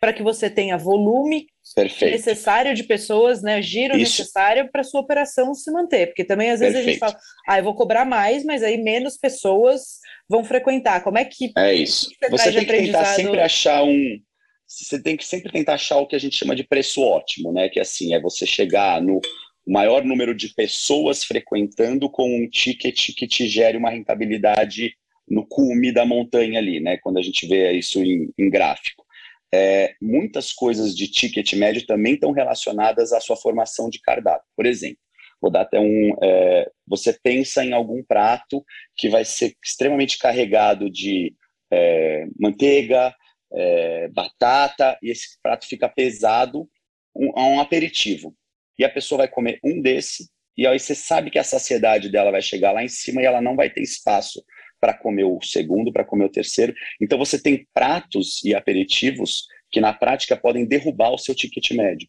para 0.00 0.12
que 0.12 0.22
você 0.22 0.50
tenha 0.50 0.76
volume 0.76 1.46
Perfeito. 1.74 2.12
necessário 2.12 2.74
de 2.74 2.82
pessoas, 2.84 3.42
né, 3.42 3.60
giro 3.62 3.96
Isso. 3.96 4.20
necessário 4.20 4.70
para 4.70 4.82
sua 4.82 5.00
operação 5.00 5.54
se 5.54 5.70
manter, 5.70 6.08
porque 6.08 6.24
também 6.24 6.50
às 6.50 6.60
vezes 6.60 6.74
Perfeito. 6.74 7.04
a 7.04 7.08
gente 7.08 7.14
fala, 7.14 7.24
ah, 7.48 7.58
eu 7.58 7.64
vou 7.64 7.74
cobrar 7.74 8.04
mais, 8.04 8.44
mas 8.44 8.62
aí 8.62 8.76
menos 8.76 9.16
pessoas 9.16 9.98
vão 10.28 10.44
frequentar. 10.44 11.02
Como 11.02 11.18
é 11.18 11.24
que 11.24 11.52
é 11.56 11.74
isso? 11.74 12.10
Você, 12.20 12.30
você 12.30 12.52
tem 12.52 12.64
que 12.64 12.72
tentar 12.72 13.04
sempre 13.04 13.40
achar 13.40 13.82
um, 13.82 14.20
você 14.66 15.02
tem 15.02 15.16
que 15.16 15.24
sempre 15.24 15.50
tentar 15.50 15.74
achar 15.74 15.96
o 15.98 16.06
que 16.06 16.14
a 16.14 16.18
gente 16.18 16.36
chama 16.36 16.54
de 16.54 16.62
preço 16.62 17.00
ótimo, 17.00 17.52
né? 17.52 17.68
Que 17.68 17.80
assim 17.80 18.14
é 18.14 18.20
você 18.20 18.44
chegar 18.44 19.00
no 19.00 19.20
maior 19.66 20.04
número 20.04 20.34
de 20.34 20.54
pessoas 20.54 21.24
frequentando 21.24 22.08
com 22.10 22.24
um 22.24 22.48
ticket 22.48 23.14
que 23.14 23.26
te 23.26 23.48
gere 23.48 23.78
uma 23.78 23.90
rentabilidade 23.90 24.94
no 25.28 25.46
cume 25.46 25.92
da 25.92 26.04
montanha 26.04 26.58
ali, 26.58 26.80
né? 26.80 26.98
Quando 26.98 27.18
a 27.18 27.22
gente 27.22 27.46
vê 27.46 27.72
isso 27.72 28.02
em, 28.02 28.30
em 28.38 28.50
gráfico 28.50 29.07
é, 29.52 29.94
muitas 30.00 30.52
coisas 30.52 30.96
de 30.96 31.08
ticket 31.08 31.52
médio 31.54 31.86
também 31.86 32.14
estão 32.14 32.32
relacionadas 32.32 33.12
à 33.12 33.20
sua 33.20 33.36
formação 33.36 33.88
de 33.88 34.00
cardápio. 34.00 34.46
Por 34.56 34.66
exemplo, 34.66 34.98
vou 35.40 35.50
dar 35.50 35.62
até 35.62 35.78
um. 35.80 36.16
É, 36.22 36.70
você 36.86 37.12
pensa 37.22 37.64
em 37.64 37.72
algum 37.72 38.02
prato 38.02 38.64
que 38.96 39.08
vai 39.08 39.24
ser 39.24 39.54
extremamente 39.64 40.18
carregado 40.18 40.90
de 40.90 41.34
é, 41.70 42.26
manteiga, 42.38 43.14
é, 43.52 44.08
batata, 44.08 44.98
e 45.02 45.10
esse 45.10 45.38
prato 45.42 45.66
fica 45.66 45.88
pesado 45.88 46.68
um, 47.14 47.32
a 47.38 47.46
um 47.46 47.60
aperitivo. 47.60 48.34
E 48.78 48.84
a 48.84 48.90
pessoa 48.90 49.18
vai 49.18 49.28
comer 49.28 49.58
um 49.64 49.80
desse, 49.80 50.28
e 50.56 50.66
aí 50.66 50.78
você 50.78 50.94
sabe 50.94 51.30
que 51.30 51.38
a 51.38 51.44
saciedade 51.44 52.10
dela 52.10 52.30
vai 52.32 52.42
chegar 52.42 52.72
lá 52.72 52.82
em 52.82 52.88
cima 52.88 53.22
e 53.22 53.24
ela 53.24 53.40
não 53.40 53.54
vai 53.54 53.70
ter 53.70 53.80
espaço 53.80 54.44
para 54.80 54.94
comer 54.94 55.24
o 55.24 55.40
segundo, 55.42 55.92
para 55.92 56.04
comer 56.04 56.24
o 56.24 56.30
terceiro. 56.30 56.74
Então 57.00 57.18
você 57.18 57.40
tem 57.40 57.66
pratos 57.74 58.42
e 58.44 58.54
aperitivos 58.54 59.46
que 59.70 59.80
na 59.80 59.92
prática 59.92 60.36
podem 60.36 60.66
derrubar 60.66 61.10
o 61.10 61.18
seu 61.18 61.34
ticket 61.34 61.70
médio. 61.72 62.08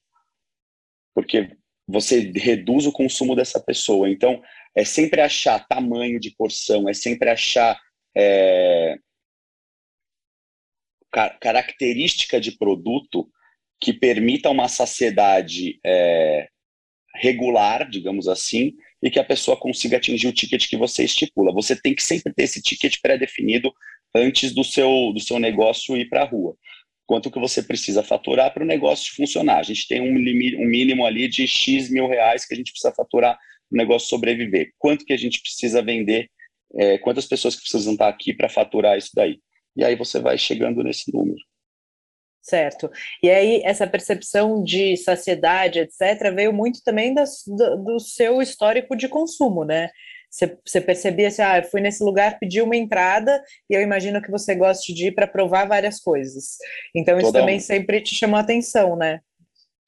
Porque 1.13 1.57
você 1.87 2.31
reduz 2.35 2.85
o 2.85 2.91
consumo 2.91 3.35
dessa 3.35 3.59
pessoa. 3.59 4.09
Então, 4.09 4.41
é 4.75 4.85
sempre 4.85 5.21
achar 5.21 5.67
tamanho 5.67 6.19
de 6.19 6.31
porção, 6.35 6.87
é 6.87 6.93
sempre 6.93 7.29
achar 7.29 7.79
é, 8.15 8.95
característica 11.41 12.39
de 12.39 12.51
produto 12.57 13.29
que 13.81 13.91
permita 13.91 14.49
uma 14.49 14.67
saciedade 14.67 15.79
é, 15.83 16.47
regular, 17.15 17.89
digamos 17.89 18.27
assim, 18.27 18.75
e 19.01 19.09
que 19.09 19.19
a 19.19 19.23
pessoa 19.23 19.57
consiga 19.57 19.97
atingir 19.97 20.27
o 20.27 20.33
ticket 20.33 20.67
que 20.67 20.77
você 20.77 21.03
estipula. 21.03 21.53
Você 21.53 21.75
tem 21.75 21.95
que 21.95 22.03
sempre 22.03 22.33
ter 22.33 22.43
esse 22.43 22.61
ticket 22.61 22.95
pré-definido 23.01 23.71
antes 24.13 24.53
do 24.53 24.63
seu, 24.63 25.11
do 25.13 25.19
seu 25.19 25.39
negócio 25.39 25.95
ir 25.95 26.09
para 26.09 26.23
a 26.23 26.25
rua. 26.25 26.55
Quanto 27.05 27.31
que 27.31 27.39
você 27.39 27.63
precisa 27.63 28.03
faturar 28.03 28.53
para 28.53 28.63
o 28.63 28.67
negócio 28.67 29.15
funcionar? 29.15 29.59
A 29.59 29.63
gente 29.63 29.87
tem 29.87 30.01
um, 30.01 30.17
limite, 30.17 30.57
um 30.57 30.65
mínimo 30.65 31.05
ali 31.05 31.27
de 31.27 31.47
X 31.47 31.89
mil 31.89 32.07
reais 32.07 32.45
que 32.45 32.53
a 32.53 32.57
gente 32.57 32.71
precisa 32.71 32.93
faturar 32.93 33.35
para 33.35 33.75
o 33.75 33.77
negócio 33.77 34.09
sobreviver. 34.09 34.71
Quanto 34.77 35.05
que 35.05 35.13
a 35.13 35.17
gente 35.17 35.41
precisa 35.41 35.81
vender? 35.81 36.29
É, 36.77 36.99
quantas 36.99 37.25
pessoas 37.25 37.55
que 37.55 37.61
precisam 37.61 37.93
estar 37.93 38.09
aqui 38.09 38.31
para 38.33 38.47
faturar 38.47 38.97
isso 38.97 39.09
daí? 39.15 39.39
E 39.75 39.83
aí 39.83 39.95
você 39.95 40.19
vai 40.19 40.37
chegando 40.37 40.83
nesse 40.83 41.11
número. 41.11 41.39
Certo. 42.49 42.89
E 43.21 43.29
aí, 43.29 43.61
essa 43.63 43.85
percepção 43.85 44.63
de 44.63 44.97
saciedade, 44.97 45.79
etc., 45.79 46.33
veio 46.33 46.51
muito 46.51 46.81
também 46.83 47.13
das, 47.13 47.43
do, 47.45 47.75
do, 47.77 47.99
seu 47.99 48.41
histórico 48.41 48.95
de 48.95 49.07
consumo, 49.07 49.63
né? 49.63 49.91
Você, 50.31 50.81
percebia 50.81 51.27
assim, 51.27 51.43
ah, 51.43 51.59
eu 51.59 51.63
fui 51.63 51.79
nesse 51.79 52.03
lugar, 52.03 52.39
pedi 52.39 52.59
uma 52.59 52.75
entrada, 52.75 53.39
e 53.69 53.75
eu 53.75 53.81
imagino 53.81 54.19
que 54.19 54.31
você 54.31 54.55
goste 54.55 54.93
de 54.95 55.07
ir 55.07 55.11
para 55.11 55.27
provar 55.27 55.67
várias 55.67 55.99
coisas. 55.99 56.57
Então, 56.95 57.17
isso 57.17 57.27
Toda 57.27 57.39
também 57.39 57.57
um... 57.57 57.61
sempre 57.61 58.01
te 58.01 58.15
chamou 58.15 58.37
a 58.37 58.41
atenção, 58.41 58.95
né? 58.95 59.19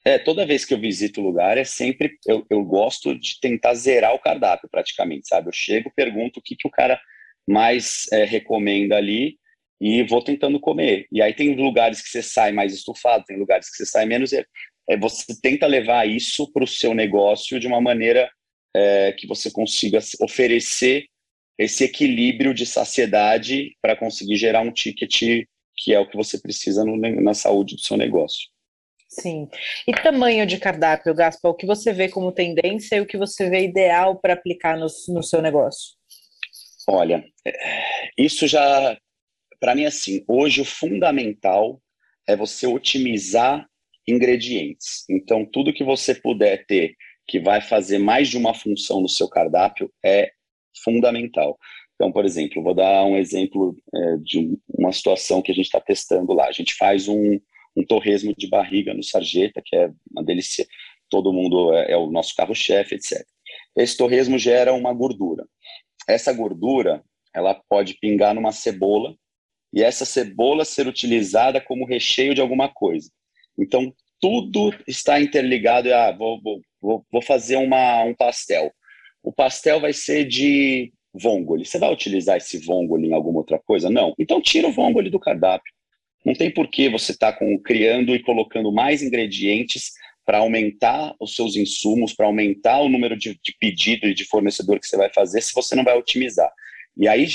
É, 0.04 0.18
toda 0.18 0.46
vez 0.46 0.64
que 0.64 0.72
eu 0.72 0.78
visito 0.78 1.20
o 1.20 1.24
lugar, 1.24 1.58
é 1.58 1.64
sempre. 1.64 2.12
Eu, 2.26 2.46
eu 2.48 2.64
gosto 2.64 3.18
de 3.18 3.40
tentar 3.40 3.74
zerar 3.74 4.14
o 4.14 4.20
cardápio, 4.20 4.68
praticamente, 4.70 5.26
sabe? 5.26 5.48
Eu 5.48 5.52
chego, 5.52 5.92
pergunto 5.94 6.38
o 6.38 6.42
que, 6.42 6.54
que 6.54 6.66
o 6.66 6.70
cara 6.70 7.00
mais 7.46 8.06
é, 8.12 8.24
recomenda 8.24 8.96
ali 8.96 9.41
e 9.82 10.00
vou 10.04 10.22
tentando 10.22 10.60
comer. 10.60 11.08
E 11.10 11.20
aí 11.20 11.34
tem 11.34 11.56
lugares 11.56 12.00
que 12.00 12.08
você 12.08 12.22
sai 12.22 12.52
mais 12.52 12.72
estufado, 12.72 13.24
tem 13.26 13.36
lugares 13.36 13.68
que 13.68 13.76
você 13.76 13.84
sai 13.84 14.06
menos. 14.06 14.32
É, 14.32 14.44
é 14.88 14.96
você 14.96 15.34
tenta 15.42 15.66
levar 15.66 16.08
isso 16.08 16.52
para 16.52 16.62
o 16.62 16.68
seu 16.68 16.94
negócio 16.94 17.58
de 17.58 17.66
uma 17.66 17.80
maneira 17.80 18.30
é, 18.76 19.10
que 19.10 19.26
você 19.26 19.50
consiga 19.50 19.98
oferecer 20.20 21.06
esse 21.58 21.82
equilíbrio 21.82 22.54
de 22.54 22.64
saciedade 22.64 23.76
para 23.82 23.96
conseguir 23.96 24.36
gerar 24.36 24.60
um 24.60 24.72
ticket 24.72 25.44
que 25.74 25.92
é 25.92 25.98
o 25.98 26.08
que 26.08 26.16
você 26.16 26.38
precisa 26.38 26.84
no, 26.84 26.96
na 26.96 27.34
saúde 27.34 27.74
do 27.74 27.80
seu 27.80 27.96
negócio. 27.96 28.48
Sim. 29.08 29.48
E 29.86 29.92
tamanho 29.92 30.46
de 30.46 30.58
cardápio, 30.58 31.12
Gaspar, 31.12 31.50
o 31.50 31.56
que 31.56 31.66
você 31.66 31.92
vê 31.92 32.08
como 32.08 32.30
tendência 32.30 32.96
e 32.96 33.00
o 33.00 33.06
que 33.06 33.16
você 33.16 33.50
vê 33.50 33.64
ideal 33.64 34.16
para 34.20 34.34
aplicar 34.34 34.76
no, 34.76 34.86
no 35.08 35.22
seu 35.22 35.42
negócio? 35.42 35.96
Olha, 36.88 37.24
é, 37.44 37.52
isso 38.16 38.46
já 38.46 38.96
para 39.62 39.76
mim, 39.76 39.84
assim, 39.84 40.24
hoje 40.26 40.60
o 40.60 40.64
fundamental 40.64 41.80
é 42.26 42.34
você 42.34 42.66
otimizar 42.66 43.64
ingredientes. 44.08 45.04
Então, 45.08 45.46
tudo 45.46 45.72
que 45.72 45.84
você 45.84 46.16
puder 46.16 46.66
ter 46.66 46.96
que 47.28 47.38
vai 47.38 47.60
fazer 47.60 47.98
mais 47.98 48.28
de 48.28 48.36
uma 48.36 48.54
função 48.54 49.00
no 49.00 49.08
seu 49.08 49.28
cardápio 49.28 49.88
é 50.04 50.32
fundamental. 50.82 51.56
Então, 51.94 52.10
por 52.10 52.24
exemplo, 52.24 52.60
vou 52.60 52.74
dar 52.74 53.04
um 53.04 53.16
exemplo 53.16 53.76
é, 53.94 54.16
de 54.16 54.58
uma 54.68 54.90
situação 54.90 55.40
que 55.40 55.52
a 55.52 55.54
gente 55.54 55.66
está 55.66 55.80
testando 55.80 56.32
lá. 56.32 56.48
A 56.48 56.52
gente 56.52 56.74
faz 56.74 57.06
um, 57.06 57.38
um 57.76 57.84
torresmo 57.86 58.34
de 58.36 58.48
barriga 58.48 58.92
no 58.92 59.04
sarjeta, 59.04 59.62
que 59.64 59.76
é 59.76 59.92
uma 60.10 60.24
delícia. 60.24 60.66
Todo 61.08 61.32
mundo 61.32 61.72
é, 61.72 61.92
é 61.92 61.96
o 61.96 62.10
nosso 62.10 62.34
carro-chefe, 62.34 62.96
etc. 62.96 63.24
Esse 63.76 63.96
torresmo 63.96 64.36
gera 64.40 64.74
uma 64.74 64.92
gordura. 64.92 65.46
Essa 66.08 66.32
gordura, 66.32 67.00
ela 67.32 67.54
pode 67.68 67.94
pingar 68.00 68.34
numa 68.34 68.50
cebola 68.50 69.14
e 69.72 69.82
essa 69.82 70.04
cebola 70.04 70.64
ser 70.64 70.86
utilizada 70.86 71.60
como 71.60 71.86
recheio 71.86 72.34
de 72.34 72.40
alguma 72.40 72.68
coisa. 72.68 73.10
Então, 73.58 73.92
tudo 74.20 74.74
está 74.86 75.20
interligado. 75.20 75.92
Ah, 75.92 76.12
vou, 76.12 76.40
vou, 76.80 77.04
vou 77.10 77.22
fazer 77.22 77.56
uma, 77.56 78.02
um 78.04 78.14
pastel. 78.14 78.72
O 79.22 79.32
pastel 79.32 79.80
vai 79.80 79.92
ser 79.92 80.26
de 80.26 80.92
vongole. 81.12 81.64
Você 81.64 81.78
vai 81.78 81.92
utilizar 81.92 82.36
esse 82.36 82.58
vongole 82.58 83.08
em 83.08 83.14
alguma 83.14 83.38
outra 83.38 83.58
coisa? 83.58 83.88
Não. 83.88 84.14
Então, 84.18 84.40
tira 84.40 84.68
o 84.68 84.72
vongole 84.72 85.10
do 85.10 85.20
cardápio. 85.20 85.72
Não 86.24 86.34
tem 86.34 86.50
por 86.50 86.68
que 86.68 86.88
você 86.88 87.12
estar 87.12 87.32
tá 87.32 87.46
criando 87.64 88.14
e 88.14 88.22
colocando 88.22 88.70
mais 88.70 89.02
ingredientes 89.02 89.92
para 90.24 90.38
aumentar 90.38 91.14
os 91.18 91.34
seus 91.34 91.56
insumos, 91.56 92.14
para 92.14 92.26
aumentar 92.26 92.80
o 92.80 92.88
número 92.88 93.16
de, 93.16 93.38
de 93.42 93.56
pedido 93.58 94.06
e 94.06 94.14
de 94.14 94.24
fornecedor 94.24 94.78
que 94.78 94.86
você 94.86 94.96
vai 94.96 95.10
fazer, 95.12 95.40
se 95.40 95.52
você 95.52 95.74
não 95.74 95.82
vai 95.82 95.98
otimizar. 95.98 96.50
E 96.96 97.08
aí 97.08 97.26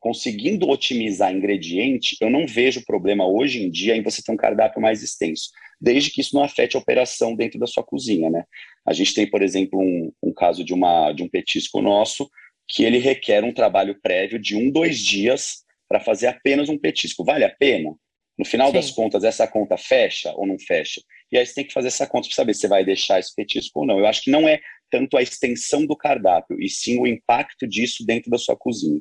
conseguindo 0.00 0.68
otimizar 0.68 1.32
ingrediente, 1.32 2.16
eu 2.20 2.30
não 2.30 2.46
vejo 2.46 2.84
problema 2.84 3.26
hoje 3.26 3.62
em 3.62 3.70
dia 3.70 3.94
em 3.94 4.02
você 4.02 4.22
ter 4.22 4.32
um 4.32 4.36
cardápio 4.36 4.80
mais 4.80 5.02
extenso, 5.02 5.50
desde 5.78 6.10
que 6.10 6.22
isso 6.22 6.34
não 6.34 6.42
afete 6.42 6.76
a 6.76 6.80
operação 6.80 7.36
dentro 7.36 7.60
da 7.60 7.66
sua 7.66 7.84
cozinha, 7.84 8.30
né? 8.30 8.44
A 8.86 8.94
gente 8.94 9.14
tem, 9.14 9.28
por 9.28 9.42
exemplo, 9.42 9.78
um, 9.78 10.10
um 10.22 10.32
caso 10.32 10.64
de, 10.64 10.72
uma, 10.72 11.12
de 11.12 11.22
um 11.22 11.28
petisco 11.28 11.82
nosso 11.82 12.28
que 12.66 12.82
ele 12.82 12.98
requer 12.98 13.44
um 13.44 13.52
trabalho 13.52 13.98
prévio 14.00 14.38
de 14.38 14.56
um, 14.56 14.70
dois 14.70 14.98
dias 14.98 15.64
para 15.88 16.00
fazer 16.00 16.28
apenas 16.28 16.68
um 16.68 16.78
petisco. 16.78 17.24
Vale 17.24 17.44
a 17.44 17.50
pena? 17.50 17.94
No 18.38 18.44
final 18.44 18.68
sim. 18.68 18.74
das 18.74 18.90
contas, 18.90 19.22
essa 19.22 19.46
conta 19.46 19.76
fecha 19.76 20.32
ou 20.34 20.46
não 20.46 20.58
fecha? 20.58 21.02
E 21.30 21.36
aí 21.36 21.44
você 21.44 21.54
tem 21.54 21.64
que 21.66 21.74
fazer 21.74 21.88
essa 21.88 22.06
conta 22.06 22.28
para 22.28 22.34
saber 22.34 22.54
se 22.54 22.66
vai 22.66 22.84
deixar 22.84 23.18
esse 23.18 23.34
petisco 23.34 23.80
ou 23.80 23.86
não. 23.86 23.98
Eu 23.98 24.06
acho 24.06 24.22
que 24.22 24.30
não 24.30 24.48
é 24.48 24.60
tanto 24.90 25.16
a 25.16 25.22
extensão 25.22 25.84
do 25.84 25.96
cardápio, 25.96 26.60
e 26.60 26.68
sim 26.68 26.98
o 26.98 27.06
impacto 27.06 27.66
disso 27.66 28.04
dentro 28.04 28.30
da 28.30 28.38
sua 28.38 28.56
cozinha. 28.56 29.00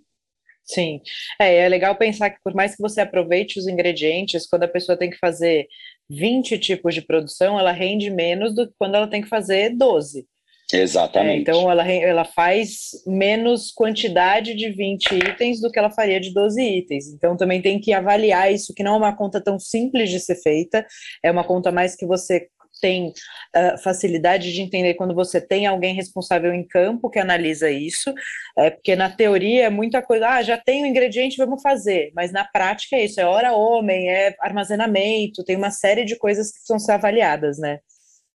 Sim, 0.70 1.02
é, 1.42 1.56
é 1.56 1.68
legal 1.68 1.96
pensar 1.96 2.30
que 2.30 2.38
por 2.44 2.54
mais 2.54 2.76
que 2.76 2.82
você 2.82 3.02
aproveite 3.02 3.58
os 3.58 3.68
ingredientes, 3.68 4.48
quando 4.48 4.64
a 4.64 4.68
pessoa 4.68 4.96
tem 4.96 5.10
que 5.10 5.18
fazer 5.18 5.68
20 6.08 6.60
tipos 6.60 6.94
de 6.94 7.02
produção, 7.02 7.60
ela 7.60 7.72
rende 7.72 8.12
menos 8.12 8.54
do 8.54 8.68
que 8.68 8.74
quando 8.78 8.94
ela 8.94 9.08
tem 9.08 9.22
que 9.22 9.28
fazer 9.28 9.76
12. 9.76 10.28
Exatamente. 10.72 11.38
É, 11.38 11.42
então 11.42 11.72
ela, 11.72 11.92
ela 11.92 12.24
faz 12.24 12.90
menos 13.08 13.72
quantidade 13.72 14.54
de 14.54 14.70
20 14.70 15.16
itens 15.16 15.60
do 15.60 15.72
que 15.72 15.80
ela 15.80 15.90
faria 15.90 16.20
de 16.20 16.32
12 16.32 16.62
itens. 16.62 17.08
Então 17.08 17.36
também 17.36 17.60
tem 17.64 17.80
que 17.80 17.92
avaliar 17.92 18.54
isso, 18.54 18.74
que 18.76 18.84
não 18.84 18.94
é 18.94 18.98
uma 18.98 19.16
conta 19.16 19.42
tão 19.42 19.58
simples 19.58 20.12
de 20.12 20.20
ser 20.20 20.36
feita, 20.36 20.86
é 21.24 21.32
uma 21.32 21.44
conta 21.44 21.72
mais 21.72 21.96
que 21.96 22.06
você 22.06 22.48
tem 22.80 23.10
uh, 23.10 23.78
facilidade 23.84 24.54
de 24.54 24.62
entender 24.62 24.94
quando 24.96 25.14
você 25.14 25.40
tem 25.40 25.66
alguém 25.66 25.94
responsável 25.94 26.54
em 26.54 26.66
campo 26.66 27.10
que 27.10 27.20
analisa 27.20 27.70
isso, 27.70 28.14
é, 28.58 28.70
porque 28.70 28.96
na 28.96 29.10
teoria 29.10 29.66
é 29.66 29.70
muita 29.70 30.02
coisa, 30.02 30.28
ah, 30.30 30.42
já 30.42 30.58
tem 30.58 30.84
o 30.84 30.86
ingrediente, 30.86 31.38
vamos 31.38 31.62
fazer, 31.62 32.12
mas 32.16 32.32
na 32.32 32.46
prática 32.46 32.96
é 32.96 33.06
isso, 33.06 33.20
é 33.20 33.26
hora 33.26 33.54
homem, 33.54 34.10
é 34.10 34.36
armazenamento, 34.40 35.44
tem 35.44 35.56
uma 35.56 35.72
série 35.72 36.06
de 36.06 36.16
coisas 36.16 36.48
que 36.48 36.60
precisam 36.60 36.80
ser 36.80 36.94
avaliadas, 36.94 37.58
né? 37.58 37.80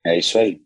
É 0.05 0.17
isso 0.17 0.37
aí. 0.37 0.59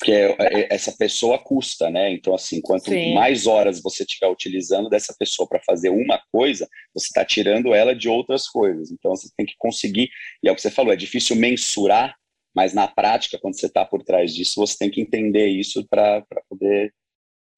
Porque 0.00 0.12
é, 0.12 0.34
é, 0.38 0.68
essa 0.70 0.92
pessoa 0.92 1.38
custa, 1.38 1.90
né? 1.90 2.10
Então, 2.10 2.34
assim, 2.34 2.62
quanto 2.62 2.88
Sim. 2.88 3.12
mais 3.12 3.46
horas 3.46 3.82
você 3.82 4.02
estiver 4.02 4.28
utilizando 4.28 4.88
dessa 4.88 5.14
pessoa 5.18 5.46
para 5.46 5.60
fazer 5.60 5.90
uma 5.90 6.18
coisa, 6.32 6.66
você 6.94 7.08
está 7.08 7.22
tirando 7.22 7.74
ela 7.74 7.94
de 7.94 8.08
outras 8.08 8.48
coisas. 8.48 8.90
Então, 8.90 9.14
você 9.14 9.28
tem 9.36 9.44
que 9.44 9.54
conseguir, 9.58 10.08
e 10.42 10.48
é 10.48 10.52
o 10.52 10.54
que 10.54 10.62
você 10.62 10.70
falou, 10.70 10.90
é 10.90 10.96
difícil 10.96 11.36
mensurar 11.36 12.16
mas 12.54 12.74
na 12.74 12.88
prática, 12.88 13.38
quando 13.40 13.58
você 13.58 13.66
está 13.66 13.84
por 13.84 14.02
trás 14.02 14.34
disso, 14.34 14.60
você 14.60 14.76
tem 14.78 14.90
que 14.90 15.00
entender 15.00 15.46
isso 15.46 15.86
para 15.88 16.24
poder 16.48 16.92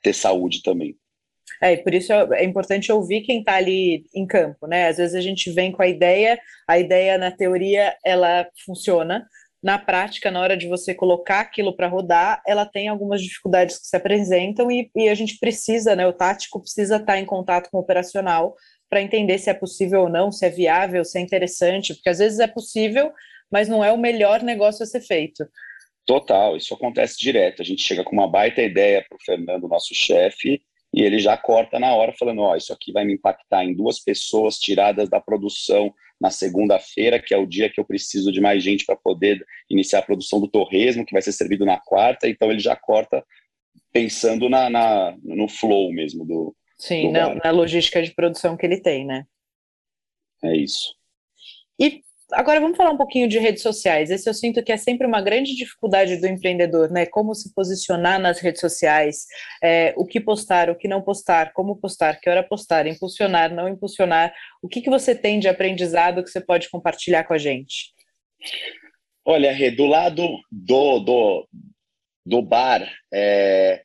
ter 0.02 0.12
saúde 0.12 0.62
também. 0.62 0.96
É, 1.60 1.76
por 1.76 1.94
isso 1.94 2.12
é 2.12 2.44
importante 2.44 2.90
ouvir 2.90 3.22
quem 3.22 3.40
está 3.40 3.54
ali 3.54 4.04
em 4.14 4.26
campo, 4.26 4.66
né? 4.66 4.88
Às 4.88 4.96
vezes 4.96 5.14
a 5.14 5.20
gente 5.20 5.50
vem 5.50 5.70
com 5.70 5.82
a 5.82 5.88
ideia, 5.88 6.38
a 6.66 6.78
ideia 6.78 7.18
na 7.18 7.30
teoria 7.30 7.96
ela 8.04 8.48
funciona, 8.64 9.26
na 9.62 9.78
prática, 9.78 10.30
na 10.30 10.40
hora 10.40 10.56
de 10.56 10.66
você 10.66 10.92
colocar 10.92 11.40
aquilo 11.40 11.76
para 11.76 11.86
rodar, 11.86 12.42
ela 12.44 12.66
tem 12.66 12.88
algumas 12.88 13.22
dificuldades 13.22 13.78
que 13.78 13.86
se 13.86 13.96
apresentam 13.96 14.70
e, 14.72 14.90
e, 14.96 15.08
a 15.08 15.14
gente 15.14 15.38
precisa, 15.38 15.94
né? 15.94 16.04
O 16.06 16.12
tático 16.12 16.60
precisa 16.60 16.96
estar 16.96 17.12
tá 17.12 17.18
em 17.18 17.24
contato 17.24 17.70
com 17.70 17.78
o 17.78 17.80
operacional 17.80 18.56
para 18.90 19.00
entender 19.00 19.38
se 19.38 19.48
é 19.48 19.54
possível 19.54 20.02
ou 20.02 20.08
não, 20.08 20.32
se 20.32 20.44
é 20.44 20.50
viável, 20.50 21.04
se 21.04 21.16
é 21.16 21.22
interessante, 21.22 21.94
porque 21.94 22.10
às 22.10 22.18
vezes 22.18 22.40
é 22.40 22.48
possível, 22.48 23.12
mas 23.52 23.68
não 23.68 23.84
é 23.84 23.92
o 23.92 23.98
melhor 23.98 24.42
negócio 24.42 24.82
a 24.82 24.86
ser 24.86 25.02
feito. 25.02 25.46
Total, 26.06 26.56
isso 26.56 26.74
acontece 26.74 27.16
direto. 27.18 27.62
A 27.62 27.64
gente 27.64 27.82
chega 27.82 28.02
com 28.02 28.12
uma 28.12 28.28
baita 28.28 28.62
ideia 28.62 29.04
para 29.08 29.16
o 29.16 29.22
Fernando, 29.22 29.68
nosso 29.68 29.94
chefe, 29.94 30.60
e 30.92 31.02
ele 31.02 31.18
já 31.18 31.36
corta 31.36 31.78
na 31.78 31.94
hora, 31.94 32.12
falando: 32.18 32.40
Ó, 32.40 32.52
oh, 32.52 32.56
isso 32.56 32.72
aqui 32.72 32.90
vai 32.90 33.04
me 33.04 33.14
impactar 33.14 33.64
em 33.64 33.74
duas 33.74 34.00
pessoas 34.00 34.58
tiradas 34.58 35.08
da 35.08 35.20
produção 35.20 35.94
na 36.20 36.30
segunda-feira, 36.30 37.20
que 37.20 37.34
é 37.34 37.36
o 37.36 37.46
dia 37.46 37.68
que 37.68 37.80
eu 37.80 37.84
preciso 37.84 38.30
de 38.30 38.40
mais 38.40 38.62
gente 38.62 38.84
para 38.84 38.96
poder 38.96 39.44
iniciar 39.68 40.00
a 40.00 40.02
produção 40.02 40.40
do 40.40 40.48
torresmo, 40.48 41.04
que 41.04 41.12
vai 41.12 41.22
ser 41.22 41.32
servido 41.32 41.64
na 41.64 41.78
quarta, 41.78 42.28
então 42.28 42.50
ele 42.50 42.60
já 42.60 42.76
corta 42.76 43.24
pensando 43.92 44.48
na, 44.48 44.70
na 44.70 45.16
no 45.22 45.48
flow 45.48 45.92
mesmo 45.92 46.24
do. 46.24 46.54
Sim, 46.78 47.08
do 47.08 47.12
na, 47.12 47.34
na 47.34 47.50
logística 47.50 48.02
de 48.02 48.12
produção 48.12 48.56
que 48.56 48.66
ele 48.66 48.80
tem, 48.80 49.04
né? 49.04 49.24
É 50.44 50.56
isso. 50.56 50.94
E 51.78 52.02
agora 52.32 52.60
vamos 52.60 52.76
falar 52.76 52.90
um 52.90 52.96
pouquinho 52.96 53.28
de 53.28 53.38
redes 53.38 53.62
sociais. 53.62 54.10
Esse 54.10 54.28
eu 54.28 54.34
sinto 54.34 54.62
que 54.62 54.72
é 54.72 54.76
sempre 54.76 55.06
uma 55.06 55.20
grande 55.20 55.54
dificuldade 55.54 56.16
do 56.16 56.26
empreendedor, 56.26 56.90
né? 56.90 57.06
Como 57.06 57.34
se 57.34 57.52
posicionar 57.54 58.18
nas 58.20 58.40
redes 58.40 58.60
sociais, 58.60 59.26
é, 59.62 59.94
o 59.96 60.04
que 60.04 60.20
postar, 60.20 60.70
o 60.70 60.76
que 60.76 60.88
não 60.88 61.02
postar, 61.02 61.52
como 61.52 61.76
postar, 61.76 62.20
que 62.20 62.28
hora 62.28 62.42
postar, 62.42 62.86
impulsionar, 62.86 63.54
não 63.54 63.68
impulsionar. 63.68 64.34
O 64.62 64.68
que, 64.68 64.80
que 64.80 64.90
você 64.90 65.14
tem 65.14 65.38
de 65.38 65.48
aprendizado 65.48 66.22
que 66.22 66.30
você 66.30 66.40
pode 66.40 66.70
compartilhar 66.70 67.24
com 67.24 67.34
a 67.34 67.38
gente? 67.38 67.92
Olha, 69.24 69.52
Rê, 69.52 69.70
do 69.70 69.86
lado 69.86 70.26
do, 70.50 70.98
do, 70.98 71.48
do 72.26 72.42
bar, 72.42 72.90
é, 73.12 73.82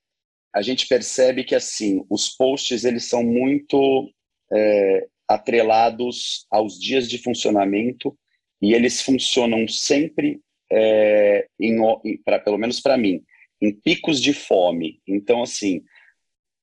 a 0.55 0.61
gente 0.61 0.87
percebe 0.87 1.43
que 1.43 1.53
assim 1.53 2.03
os 2.09 2.29
posts 2.29 2.83
eles 2.83 3.07
são 3.07 3.23
muito 3.23 4.11
é, 4.51 5.07
atrelados 5.27 6.47
aos 6.49 6.79
dias 6.79 7.07
de 7.07 7.17
funcionamento 7.17 8.17
e 8.62 8.74
eles 8.74 9.01
funcionam 9.01 9.68
sempre, 9.68 10.39
é, 10.72 11.47
em, 11.60 11.78
pra, 12.24 12.39
pelo 12.39 12.58
menos 12.58 12.80
para 12.80 12.97
mim, 12.97 13.24
em 13.62 13.72
picos 13.72 14.22
de 14.22 14.34
fome. 14.34 14.99
Então, 15.08 15.41
assim, 15.41 15.84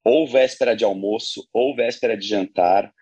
ou 0.04 0.26
véspera 0.26 0.74
de 0.74 0.84
almoço, 0.84 1.48
ou 1.52 1.74
véspera 1.74 2.16
de 2.16 2.26
jantar, 2.26 2.92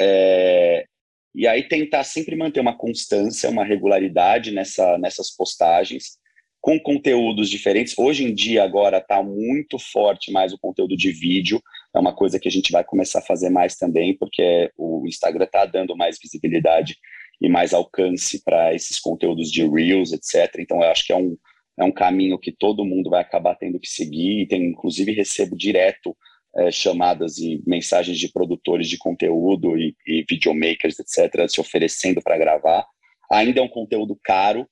é, 0.00 0.86
e 1.34 1.46
aí 1.46 1.62
tentar 1.66 2.04
sempre 2.04 2.36
manter 2.36 2.60
uma 2.60 2.76
constância, 2.76 3.48
uma 3.48 3.64
regularidade 3.64 4.50
nessa, 4.50 4.98
nessas 4.98 5.34
postagens, 5.34 6.18
com 6.60 6.78
conteúdos 6.78 7.48
diferentes. 7.48 7.98
Hoje 7.98 8.24
em 8.24 8.34
dia, 8.34 8.62
agora, 8.62 8.98
está 8.98 9.22
muito 9.22 9.78
forte 9.78 10.30
mais 10.30 10.52
o 10.52 10.58
conteúdo 10.58 10.96
de 10.96 11.10
vídeo, 11.10 11.60
é 11.94 11.98
uma 11.98 12.14
coisa 12.14 12.38
que 12.38 12.48
a 12.48 12.50
gente 12.50 12.70
vai 12.70 12.84
começar 12.84 13.18
a 13.18 13.22
fazer 13.22 13.50
mais 13.50 13.76
também, 13.76 14.16
porque 14.16 14.70
o 14.76 15.04
Instagram 15.06 15.44
está 15.44 15.64
dando 15.64 15.96
mais 15.96 16.18
visibilidade 16.20 16.96
e 17.42 17.48
mais 17.48 17.74
alcance 17.74 18.42
para 18.44 18.72
esses 18.72 19.00
conteúdos 19.00 19.50
de 19.50 19.66
Reels, 19.66 20.12
etc. 20.12 20.60
Então, 20.60 20.80
eu 20.80 20.88
acho 20.88 21.04
que 21.04 21.12
é 21.12 21.16
um, 21.16 21.36
é 21.76 21.84
um 21.84 21.90
caminho 21.90 22.38
que 22.38 22.52
todo 22.52 22.84
mundo 22.84 23.10
vai 23.10 23.20
acabar 23.20 23.56
tendo 23.56 23.80
que 23.80 23.88
seguir. 23.88 24.42
E 24.42 24.46
tem, 24.46 24.64
inclusive, 24.66 25.12
recebo 25.12 25.56
direto 25.56 26.16
é, 26.56 26.70
chamadas 26.70 27.38
e 27.38 27.60
mensagens 27.66 28.16
de 28.16 28.30
produtores 28.30 28.88
de 28.88 28.96
conteúdo 28.96 29.76
e, 29.76 29.96
e 30.06 30.24
videomakers, 30.28 30.98
etc., 31.00 31.48
se 31.48 31.60
oferecendo 31.60 32.22
para 32.22 32.38
gravar. 32.38 32.86
Ainda 33.30 33.60
é 33.60 33.62
um 33.62 33.68
conteúdo 33.68 34.16
caro, 34.22 34.68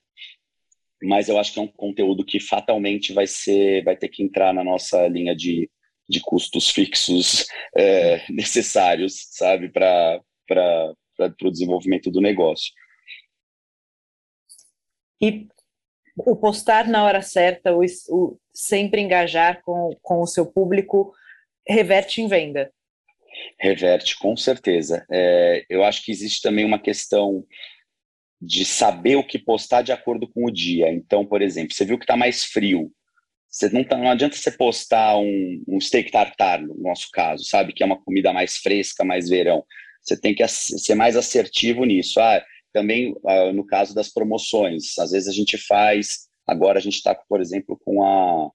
mas 1.02 1.28
eu 1.28 1.38
acho 1.38 1.52
que 1.52 1.58
é 1.58 1.62
um 1.62 1.66
conteúdo 1.66 2.24
que 2.24 2.38
fatalmente 2.38 3.12
vai 3.12 3.26
ser, 3.26 3.82
vai 3.82 3.96
ter 3.96 4.08
que 4.08 4.22
entrar 4.22 4.54
na 4.54 4.62
nossa 4.62 5.08
linha 5.08 5.34
de, 5.34 5.68
de 6.08 6.20
custos 6.20 6.70
fixos 6.70 7.46
é, 7.76 8.22
necessários, 8.30 9.26
sabe, 9.30 9.70
para 9.70 10.20
para 11.28 11.48
o 11.48 11.50
desenvolvimento 11.50 12.10
do 12.10 12.20
negócio. 12.20 12.72
E 15.20 15.48
o 16.16 16.36
postar 16.36 16.88
na 16.88 17.04
hora 17.04 17.22
certa, 17.22 17.74
o, 17.74 17.84
o 18.08 18.38
sempre 18.52 19.00
engajar 19.00 19.62
com, 19.62 19.96
com 20.02 20.20
o 20.20 20.26
seu 20.26 20.46
público, 20.46 21.12
reverte 21.66 22.20
em 22.20 22.28
venda? 22.28 22.72
Reverte, 23.58 24.18
com 24.18 24.36
certeza. 24.36 25.06
É, 25.10 25.64
eu 25.68 25.84
acho 25.84 26.04
que 26.04 26.10
existe 26.10 26.40
também 26.42 26.64
uma 26.64 26.78
questão 26.78 27.44
de 28.40 28.64
saber 28.64 29.16
o 29.16 29.26
que 29.26 29.38
postar 29.38 29.82
de 29.82 29.92
acordo 29.92 30.26
com 30.28 30.46
o 30.46 30.50
dia. 30.50 30.90
Então, 30.90 31.26
por 31.26 31.42
exemplo, 31.42 31.74
você 31.74 31.84
viu 31.84 31.98
que 31.98 32.04
está 32.04 32.16
mais 32.16 32.44
frio. 32.44 32.90
Você 33.48 33.68
não, 33.68 33.84
tá, 33.84 33.96
não 33.96 34.10
adianta 34.10 34.36
você 34.36 34.50
postar 34.50 35.18
um, 35.18 35.62
um 35.68 35.80
steak 35.80 36.10
tartar, 36.10 36.60
no 36.60 36.74
nosso 36.76 37.08
caso, 37.12 37.44
sabe? 37.44 37.72
Que 37.72 37.82
é 37.82 37.86
uma 37.86 38.00
comida 38.00 38.32
mais 38.32 38.56
fresca, 38.56 39.04
mais 39.04 39.28
verão. 39.28 39.64
Você 40.00 40.18
tem 40.18 40.34
que 40.34 40.46
ser 40.48 40.94
mais 40.94 41.16
assertivo 41.16 41.84
nisso. 41.84 42.20
Ah, 42.20 42.42
também 42.72 43.14
ah, 43.26 43.52
no 43.52 43.64
caso 43.64 43.94
das 43.94 44.08
promoções, 44.08 44.98
às 44.98 45.12
vezes 45.12 45.28
a 45.28 45.32
gente 45.32 45.58
faz. 45.58 46.28
Agora 46.46 46.78
a 46.78 46.82
gente 46.82 46.96
está, 46.96 47.14
por 47.14 47.40
exemplo, 47.40 47.78
com 47.84 48.02
a 48.02 48.50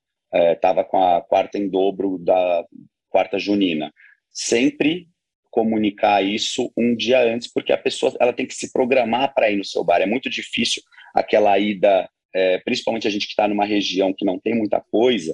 estava 0.52 0.82
é, 0.82 0.84
com 0.84 1.02
a 1.02 1.22
quarta 1.22 1.58
em 1.58 1.70
dobro 1.70 2.18
da 2.18 2.66
quarta 3.10 3.40
junina. 3.40 3.94
Sempre 4.32 5.08
comunicar 5.50 6.22
isso 6.22 6.72
um 6.76 6.94
dia 6.94 7.22
antes, 7.22 7.48
porque 7.48 7.72
a 7.72 7.78
pessoa 7.78 8.14
ela 8.20 8.34
tem 8.34 8.46
que 8.46 8.54
se 8.54 8.74
programar 8.74 9.34
para 9.34 9.50
ir 9.50 9.56
no 9.56 9.64
seu 9.64 9.84
bar. 9.84 10.02
É 10.02 10.06
muito 10.06 10.30
difícil 10.30 10.84
aquela 11.14 11.58
ida, 11.58 12.10
é, 12.34 12.58
principalmente 12.58 13.08
a 13.08 13.10
gente 13.10 13.26
que 13.26 13.32
está 13.32 13.48
numa 13.48 13.64
região 13.64 14.14
que 14.14 14.26
não 14.26 14.38
tem 14.38 14.54
muita 14.54 14.82
coisa, 14.82 15.34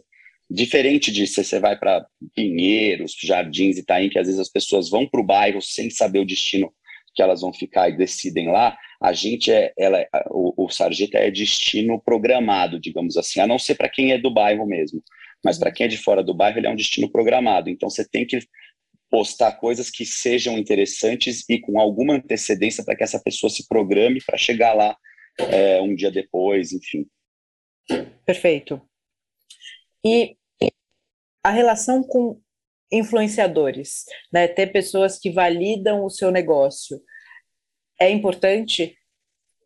Diferente 0.53 1.13
de 1.13 1.25
se 1.25 1.41
você 1.41 1.61
vai 1.61 1.79
para 1.79 2.05
Pinheiros, 2.35 3.15
Jardins 3.23 3.77
e 3.77 3.79
Itaim, 3.79 4.09
que 4.09 4.19
às 4.19 4.27
vezes 4.27 4.39
as 4.39 4.49
pessoas 4.49 4.89
vão 4.89 5.07
para 5.07 5.21
o 5.21 5.25
bairro 5.25 5.61
sem 5.61 5.89
saber 5.89 6.19
o 6.19 6.25
destino 6.25 6.73
que 7.15 7.21
elas 7.21 7.39
vão 7.39 7.53
ficar 7.53 7.89
e 7.89 7.95
decidem 7.95 8.49
lá, 8.49 8.77
a 9.01 9.13
gente 9.13 9.49
é, 9.49 9.73
ela, 9.77 9.99
é, 9.99 10.09
o, 10.29 10.65
o 10.65 10.69
Sarjeta 10.69 11.17
é 11.17 11.31
destino 11.31 12.01
programado, 12.01 12.79
digamos 12.79 13.15
assim, 13.15 13.39
a 13.39 13.47
não 13.47 13.57
ser 13.57 13.75
para 13.75 13.89
quem 13.89 14.11
é 14.11 14.17
do 14.17 14.29
bairro 14.29 14.65
mesmo, 14.65 15.01
mas 15.43 15.57
para 15.57 15.71
quem 15.71 15.85
é 15.85 15.89
de 15.89 15.97
fora 15.97 16.21
do 16.21 16.33
bairro, 16.33 16.59
ele 16.59 16.67
é 16.67 16.69
um 16.69 16.75
destino 16.75 17.09
programado. 17.09 17.69
Então 17.69 17.89
você 17.89 18.07
tem 18.07 18.25
que 18.25 18.39
postar 19.09 19.53
coisas 19.53 19.89
que 19.89 20.05
sejam 20.05 20.57
interessantes 20.57 21.47
e 21.49 21.59
com 21.59 21.79
alguma 21.79 22.15
antecedência 22.15 22.83
para 22.83 22.95
que 22.95 23.03
essa 23.03 23.21
pessoa 23.21 23.49
se 23.49 23.67
programe 23.69 24.21
para 24.25 24.37
chegar 24.37 24.73
lá 24.73 24.97
é, 25.37 25.81
um 25.81 25.95
dia 25.95 26.11
depois, 26.11 26.73
enfim. 26.73 27.05
Perfeito. 28.25 28.81
E 30.05 30.35
a 31.43 31.49
relação 31.49 32.03
com 32.03 32.39
influenciadores, 32.91 34.05
né? 34.31 34.47
Ter 34.47 34.67
pessoas 34.67 35.17
que 35.17 35.31
validam 35.31 36.03
o 36.03 36.09
seu 36.09 36.29
negócio 36.29 37.01
é 37.99 38.09
importante? 38.09 38.97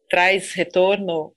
Traz 0.09 0.53
retorno? 0.53 1.35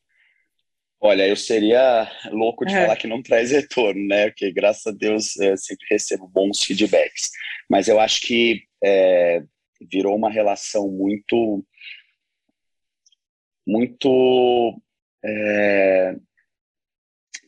Olha, 1.01 1.27
eu 1.27 1.37
seria 1.37 2.11
louco 2.31 2.67
de 2.67 2.75
é. 2.75 2.83
falar 2.83 2.97
que 2.97 3.07
não 3.07 3.23
traz 3.23 3.53
retorno, 3.53 4.05
né? 4.07 4.29
Porque 4.29 4.53
graças 4.53 4.87
a 4.87 4.97
Deus 4.97 5.37
eu 5.37 5.57
sempre 5.57 5.87
recebo 5.91 6.29
bons 6.29 6.63
feedbacks. 6.63 7.31
Mas 7.71 7.89
eu 7.89 8.01
acho 8.01 8.21
que 8.23 8.63
é, 8.85 9.43
virou 9.91 10.17
uma 10.17 10.31
relação 10.31 10.91
muito, 10.91 11.65
muito 13.67 14.81
é, 15.25 16.17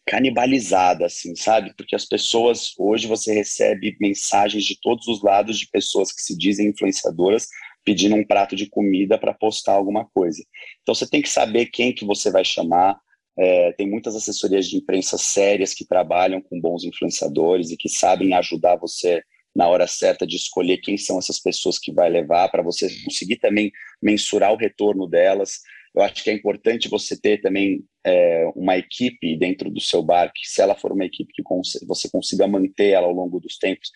canibalizada, 0.07 1.07
assim, 1.07 1.36
sabe? 1.36 1.72
Porque 1.76 1.94
as 1.94 2.05
pessoas, 2.05 2.72
hoje 2.78 3.07
você 3.07 3.32
recebe 3.32 3.96
mensagens 4.01 4.64
de 4.64 4.78
todos 4.80 5.07
os 5.07 5.22
lados 5.22 5.59
de 5.59 5.68
pessoas 5.68 6.12
que 6.12 6.20
se 6.20 6.36
dizem 6.36 6.68
influenciadoras 6.68 7.46
pedindo 7.84 8.14
um 8.14 8.24
prato 8.24 8.55
de 8.55 8.66
comida 8.66 9.18
para 9.18 9.34
postar 9.34 9.72
alguma 9.72 10.05
coisa. 10.12 10.42
Então 10.82 10.94
você 10.94 11.09
tem 11.09 11.22
que 11.22 11.28
saber 11.28 11.66
quem 11.66 11.94
que 11.94 12.05
você 12.05 12.30
vai 12.30 12.44
chamar. 12.44 12.98
É, 13.38 13.72
tem 13.72 13.88
muitas 13.88 14.14
assessorias 14.14 14.68
de 14.68 14.76
imprensa 14.76 15.16
sérias 15.16 15.72
que 15.72 15.86
trabalham 15.86 16.42
com 16.42 16.61
bons 16.61 16.84
influenciadores 16.84 17.70
e 17.70 17.76
que 17.76 17.88
sabem 17.88 18.34
ajudar 18.34 18.76
você 18.76 19.22
na 19.55 19.66
hora 19.68 19.86
certa 19.86 20.26
de 20.26 20.36
escolher 20.36 20.78
quem 20.78 20.96
são 20.96 21.18
essas 21.18 21.40
pessoas 21.40 21.78
que 21.78 21.92
vai 21.92 22.09
levar 22.09 22.48
para 22.51 22.62
você 22.62 22.88
conseguir 23.05 23.36
também 23.36 23.72
mensurar 24.01 24.53
o 24.53 24.57
retorno 24.57 25.07
delas. 25.07 25.61
Eu 25.95 26.03
acho 26.03 26.22
que 26.22 26.30
é 26.30 26.32
importante 26.32 26.88
você 26.88 27.20
ter 27.20 27.41
também 27.41 27.84
é, 28.05 28.47
uma 28.55 28.76
equipe 28.76 29.36
dentro 29.36 29.70
do 29.70 29.80
seu 29.80 30.03
bar, 30.03 30.30
que 30.34 30.49
se 30.49 30.62
ela 30.62 30.74
for 30.74 30.93
uma 30.93 31.05
equipe 31.05 31.32
que 31.32 31.43
você 31.86 32.09
consiga 32.11 32.47
manter 32.47 32.91
ela 32.91 33.07
ao 33.07 33.12
longo 33.12 33.41
dos 33.41 33.59
tempos, 33.59 33.91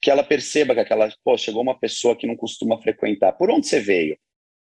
que 0.00 0.10
ela 0.10 0.22
perceba 0.22 0.74
que 0.74 0.80
aquela, 0.80 1.12
pô, 1.24 1.36
chegou 1.36 1.62
uma 1.62 1.78
pessoa 1.78 2.16
que 2.16 2.26
não 2.26 2.36
costuma 2.36 2.80
frequentar. 2.80 3.32
Por 3.32 3.50
onde 3.50 3.66
você 3.66 3.80
veio? 3.80 4.16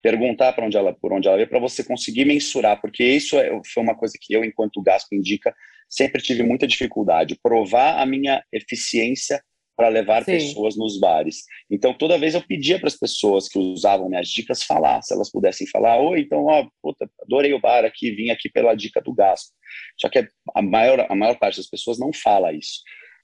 Perguntar 0.01 0.53
para 0.53 0.65
onde 0.65 0.77
ela, 0.77 0.93
por 0.93 1.13
onde 1.13 1.27
ela 1.27 1.37
veio, 1.37 1.49
para 1.49 1.59
você 1.59 1.83
conseguir 1.83 2.25
mensurar, 2.25 2.79
porque 2.81 3.03
isso 3.03 3.39
é, 3.39 3.49
foi 3.73 3.81
uma 3.83 3.95
coisa 3.95 4.13
que 4.19 4.33
eu, 4.33 4.43
enquanto 4.43 4.81
Gaspo 4.81 5.15
indica, 5.15 5.55
sempre 5.89 6.21
tive 6.21 6.43
muita 6.43 6.67
dificuldade. 6.67 7.39
Provar 7.41 7.99
a 7.99 8.05
minha 8.05 8.43
eficiência 8.51 9.43
para 9.75 9.89
levar 9.89 10.23
Sim. 10.23 10.33
pessoas 10.33 10.77
nos 10.77 10.99
bares. 10.99 11.43
Então, 11.69 11.93
toda 11.93 12.17
vez 12.17 12.35
eu 12.35 12.41
pedia 12.41 12.79
para 12.79 12.87
as 12.87 12.95
pessoas 12.95 13.47
que 13.47 13.57
usavam 13.57 14.09
minhas 14.09 14.27
dicas 14.27 14.63
falar, 14.63 15.01
se 15.01 15.13
elas 15.13 15.31
pudessem 15.31 15.67
falar, 15.67 15.99
oi, 15.99 16.21
então, 16.21 16.45
ó, 16.45 16.67
puta, 16.81 17.09
adorei 17.21 17.53
o 17.53 17.59
bar 17.59 17.83
aqui, 17.83 18.11
vim 18.11 18.29
aqui 18.29 18.49
pela 18.49 18.75
dica 18.75 19.01
do 19.01 19.13
gasto. 19.13 19.51
Só 19.99 20.09
que 20.09 20.27
a 20.55 20.61
maior, 20.61 21.07
a 21.09 21.15
maior 21.15 21.37
parte 21.37 21.57
das 21.57 21.69
pessoas 21.69 21.97
não 21.97 22.11
fala 22.13 22.53
isso. 22.53 22.81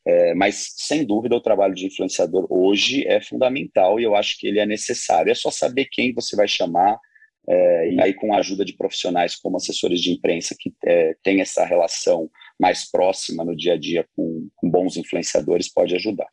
É, 0.08 0.34
mas, 0.34 0.74
sem 0.78 1.06
dúvida, 1.06 1.36
o 1.36 1.42
trabalho 1.42 1.76
de 1.76 1.86
influenciador 1.86 2.48
hoje 2.50 3.06
é 3.08 3.22
fundamental 3.22 4.00
e 4.00 4.04
eu 4.04 4.16
acho 4.16 4.40
que 4.40 4.48
ele 4.48 4.60
é 4.60 4.66
necessário. 4.66 5.32
É 5.32 5.36
só 5.36 5.52
saber 5.52 5.88
quem 5.92 6.14
você 6.14 6.36
vai 6.36 6.48
chamar, 6.48 6.98
é, 7.48 7.92
e 7.92 8.02
aí 8.02 8.14
com 8.14 8.34
a 8.34 8.38
ajuda 8.38 8.64
de 8.64 8.76
profissionais 8.76 9.36
como 9.36 9.58
assessores 9.58 10.00
de 10.02 10.12
imprensa 10.12 10.56
que 10.58 10.74
é, 10.86 11.16
tem 11.24 11.42
essa 11.42 11.66
relação 11.66 12.30
mais 12.60 12.90
próxima 12.90 13.44
no 13.44 13.56
dia 13.56 13.74
a 13.74 13.78
dia 13.78 14.06
com, 14.16 14.50
com 14.56 14.70
bons 14.70 14.98
influenciadores, 14.98 15.72
pode 15.72 15.96
ajudar. 15.96 16.28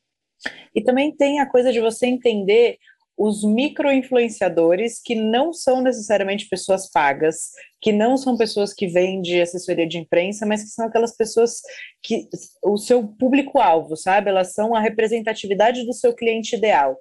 E 0.74 0.82
também 0.82 1.14
tem 1.14 1.40
a 1.40 1.46
coisa 1.46 1.72
de 1.72 1.80
você 1.80 2.06
entender 2.06 2.78
os 3.16 3.42
micro-influenciadores 3.42 5.00
que 5.02 5.14
não 5.14 5.52
são 5.52 5.80
necessariamente 5.80 6.48
pessoas 6.48 6.90
pagas, 6.90 7.50
que 7.80 7.90
não 7.90 8.16
são 8.16 8.36
pessoas 8.36 8.74
que 8.74 8.86
vêm 8.86 9.22
de 9.22 9.40
assessoria 9.40 9.86
de 9.86 9.96
imprensa, 9.96 10.44
mas 10.44 10.62
que 10.62 10.68
são 10.68 10.86
aquelas 10.86 11.16
pessoas 11.16 11.62
que 12.02 12.28
o 12.62 12.76
seu 12.76 13.08
público-alvo, 13.08 13.96
sabe? 13.96 14.28
Elas 14.28 14.52
são 14.52 14.74
a 14.74 14.80
representatividade 14.80 15.86
do 15.86 15.94
seu 15.94 16.14
cliente 16.14 16.56
ideal. 16.56 16.98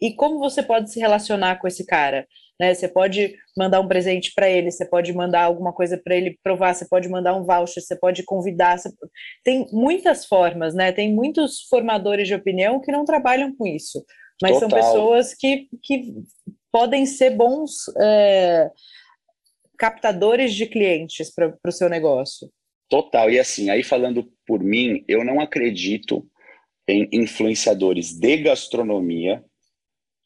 E 0.00 0.12
como 0.14 0.40
você 0.40 0.64
pode 0.64 0.90
se 0.90 0.98
relacionar 0.98 1.60
com 1.60 1.68
esse 1.68 1.86
cara? 1.86 2.26
Né? 2.62 2.74
Você 2.74 2.86
pode 2.86 3.34
mandar 3.56 3.80
um 3.80 3.88
presente 3.88 4.32
para 4.32 4.48
ele, 4.48 4.70
você 4.70 4.86
pode 4.86 5.12
mandar 5.12 5.42
alguma 5.42 5.72
coisa 5.72 5.98
para 5.98 6.14
ele 6.14 6.38
provar, 6.44 6.72
você 6.72 6.86
pode 6.88 7.08
mandar 7.08 7.34
um 7.34 7.42
voucher, 7.42 7.82
você 7.82 7.96
pode 7.96 8.22
convidar. 8.22 8.78
Você... 8.78 8.88
Tem 9.42 9.66
muitas 9.72 10.26
formas, 10.26 10.72
né? 10.72 10.92
Tem 10.92 11.12
muitos 11.12 11.62
formadores 11.62 12.28
de 12.28 12.36
opinião 12.36 12.80
que 12.80 12.92
não 12.92 13.04
trabalham 13.04 13.52
com 13.56 13.66
isso, 13.66 14.06
mas 14.40 14.52
Total. 14.52 14.70
são 14.70 14.78
pessoas 14.78 15.34
que, 15.34 15.66
que 15.82 16.14
podem 16.70 17.04
ser 17.04 17.30
bons 17.30 17.88
é, 18.00 18.70
captadores 19.76 20.54
de 20.54 20.66
clientes 20.66 21.34
para 21.34 21.58
o 21.66 21.72
seu 21.72 21.88
negócio. 21.88 22.48
Total. 22.88 23.28
E 23.28 23.40
assim, 23.40 23.70
aí 23.70 23.82
falando 23.82 24.32
por 24.46 24.62
mim, 24.62 25.04
eu 25.08 25.24
não 25.24 25.40
acredito 25.40 26.24
em 26.86 27.08
influenciadores 27.12 28.12
de 28.12 28.36
gastronomia 28.36 29.44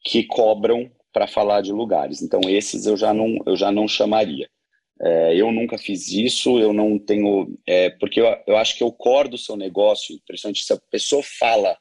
que 0.03 0.23
cobram 0.23 0.91
para 1.17 1.25
falar 1.25 1.61
de 1.61 1.71
lugares. 1.71 2.21
Então, 2.21 2.41
esses 2.47 2.85
eu 2.85 2.95
já 2.95 3.11
não, 3.11 3.39
eu 3.47 3.55
já 3.55 3.71
não 3.71 3.87
chamaria. 3.87 4.47
É, 5.01 5.35
eu 5.35 5.51
nunca 5.51 5.75
fiz 5.75 6.09
isso, 6.09 6.59
eu 6.59 6.71
não 6.71 6.99
tenho. 6.99 7.57
É, 7.65 7.89
porque 7.89 8.21
eu, 8.21 8.25
eu 8.45 8.55
acho 8.55 8.77
que 8.77 8.83
o 8.83 8.91
core 8.91 9.29
do 9.29 9.37
seu 9.37 9.55
negócio, 9.55 10.15
principalmente 10.27 10.63
se 10.63 10.71
a 10.73 10.79
pessoa 10.91 11.23
fala 11.23 11.75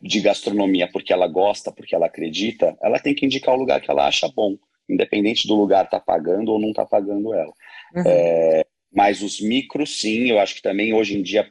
de 0.00 0.20
gastronomia 0.20 0.88
porque 0.92 1.12
ela 1.12 1.26
gosta, 1.26 1.72
porque 1.72 1.92
ela 1.92 2.06
acredita, 2.06 2.76
ela 2.80 3.00
tem 3.00 3.16
que 3.16 3.26
indicar 3.26 3.52
o 3.52 3.58
lugar 3.58 3.80
que 3.80 3.90
ela 3.90 4.06
acha 4.06 4.28
bom, 4.28 4.56
independente 4.88 5.48
do 5.48 5.56
lugar 5.56 5.90
tá 5.90 5.98
pagando 5.98 6.52
ou 6.52 6.60
não 6.60 6.72
tá 6.72 6.86
pagando 6.86 7.34
ela. 7.34 7.52
Uhum. 7.96 8.02
É, 8.06 8.64
mas 8.92 9.22
os 9.22 9.40
micros, 9.40 10.00
sim, 10.00 10.30
eu 10.30 10.38
acho 10.38 10.54
que 10.54 10.62
também 10.62 10.94
hoje 10.94 11.18
em 11.18 11.22
dia, 11.22 11.48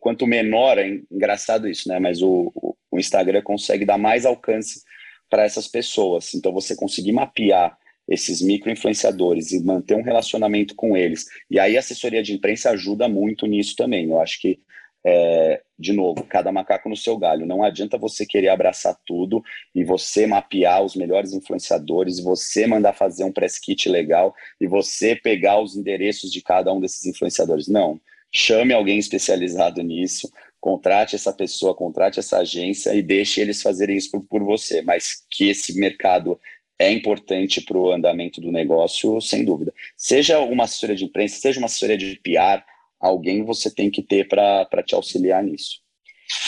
quanto 0.00 0.26
menor, 0.26 0.76
é 0.76 0.88
engraçado 1.08 1.68
isso, 1.68 1.88
né? 1.88 2.00
Mas 2.00 2.20
o, 2.20 2.52
o 2.90 2.98
Instagram 2.98 3.42
consegue 3.42 3.84
dar 3.84 3.96
mais 3.96 4.26
alcance 4.26 4.82
para 5.28 5.44
essas 5.44 5.66
pessoas. 5.66 6.34
Então, 6.34 6.52
você 6.52 6.74
conseguir 6.76 7.12
mapear 7.12 7.76
esses 8.08 8.40
micro-influenciadores 8.40 9.52
e 9.52 9.62
manter 9.62 9.94
um 9.96 10.02
relacionamento 10.02 10.74
com 10.74 10.96
eles. 10.96 11.26
E 11.50 11.58
aí 11.58 11.76
a 11.76 11.80
assessoria 11.80 12.22
de 12.22 12.32
imprensa 12.32 12.70
ajuda 12.70 13.08
muito 13.08 13.46
nisso 13.46 13.74
também. 13.76 14.08
Eu 14.08 14.20
acho 14.20 14.40
que, 14.40 14.60
é, 15.04 15.60
de 15.78 15.92
novo, 15.92 16.22
cada 16.24 16.52
macaco 16.52 16.88
no 16.88 16.96
seu 16.96 17.18
galho. 17.18 17.46
Não 17.46 17.62
adianta 17.62 17.98
você 17.98 18.24
querer 18.24 18.48
abraçar 18.48 18.96
tudo 19.04 19.42
e 19.74 19.82
você 19.82 20.26
mapear 20.26 20.82
os 20.82 20.94
melhores 20.94 21.32
influenciadores, 21.32 22.20
você 22.20 22.66
mandar 22.66 22.92
fazer 22.92 23.24
um 23.24 23.32
press 23.32 23.58
kit 23.58 23.88
legal 23.88 24.34
e 24.60 24.68
você 24.68 25.16
pegar 25.16 25.60
os 25.60 25.76
endereços 25.76 26.30
de 26.32 26.40
cada 26.40 26.72
um 26.72 26.80
desses 26.80 27.04
influenciadores. 27.06 27.66
Não. 27.66 28.00
Chame 28.32 28.72
alguém 28.72 28.98
especializado 28.98 29.82
nisso, 29.82 30.30
contrate 30.66 31.14
essa 31.14 31.32
pessoa, 31.32 31.76
contrate 31.76 32.18
essa 32.18 32.38
agência 32.38 32.92
e 32.92 33.00
deixe 33.00 33.40
eles 33.40 33.62
fazerem 33.62 33.96
isso 33.96 34.10
por, 34.10 34.24
por 34.24 34.42
você, 34.42 34.82
mas 34.82 35.24
que 35.30 35.48
esse 35.48 35.78
mercado 35.78 36.40
é 36.76 36.90
importante 36.90 37.60
para 37.60 37.78
o 37.78 37.92
andamento 37.92 38.40
do 38.40 38.50
negócio, 38.50 39.20
sem 39.20 39.44
dúvida. 39.44 39.72
Seja 39.96 40.40
uma 40.40 40.64
assessoria 40.64 40.96
de 40.96 41.04
imprensa, 41.04 41.36
seja 41.36 41.60
uma 41.60 41.66
assessoria 41.66 41.96
de 41.96 42.16
PR, 42.16 42.64
alguém 42.98 43.44
você 43.44 43.72
tem 43.72 43.88
que 43.88 44.02
ter 44.02 44.26
para 44.26 44.82
te 44.84 44.92
auxiliar 44.92 45.40
nisso. 45.44 45.78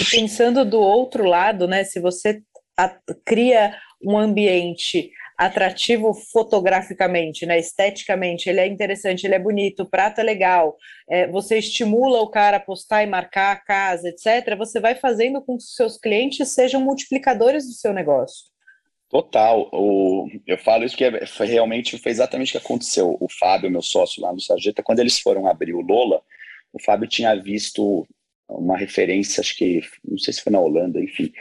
E 0.01 0.05
pensando 0.05 0.65
do 0.65 0.81
outro 0.81 1.25
lado, 1.25 1.69
né, 1.69 1.85
se 1.85 2.01
você 2.01 2.43
a, 2.77 2.89
cria 3.25 3.73
um 4.03 4.19
ambiente 4.19 5.13
atrativo 5.39 6.13
fotograficamente, 6.13 7.47
né, 7.47 7.61
esteticamente, 7.61 8.51
ele 8.51 8.59
é 8.59 8.67
interessante, 8.67 9.25
ele 9.25 9.37
é 9.37 9.39
bonito, 9.39 9.85
o 9.85 9.89
prato 9.89 10.21
é 10.21 10.25
legal, 10.25 10.77
é, 11.09 11.29
você 11.29 11.59
estimula 11.59 12.21
o 12.21 12.29
cara 12.29 12.57
a 12.57 12.61
postar 12.61 13.05
e 13.05 13.07
marcar 13.07 13.53
a 13.53 13.57
casa, 13.57 14.09
etc., 14.09 14.57
você 14.59 14.81
vai 14.81 14.97
fazendo 14.97 15.41
com 15.41 15.57
que 15.57 15.63
os 15.63 15.77
seus 15.77 15.97
clientes 15.97 16.49
sejam 16.49 16.81
multiplicadores 16.81 17.67
do 17.67 17.73
seu 17.73 17.93
negócio. 17.93 18.49
Total. 19.09 19.71
O, 19.73 20.29
eu 20.47 20.59
falo 20.59 20.85
isso 20.85 20.97
que 20.97 21.05
é, 21.05 21.25
foi 21.25 21.47
realmente 21.47 21.97
foi 21.99 22.13
exatamente 22.13 22.49
o 22.49 22.53
que 22.53 22.67
aconteceu. 22.67 23.17
O 23.19 23.27
Fábio, 23.39 23.71
meu 23.71 23.81
sócio 23.81 24.21
lá 24.21 24.33
no 24.33 24.41
Sarjeta, 24.41 24.83
quando 24.83 24.99
eles 24.99 25.19
foram 25.19 25.47
abrir 25.47 25.73
o 25.73 25.81
Lola, 25.81 26.21
o 26.73 26.83
Fábio 26.83 27.09
tinha 27.09 27.35
visto 27.35 28.07
uma 28.49 28.77
referência, 28.77 29.41
acho 29.41 29.57
que, 29.57 29.81
não 30.05 30.19
sei 30.19 30.35
se 30.35 30.43
foi 30.43 30.53
na 30.53 30.61
Holanda, 30.61 31.01
enfim, 31.01 31.33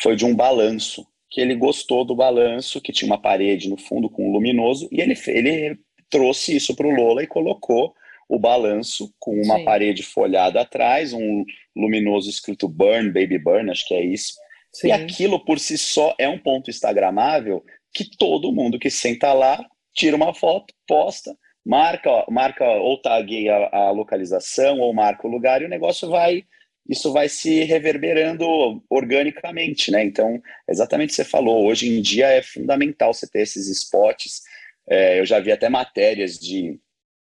foi 0.00 0.14
de 0.14 0.24
um 0.24 0.34
balanço 0.34 1.04
que 1.30 1.40
ele 1.40 1.54
gostou 1.54 2.04
do 2.04 2.14
balanço, 2.14 2.80
que 2.80 2.92
tinha 2.92 3.10
uma 3.10 3.20
parede 3.20 3.68
no 3.68 3.76
fundo 3.76 4.10
com 4.10 4.28
um 4.28 4.32
luminoso, 4.32 4.88
e 4.90 5.00
ele, 5.00 5.14
ele 5.28 5.78
trouxe 6.10 6.56
isso 6.56 6.74
para 6.74 6.86
o 6.86 6.90
Lola 6.90 7.22
e 7.22 7.26
colocou 7.26 7.94
o 8.28 8.38
balanço 8.38 9.12
com 9.18 9.32
uma 9.34 9.58
Sim. 9.58 9.64
parede 9.64 10.02
folhada 10.02 10.60
atrás, 10.60 11.12
um 11.12 11.44
luminoso 11.76 12.28
escrito 12.28 12.68
Burn, 12.68 13.10
Baby 13.10 13.38
Burn, 13.38 13.70
acho 13.70 13.86
que 13.86 13.94
é 13.94 14.04
isso. 14.04 14.34
Sim. 14.72 14.88
E 14.88 14.92
aquilo 14.92 15.44
por 15.44 15.58
si 15.58 15.78
só 15.78 16.14
é 16.18 16.28
um 16.28 16.38
ponto 16.38 16.70
instagramável 16.70 17.64
que 17.92 18.04
todo 18.16 18.52
mundo 18.52 18.78
que 18.78 18.90
senta 18.90 19.32
lá 19.32 19.64
tira 19.92 20.14
uma 20.14 20.32
foto, 20.32 20.72
posta, 20.86 21.36
marca, 21.64 22.24
marca 22.30 22.64
ou 22.64 23.00
tagueia 23.00 23.52
a, 23.72 23.88
a 23.88 23.90
localização 23.90 24.78
ou 24.78 24.94
marca 24.94 25.26
o 25.26 25.30
lugar 25.30 25.60
e 25.62 25.64
o 25.64 25.68
negócio 25.68 26.08
vai 26.08 26.44
isso 26.88 27.12
vai 27.12 27.28
se 27.28 27.62
reverberando 27.64 28.82
organicamente, 28.88 29.90
né? 29.90 30.02
Então, 30.04 30.42
exatamente 30.68 31.08
o 31.08 31.10
que 31.10 31.16
você 31.16 31.24
falou, 31.24 31.66
hoje 31.66 31.88
em 31.88 32.02
dia 32.02 32.26
é 32.28 32.42
fundamental 32.42 33.14
você 33.14 33.28
ter 33.28 33.42
esses 33.42 33.68
spots. 33.68 34.42
É, 34.88 35.20
eu 35.20 35.26
já 35.26 35.38
vi 35.38 35.52
até 35.52 35.68
matérias 35.68 36.38
de 36.38 36.78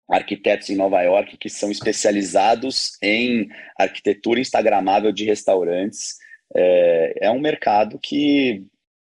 arquitetos 0.09 0.71
em 0.71 0.77
Nova 0.77 1.03
York 1.03 1.37
que 1.37 1.49
são 1.49 1.71
especializados 1.71 2.97
em 3.03 3.49
arquitetura 3.79 4.41
instagramável 4.41 5.11
de 5.11 5.25
restaurantes. 5.25 6.17
É, 6.55 7.27
é 7.27 7.31
um 7.31 7.41
mercado 7.41 7.99
que 7.99 8.65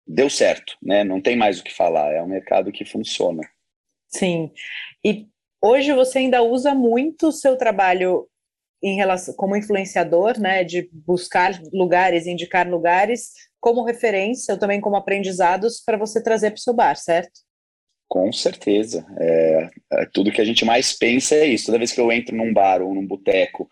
deu 0.07 0.31
certo, 0.31 0.77
né? 0.83 1.05
Não 1.05 1.21
tem 1.21 1.37
mais 1.37 1.61
o 1.61 1.65
que 1.65 1.73
falar, 1.73 2.13
é 2.13 2.23
um 2.23 2.29
mercado 2.29 2.73
que 2.73 2.85
funciona. 2.85 3.43
Sim. 4.09 4.51
E 5.05 5.27
hoje 5.63 5.93
você 5.93 6.21
ainda 6.21 6.43
usa 6.43 6.75
muito 6.75 7.29
o 7.29 7.33
seu 7.33 7.57
trabalho 7.57 8.27
em 8.83 8.97
relação, 8.97 9.35
como 9.35 9.57
influenciador, 9.57 10.39
né, 10.39 10.65
de 10.65 10.89
buscar 10.93 11.61
lugares, 11.73 12.27
indicar 12.27 12.69
lugares 12.69 13.33
como 13.61 13.85
referência, 13.85 14.55
ou 14.55 14.59
também 14.59 14.81
como 14.81 14.97
aprendizados 14.97 15.83
para 15.85 15.97
você 15.97 16.23
trazer 16.23 16.51
para 16.51 16.59
o 16.59 16.63
seu 16.63 16.73
bar, 16.73 16.97
certo? 16.97 17.41
Com 18.09 18.33
certeza. 18.33 19.05
É, 19.19 19.71
é, 19.93 20.07
tudo 20.07 20.33
que 20.33 20.41
a 20.41 20.45
gente 20.45 20.65
mais 20.65 20.93
pensa 20.93 21.35
é 21.35 21.47
isso. 21.47 21.67
Toda 21.67 21.79
vez 21.79 21.93
que 21.93 22.01
eu 22.01 22.11
entro 22.11 22.35
num 22.35 22.53
bar 22.53 22.81
ou 22.81 22.95
num 22.95 23.07
boteco 23.07 23.69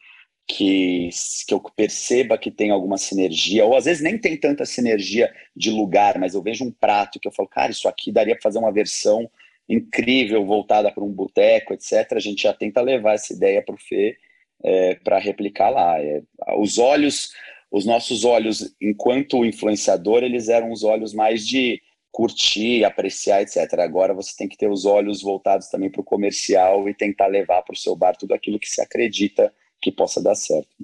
que, 0.47 1.09
que 1.47 1.55
eu 1.55 1.61
perceba 1.75 2.37
que 2.37 2.51
tem 2.51 2.71
alguma 2.71 2.99
sinergia, 2.99 3.65
ou 3.65 3.77
às 3.77 3.87
vezes 3.87 4.03
nem 4.03 4.19
tem 4.19 4.37
tanta 4.37 4.65
sinergia 4.67 5.33
de 5.57 5.71
lugar, 5.71 6.19
mas 6.19 6.35
eu 6.35 6.43
vejo 6.43 6.65
um 6.65 6.71
prato 6.71 7.19
que 7.19 7.27
eu 7.27 7.33
falo, 7.33 7.49
cara, 7.49 7.73
isso 7.73 7.89
aqui 7.89 8.13
daria 8.13 8.35
para 8.35 8.43
fazer 8.43 8.59
uma 8.59 8.73
versão 8.73 9.29
incrível 9.69 10.45
voltada 10.45 10.93
para 10.93 11.03
um 11.03 11.13
boteco, 11.13 11.73
etc. 11.73 12.13
A 12.13 12.21
gente 12.21 12.43
já 12.43 12.53
tenta 12.53 12.81
levar 12.81 13.15
essa 13.15 13.33
ideia 13.33 13.63
para 13.63 13.75
o 13.75 13.79
Fê 13.79 14.17
é, 14.63 14.95
para 14.97 15.19
replicar 15.19 15.71
lá. 15.71 16.01
É, 16.01 16.23
os 16.59 16.79
olhos, 16.79 17.31
os 17.71 17.85
nossos 17.85 18.25
olhos, 18.25 18.75
enquanto 18.81 19.45
influenciador, 19.45 20.23
eles 20.23 20.49
eram 20.49 20.71
os 20.71 20.83
olhos 20.83 21.13
mais 21.13 21.47
de 21.47 21.81
curtir, 22.17 22.83
apreciar, 22.83 23.43
etc. 23.43 23.59
Agora 23.81 24.15
você 24.15 24.35
tem 24.37 24.49
que 24.49 24.57
ter 24.57 24.71
os 24.71 24.87
olhos 24.87 25.21
voltados 25.21 25.69
também 25.69 25.91
para 25.91 26.01
o 26.01 26.05
comercial 26.05 26.89
e 26.89 26.95
tentar 26.95 27.27
levar 27.27 27.61
para 27.63 27.75
o 27.75 27.77
seu 27.77 27.95
bar 27.95 28.17
tudo 28.17 28.33
aquilo 28.33 28.59
que 28.59 28.71
se 28.71 28.81
acredita 28.81 29.53
que 29.83 29.93
possa 29.93 30.23
dar 30.23 30.35
certo. 30.35 30.75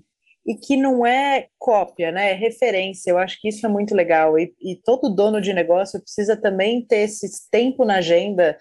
E 0.47 0.55
que 0.55 0.77
não 0.77 1.07
é 1.07 1.49
cópia, 1.59 2.13
né? 2.13 2.33
É 2.33 2.35
referência. 2.35 3.11
Eu 3.11 3.17
acho 3.17 3.41
que 3.41 3.49
isso 3.49 3.65
é 3.65 3.69
muito 3.69 3.95
legal. 3.95 4.39
E, 4.39 4.55
e 4.61 4.77
todo 4.77 5.15
dono 5.15 5.41
de 5.41 5.55
negócio 5.55 6.01
precisa 6.01 6.37
também 6.37 6.85
ter 6.85 7.05
esse 7.05 7.49
tempo 7.51 7.85
na 7.85 7.97
agenda 7.97 8.59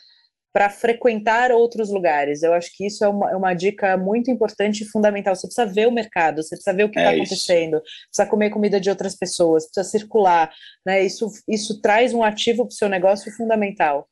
para 0.54 0.70
frequentar 0.70 1.52
outros 1.52 1.90
lugares. 1.90 2.44
Eu 2.44 2.54
acho 2.54 2.72
que 2.76 2.86
isso 2.86 3.04
é 3.04 3.08
uma, 3.08 3.32
é 3.32 3.36
uma, 3.36 3.54
dica 3.54 3.96
muito 3.98 4.30
importante 4.30 4.82
e 4.82 4.86
fundamental. 4.88 5.36
Você 5.36 5.48
precisa 5.48 5.66
ver 5.66 5.88
o 5.88 5.92
mercado, 5.92 6.44
você 6.44 6.56
precisa 6.56 6.76
ver 6.76 6.84
o 6.84 6.90
que 6.90 7.00
está 7.00 7.12
é 7.12 7.16
acontecendo, 7.16 7.82
precisa 7.82 8.30
comer 8.30 8.50
comida 8.50 8.80
de 8.80 8.90
outras 8.90 9.16
pessoas, 9.16 9.66
precisa 9.66 9.98
circular. 9.98 10.52
Né? 10.86 11.06
Isso, 11.06 11.30
isso 11.48 11.82
traz 11.82 12.14
um 12.14 12.24
ativo 12.24 12.66
para 12.66 12.74
o 12.74 12.76
seu 12.76 12.90
negócio 12.90 13.32
fundamental. 13.36 14.08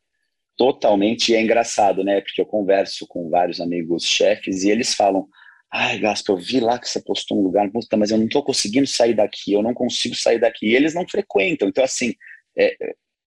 Totalmente, 0.57 1.31
e 1.31 1.35
é 1.35 1.41
engraçado, 1.41 2.03
né? 2.03 2.19
Porque 2.19 2.41
eu 2.41 2.45
converso 2.45 3.07
com 3.07 3.29
vários 3.29 3.61
amigos 3.61 4.03
chefes 4.03 4.63
e 4.63 4.69
eles 4.69 4.93
falam: 4.93 5.25
Ai, 5.71 5.99
Gaspa, 5.99 6.33
eu 6.33 6.37
vi 6.37 6.59
lá 6.59 6.77
que 6.77 6.89
você 6.89 7.01
postou 7.01 7.39
um 7.39 7.43
lugar, 7.43 7.69
mas 7.97 8.11
eu 8.11 8.17
não 8.17 8.25
estou 8.25 8.43
conseguindo 8.43 8.85
sair 8.85 9.13
daqui, 9.13 9.53
eu 9.53 9.63
não 9.63 9.73
consigo 9.73 10.15
sair 10.15 10.37
daqui. 10.37 10.67
E 10.67 10.75
eles 10.75 10.93
não 10.93 11.07
frequentam. 11.07 11.69
Então, 11.69 11.81
assim, 11.81 12.13
é, 12.57 12.75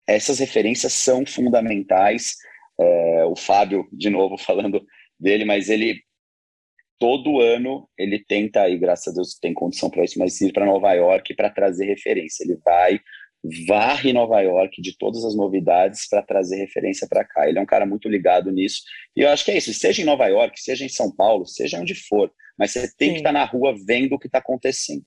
essas 0.06 0.38
referências 0.38 0.94
são 0.94 1.26
fundamentais 1.26 2.36
é, 2.80 3.24
o 3.24 3.36
Fábio, 3.36 3.88
de 3.92 4.10
novo, 4.10 4.36
falando 4.38 4.84
dele, 5.18 5.44
mas 5.44 5.68
ele 5.68 6.02
todo 6.98 7.40
ano 7.40 7.88
ele 7.96 8.18
tenta, 8.24 8.68
e 8.68 8.76
graças 8.76 9.12
a 9.12 9.16
Deus 9.16 9.38
tem 9.38 9.54
condição 9.54 9.88
para 9.88 10.04
isso, 10.04 10.18
mas 10.18 10.40
ir 10.40 10.52
para 10.52 10.66
Nova 10.66 10.92
York 10.92 11.34
para 11.34 11.50
trazer 11.50 11.86
referência. 11.86 12.42
Ele 12.42 12.56
vai 12.64 13.00
varre 13.66 14.12
Nova 14.12 14.40
York 14.40 14.82
de 14.82 14.96
todas 14.96 15.24
as 15.24 15.34
novidades 15.34 16.08
para 16.08 16.22
trazer 16.22 16.56
referência 16.56 17.06
para 17.08 17.24
cá. 17.24 17.48
Ele 17.48 17.58
é 17.58 17.62
um 17.62 17.66
cara 17.66 17.86
muito 17.86 18.08
ligado 18.08 18.50
nisso. 18.50 18.82
E 19.14 19.20
eu 19.20 19.28
acho 19.28 19.44
que 19.44 19.52
é 19.52 19.56
isso, 19.56 19.72
seja 19.72 20.02
em 20.02 20.04
Nova 20.04 20.26
York, 20.26 20.60
seja 20.60 20.84
em 20.84 20.88
São 20.88 21.14
Paulo, 21.14 21.46
seja 21.46 21.78
onde 21.78 21.94
for, 21.94 22.32
mas 22.58 22.72
você 22.72 22.92
tem 22.96 23.08
Sim. 23.08 23.14
que 23.14 23.20
estar 23.20 23.32
tá 23.32 23.38
na 23.38 23.44
rua 23.44 23.74
vendo 23.86 24.14
o 24.14 24.18
que 24.18 24.26
está 24.26 24.38
acontecendo. 24.38 25.04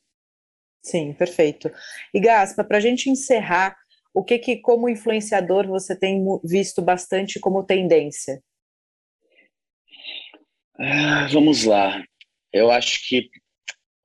Sim, 0.81 1.13
perfeito. 1.13 1.71
E 2.13 2.19
Gaspa, 2.19 2.63
para 2.63 2.77
a 2.77 2.81
gente 2.81 3.09
encerrar, 3.09 3.77
o 4.13 4.23
que 4.23 4.37
que 4.37 4.57
como 4.57 4.89
influenciador 4.89 5.67
você 5.67 5.95
tem 5.95 6.23
visto 6.43 6.81
bastante 6.81 7.39
como 7.39 7.63
tendência? 7.63 8.41
Ah, 10.77 11.27
vamos 11.31 11.63
lá. 11.63 12.03
Eu 12.51 12.71
acho 12.71 13.07
que 13.07 13.29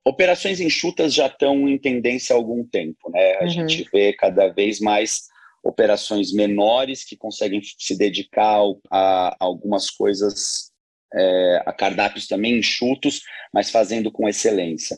operações 0.05 0.61
enxutas 0.61 1.13
já 1.13 1.27
estão 1.27 1.67
em 1.67 1.77
tendência 1.77 2.33
há 2.33 2.37
algum 2.37 2.63
tempo, 2.65 3.09
né? 3.11 3.35
A 3.35 3.43
uhum. 3.43 3.49
gente 3.49 3.89
vê 3.91 4.13
cada 4.13 4.47
vez 4.47 4.79
mais 4.79 5.27
operações 5.63 6.31
menores 6.31 7.03
que 7.03 7.17
conseguem 7.17 7.61
se 7.61 7.97
dedicar 7.97 8.61
a, 8.89 9.35
algumas 9.39 9.89
coisas, 9.89 10.71
é, 11.13 11.63
a 11.65 11.73
cardápios 11.73 12.27
também 12.27 12.59
enxutos, 12.59 13.21
mas 13.53 13.69
fazendo 13.69 14.11
com 14.11 14.29
excelência. 14.29 14.97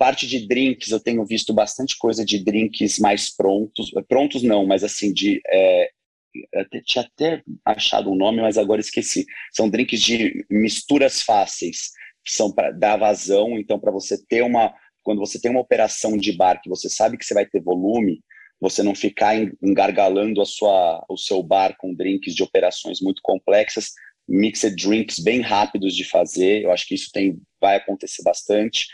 Parte 0.00 0.26
de 0.26 0.46
drinks, 0.48 0.90
eu 0.90 0.98
tenho 0.98 1.22
visto 1.26 1.52
bastante 1.52 1.98
coisa 1.98 2.24
de 2.24 2.42
drinks 2.42 2.98
mais 2.98 3.28
prontos, 3.28 3.90
prontos 4.08 4.42
não, 4.42 4.64
mas 4.64 4.82
assim, 4.82 5.12
de. 5.12 5.42
É, 5.46 5.90
até, 6.54 6.80
tinha 6.80 7.04
até 7.04 7.42
achado 7.62 8.10
um 8.10 8.16
nome, 8.16 8.40
mas 8.40 8.56
agora 8.56 8.80
esqueci. 8.80 9.26
São 9.52 9.68
drinks 9.68 10.00
de 10.00 10.42
misturas 10.48 11.20
fáceis, 11.20 11.90
que 12.24 12.32
são 12.32 12.50
para 12.50 12.70
dar 12.70 12.96
vazão, 12.96 13.58
então, 13.58 13.78
para 13.78 13.92
você 13.92 14.16
ter 14.26 14.40
uma. 14.40 14.72
Quando 15.02 15.18
você 15.18 15.38
tem 15.38 15.50
uma 15.50 15.60
operação 15.60 16.16
de 16.16 16.32
bar 16.32 16.62
que 16.62 16.70
você 16.70 16.88
sabe 16.88 17.18
que 17.18 17.24
você 17.26 17.34
vai 17.34 17.44
ter 17.44 17.60
volume, 17.60 18.22
você 18.58 18.82
não 18.82 18.94
ficar 18.94 19.34
engargalando 19.62 20.40
a 20.40 20.46
sua, 20.46 21.04
o 21.10 21.18
seu 21.18 21.42
bar 21.42 21.76
com 21.78 21.92
drinks 21.92 22.34
de 22.34 22.42
operações 22.42 23.02
muito 23.02 23.20
complexas, 23.22 23.92
mixed 24.30 24.76
drinks 24.76 25.18
bem 25.18 25.40
rápidos 25.40 25.94
de 25.94 26.04
fazer. 26.04 26.62
Eu 26.62 26.70
acho 26.70 26.86
que 26.86 26.94
isso 26.94 27.10
tem, 27.12 27.36
vai 27.60 27.76
acontecer 27.76 28.22
bastante. 28.22 28.86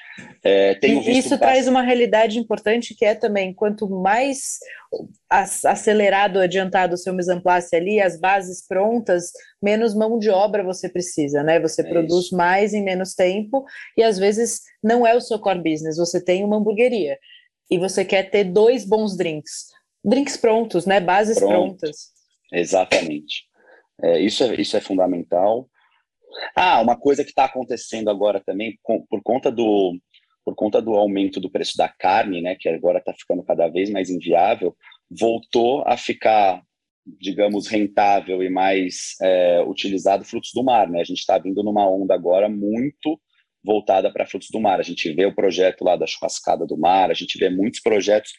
É, 0.42 0.78
e 0.82 1.18
isso 1.18 1.38
traz 1.38 1.68
uma 1.68 1.82
realidade 1.82 2.38
importante 2.38 2.94
que 2.94 3.04
é 3.04 3.14
também 3.14 3.52
quanto 3.52 3.86
mais 3.86 4.58
acelerado, 5.62 6.38
adiantado 6.38 6.94
o 6.94 6.96
seu 6.96 7.12
mise 7.12 7.30
en 7.30 7.40
place 7.40 7.76
ali, 7.76 8.00
as 8.00 8.18
bases 8.18 8.66
prontas, 8.66 9.30
menos 9.62 9.94
mão 9.94 10.18
de 10.18 10.30
obra 10.30 10.64
você 10.64 10.88
precisa, 10.88 11.42
né? 11.42 11.60
Você 11.60 11.82
é 11.82 11.84
produz 11.84 12.26
isso. 12.26 12.36
mais 12.36 12.72
em 12.72 12.82
menos 12.82 13.14
tempo 13.14 13.66
e 13.94 14.02
às 14.02 14.18
vezes 14.18 14.62
não 14.82 15.06
é 15.06 15.14
o 15.14 15.20
seu 15.20 15.38
core 15.38 15.62
business. 15.62 15.98
Você 15.98 16.18
tem 16.18 16.44
uma 16.44 16.56
hamburgueria 16.56 17.18
e 17.70 17.78
você 17.78 18.06
quer 18.06 18.30
ter 18.30 18.44
dois 18.44 18.86
bons 18.86 19.14
drinks, 19.14 19.66
drinks 20.02 20.38
prontos, 20.38 20.86
né? 20.86 20.98
Bases 20.98 21.38
Pronto. 21.38 21.76
prontas. 21.76 22.16
Exatamente. 22.50 23.44
É, 24.02 24.20
isso, 24.20 24.44
é, 24.44 24.60
isso 24.60 24.76
é 24.76 24.80
fundamental. 24.80 25.68
Ah, 26.54 26.80
uma 26.80 26.98
coisa 26.98 27.24
que 27.24 27.30
está 27.30 27.44
acontecendo 27.44 28.10
agora 28.10 28.42
também, 28.44 28.78
com, 28.82 29.04
por 29.06 29.22
conta 29.22 29.50
do 29.50 29.98
por 30.44 30.54
conta 30.54 30.80
do 30.80 30.94
aumento 30.94 31.40
do 31.40 31.50
preço 31.50 31.76
da 31.76 31.88
carne, 31.88 32.40
né, 32.40 32.54
que 32.54 32.68
agora 32.68 33.00
está 33.00 33.12
ficando 33.12 33.42
cada 33.42 33.66
vez 33.66 33.90
mais 33.90 34.08
inviável, 34.08 34.76
voltou 35.10 35.82
a 35.84 35.96
ficar, 35.96 36.62
digamos, 37.04 37.66
rentável 37.66 38.40
e 38.44 38.48
mais 38.48 39.16
é, 39.20 39.60
utilizado 39.66 40.24
frutos 40.24 40.52
do 40.54 40.62
mar, 40.62 40.88
né? 40.88 41.00
A 41.00 41.04
gente 41.04 41.18
está 41.18 41.36
vindo 41.36 41.64
numa 41.64 41.90
onda 41.90 42.14
agora 42.14 42.48
muito 42.48 43.20
voltada 43.64 44.12
para 44.12 44.24
frutos 44.24 44.48
do 44.52 44.60
mar. 44.60 44.78
A 44.78 44.84
gente 44.84 45.12
vê 45.12 45.26
o 45.26 45.34
projeto 45.34 45.82
lá 45.82 45.96
da 45.96 46.06
churrascada 46.06 46.64
do 46.64 46.78
mar, 46.78 47.10
a 47.10 47.14
gente 47.14 47.36
vê 47.38 47.50
muitos 47.50 47.80
projetos 47.80 48.30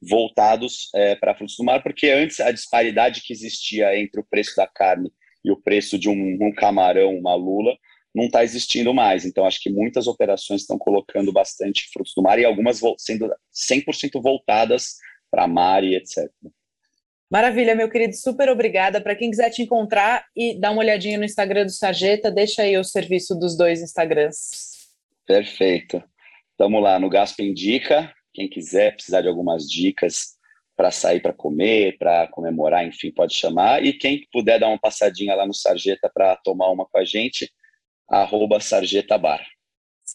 voltados 0.00 0.90
é, 0.94 1.14
para 1.14 1.34
frutos 1.34 1.56
do 1.56 1.64
mar, 1.64 1.82
porque 1.82 2.08
antes 2.08 2.40
a 2.40 2.50
disparidade 2.50 3.22
que 3.22 3.32
existia 3.32 3.98
entre 3.98 4.20
o 4.20 4.24
preço 4.24 4.54
da 4.56 4.66
carne 4.66 5.12
e 5.44 5.50
o 5.50 5.56
preço 5.56 5.98
de 5.98 6.08
um, 6.08 6.38
um 6.40 6.52
camarão, 6.52 7.16
uma 7.16 7.34
lula, 7.34 7.76
não 8.14 8.24
está 8.24 8.42
existindo 8.42 8.94
mais. 8.94 9.24
Então, 9.24 9.46
acho 9.46 9.60
que 9.60 9.70
muitas 9.70 10.06
operações 10.06 10.62
estão 10.62 10.78
colocando 10.78 11.32
bastante 11.32 11.88
frutos 11.92 12.14
do 12.16 12.22
mar 12.22 12.38
e 12.38 12.44
algumas 12.44 12.80
sendo 12.98 13.30
100% 13.54 14.20
voltadas 14.22 14.96
para 15.30 15.46
mar 15.46 15.84
e 15.84 15.94
etc. 15.94 16.30
Maravilha, 17.30 17.74
meu 17.74 17.90
querido, 17.90 18.14
super 18.14 18.48
obrigada. 18.48 19.00
Para 19.00 19.16
quem 19.16 19.30
quiser 19.30 19.50
te 19.50 19.60
encontrar 19.60 20.24
e 20.34 20.58
dar 20.58 20.70
uma 20.70 20.80
olhadinha 20.80 21.18
no 21.18 21.24
Instagram 21.24 21.66
do 21.66 21.72
Sarjeta, 21.72 22.30
deixa 22.30 22.62
aí 22.62 22.78
o 22.78 22.84
serviço 22.84 23.34
dos 23.34 23.56
dois 23.56 23.82
Instagrams. 23.82 24.76
Perfeito. 25.26 26.02
Vamos 26.58 26.82
lá, 26.82 26.98
no 26.98 27.10
Gaspa 27.10 27.42
Indica, 27.42 28.14
quem 28.36 28.48
quiser 28.48 28.94
precisar 28.94 29.22
de 29.22 29.28
algumas 29.28 29.64
dicas 29.64 30.36
para 30.76 30.90
sair 30.90 31.20
para 31.20 31.32
comer, 31.32 31.96
para 31.96 32.28
comemorar, 32.28 32.86
enfim, 32.86 33.10
pode 33.10 33.34
chamar. 33.34 33.82
E 33.82 33.94
quem 33.94 34.26
puder 34.30 34.60
dar 34.60 34.68
uma 34.68 34.78
passadinha 34.78 35.34
lá 35.34 35.46
no 35.46 35.54
Sarjeta 35.54 36.10
para 36.12 36.36
tomar 36.36 36.70
uma 36.70 36.84
com 36.84 36.98
a 36.98 37.04
gente, 37.04 37.50
arroba 38.06 38.60
Sarjeta 38.60 39.16
Bar. 39.16 39.42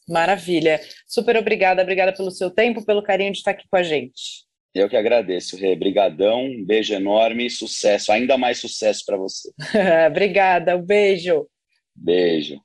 Maravilha. 0.07 0.79
Super 1.07 1.35
obrigada, 1.35 1.81
obrigada 1.81 2.13
pelo 2.13 2.29
seu 2.29 2.51
tempo, 2.51 2.85
pelo 2.85 3.01
carinho 3.01 3.31
de 3.31 3.39
estar 3.39 3.51
aqui 3.51 3.67
com 3.67 3.75
a 3.75 3.83
gente. 3.83 4.45
Eu 4.73 4.87
que 4.87 4.95
agradeço, 4.95 5.57
Rê. 5.57 5.75
Brigadão, 5.75 6.45
um 6.45 6.63
beijo 6.63 6.93
enorme 6.93 7.47
e 7.47 7.49
sucesso, 7.49 8.11
ainda 8.11 8.37
mais 8.37 8.59
sucesso 8.59 9.03
para 9.03 9.17
você. 9.17 9.51
obrigada, 10.07 10.77
um 10.77 10.81
beijo. 10.81 11.47
Beijo. 11.95 12.61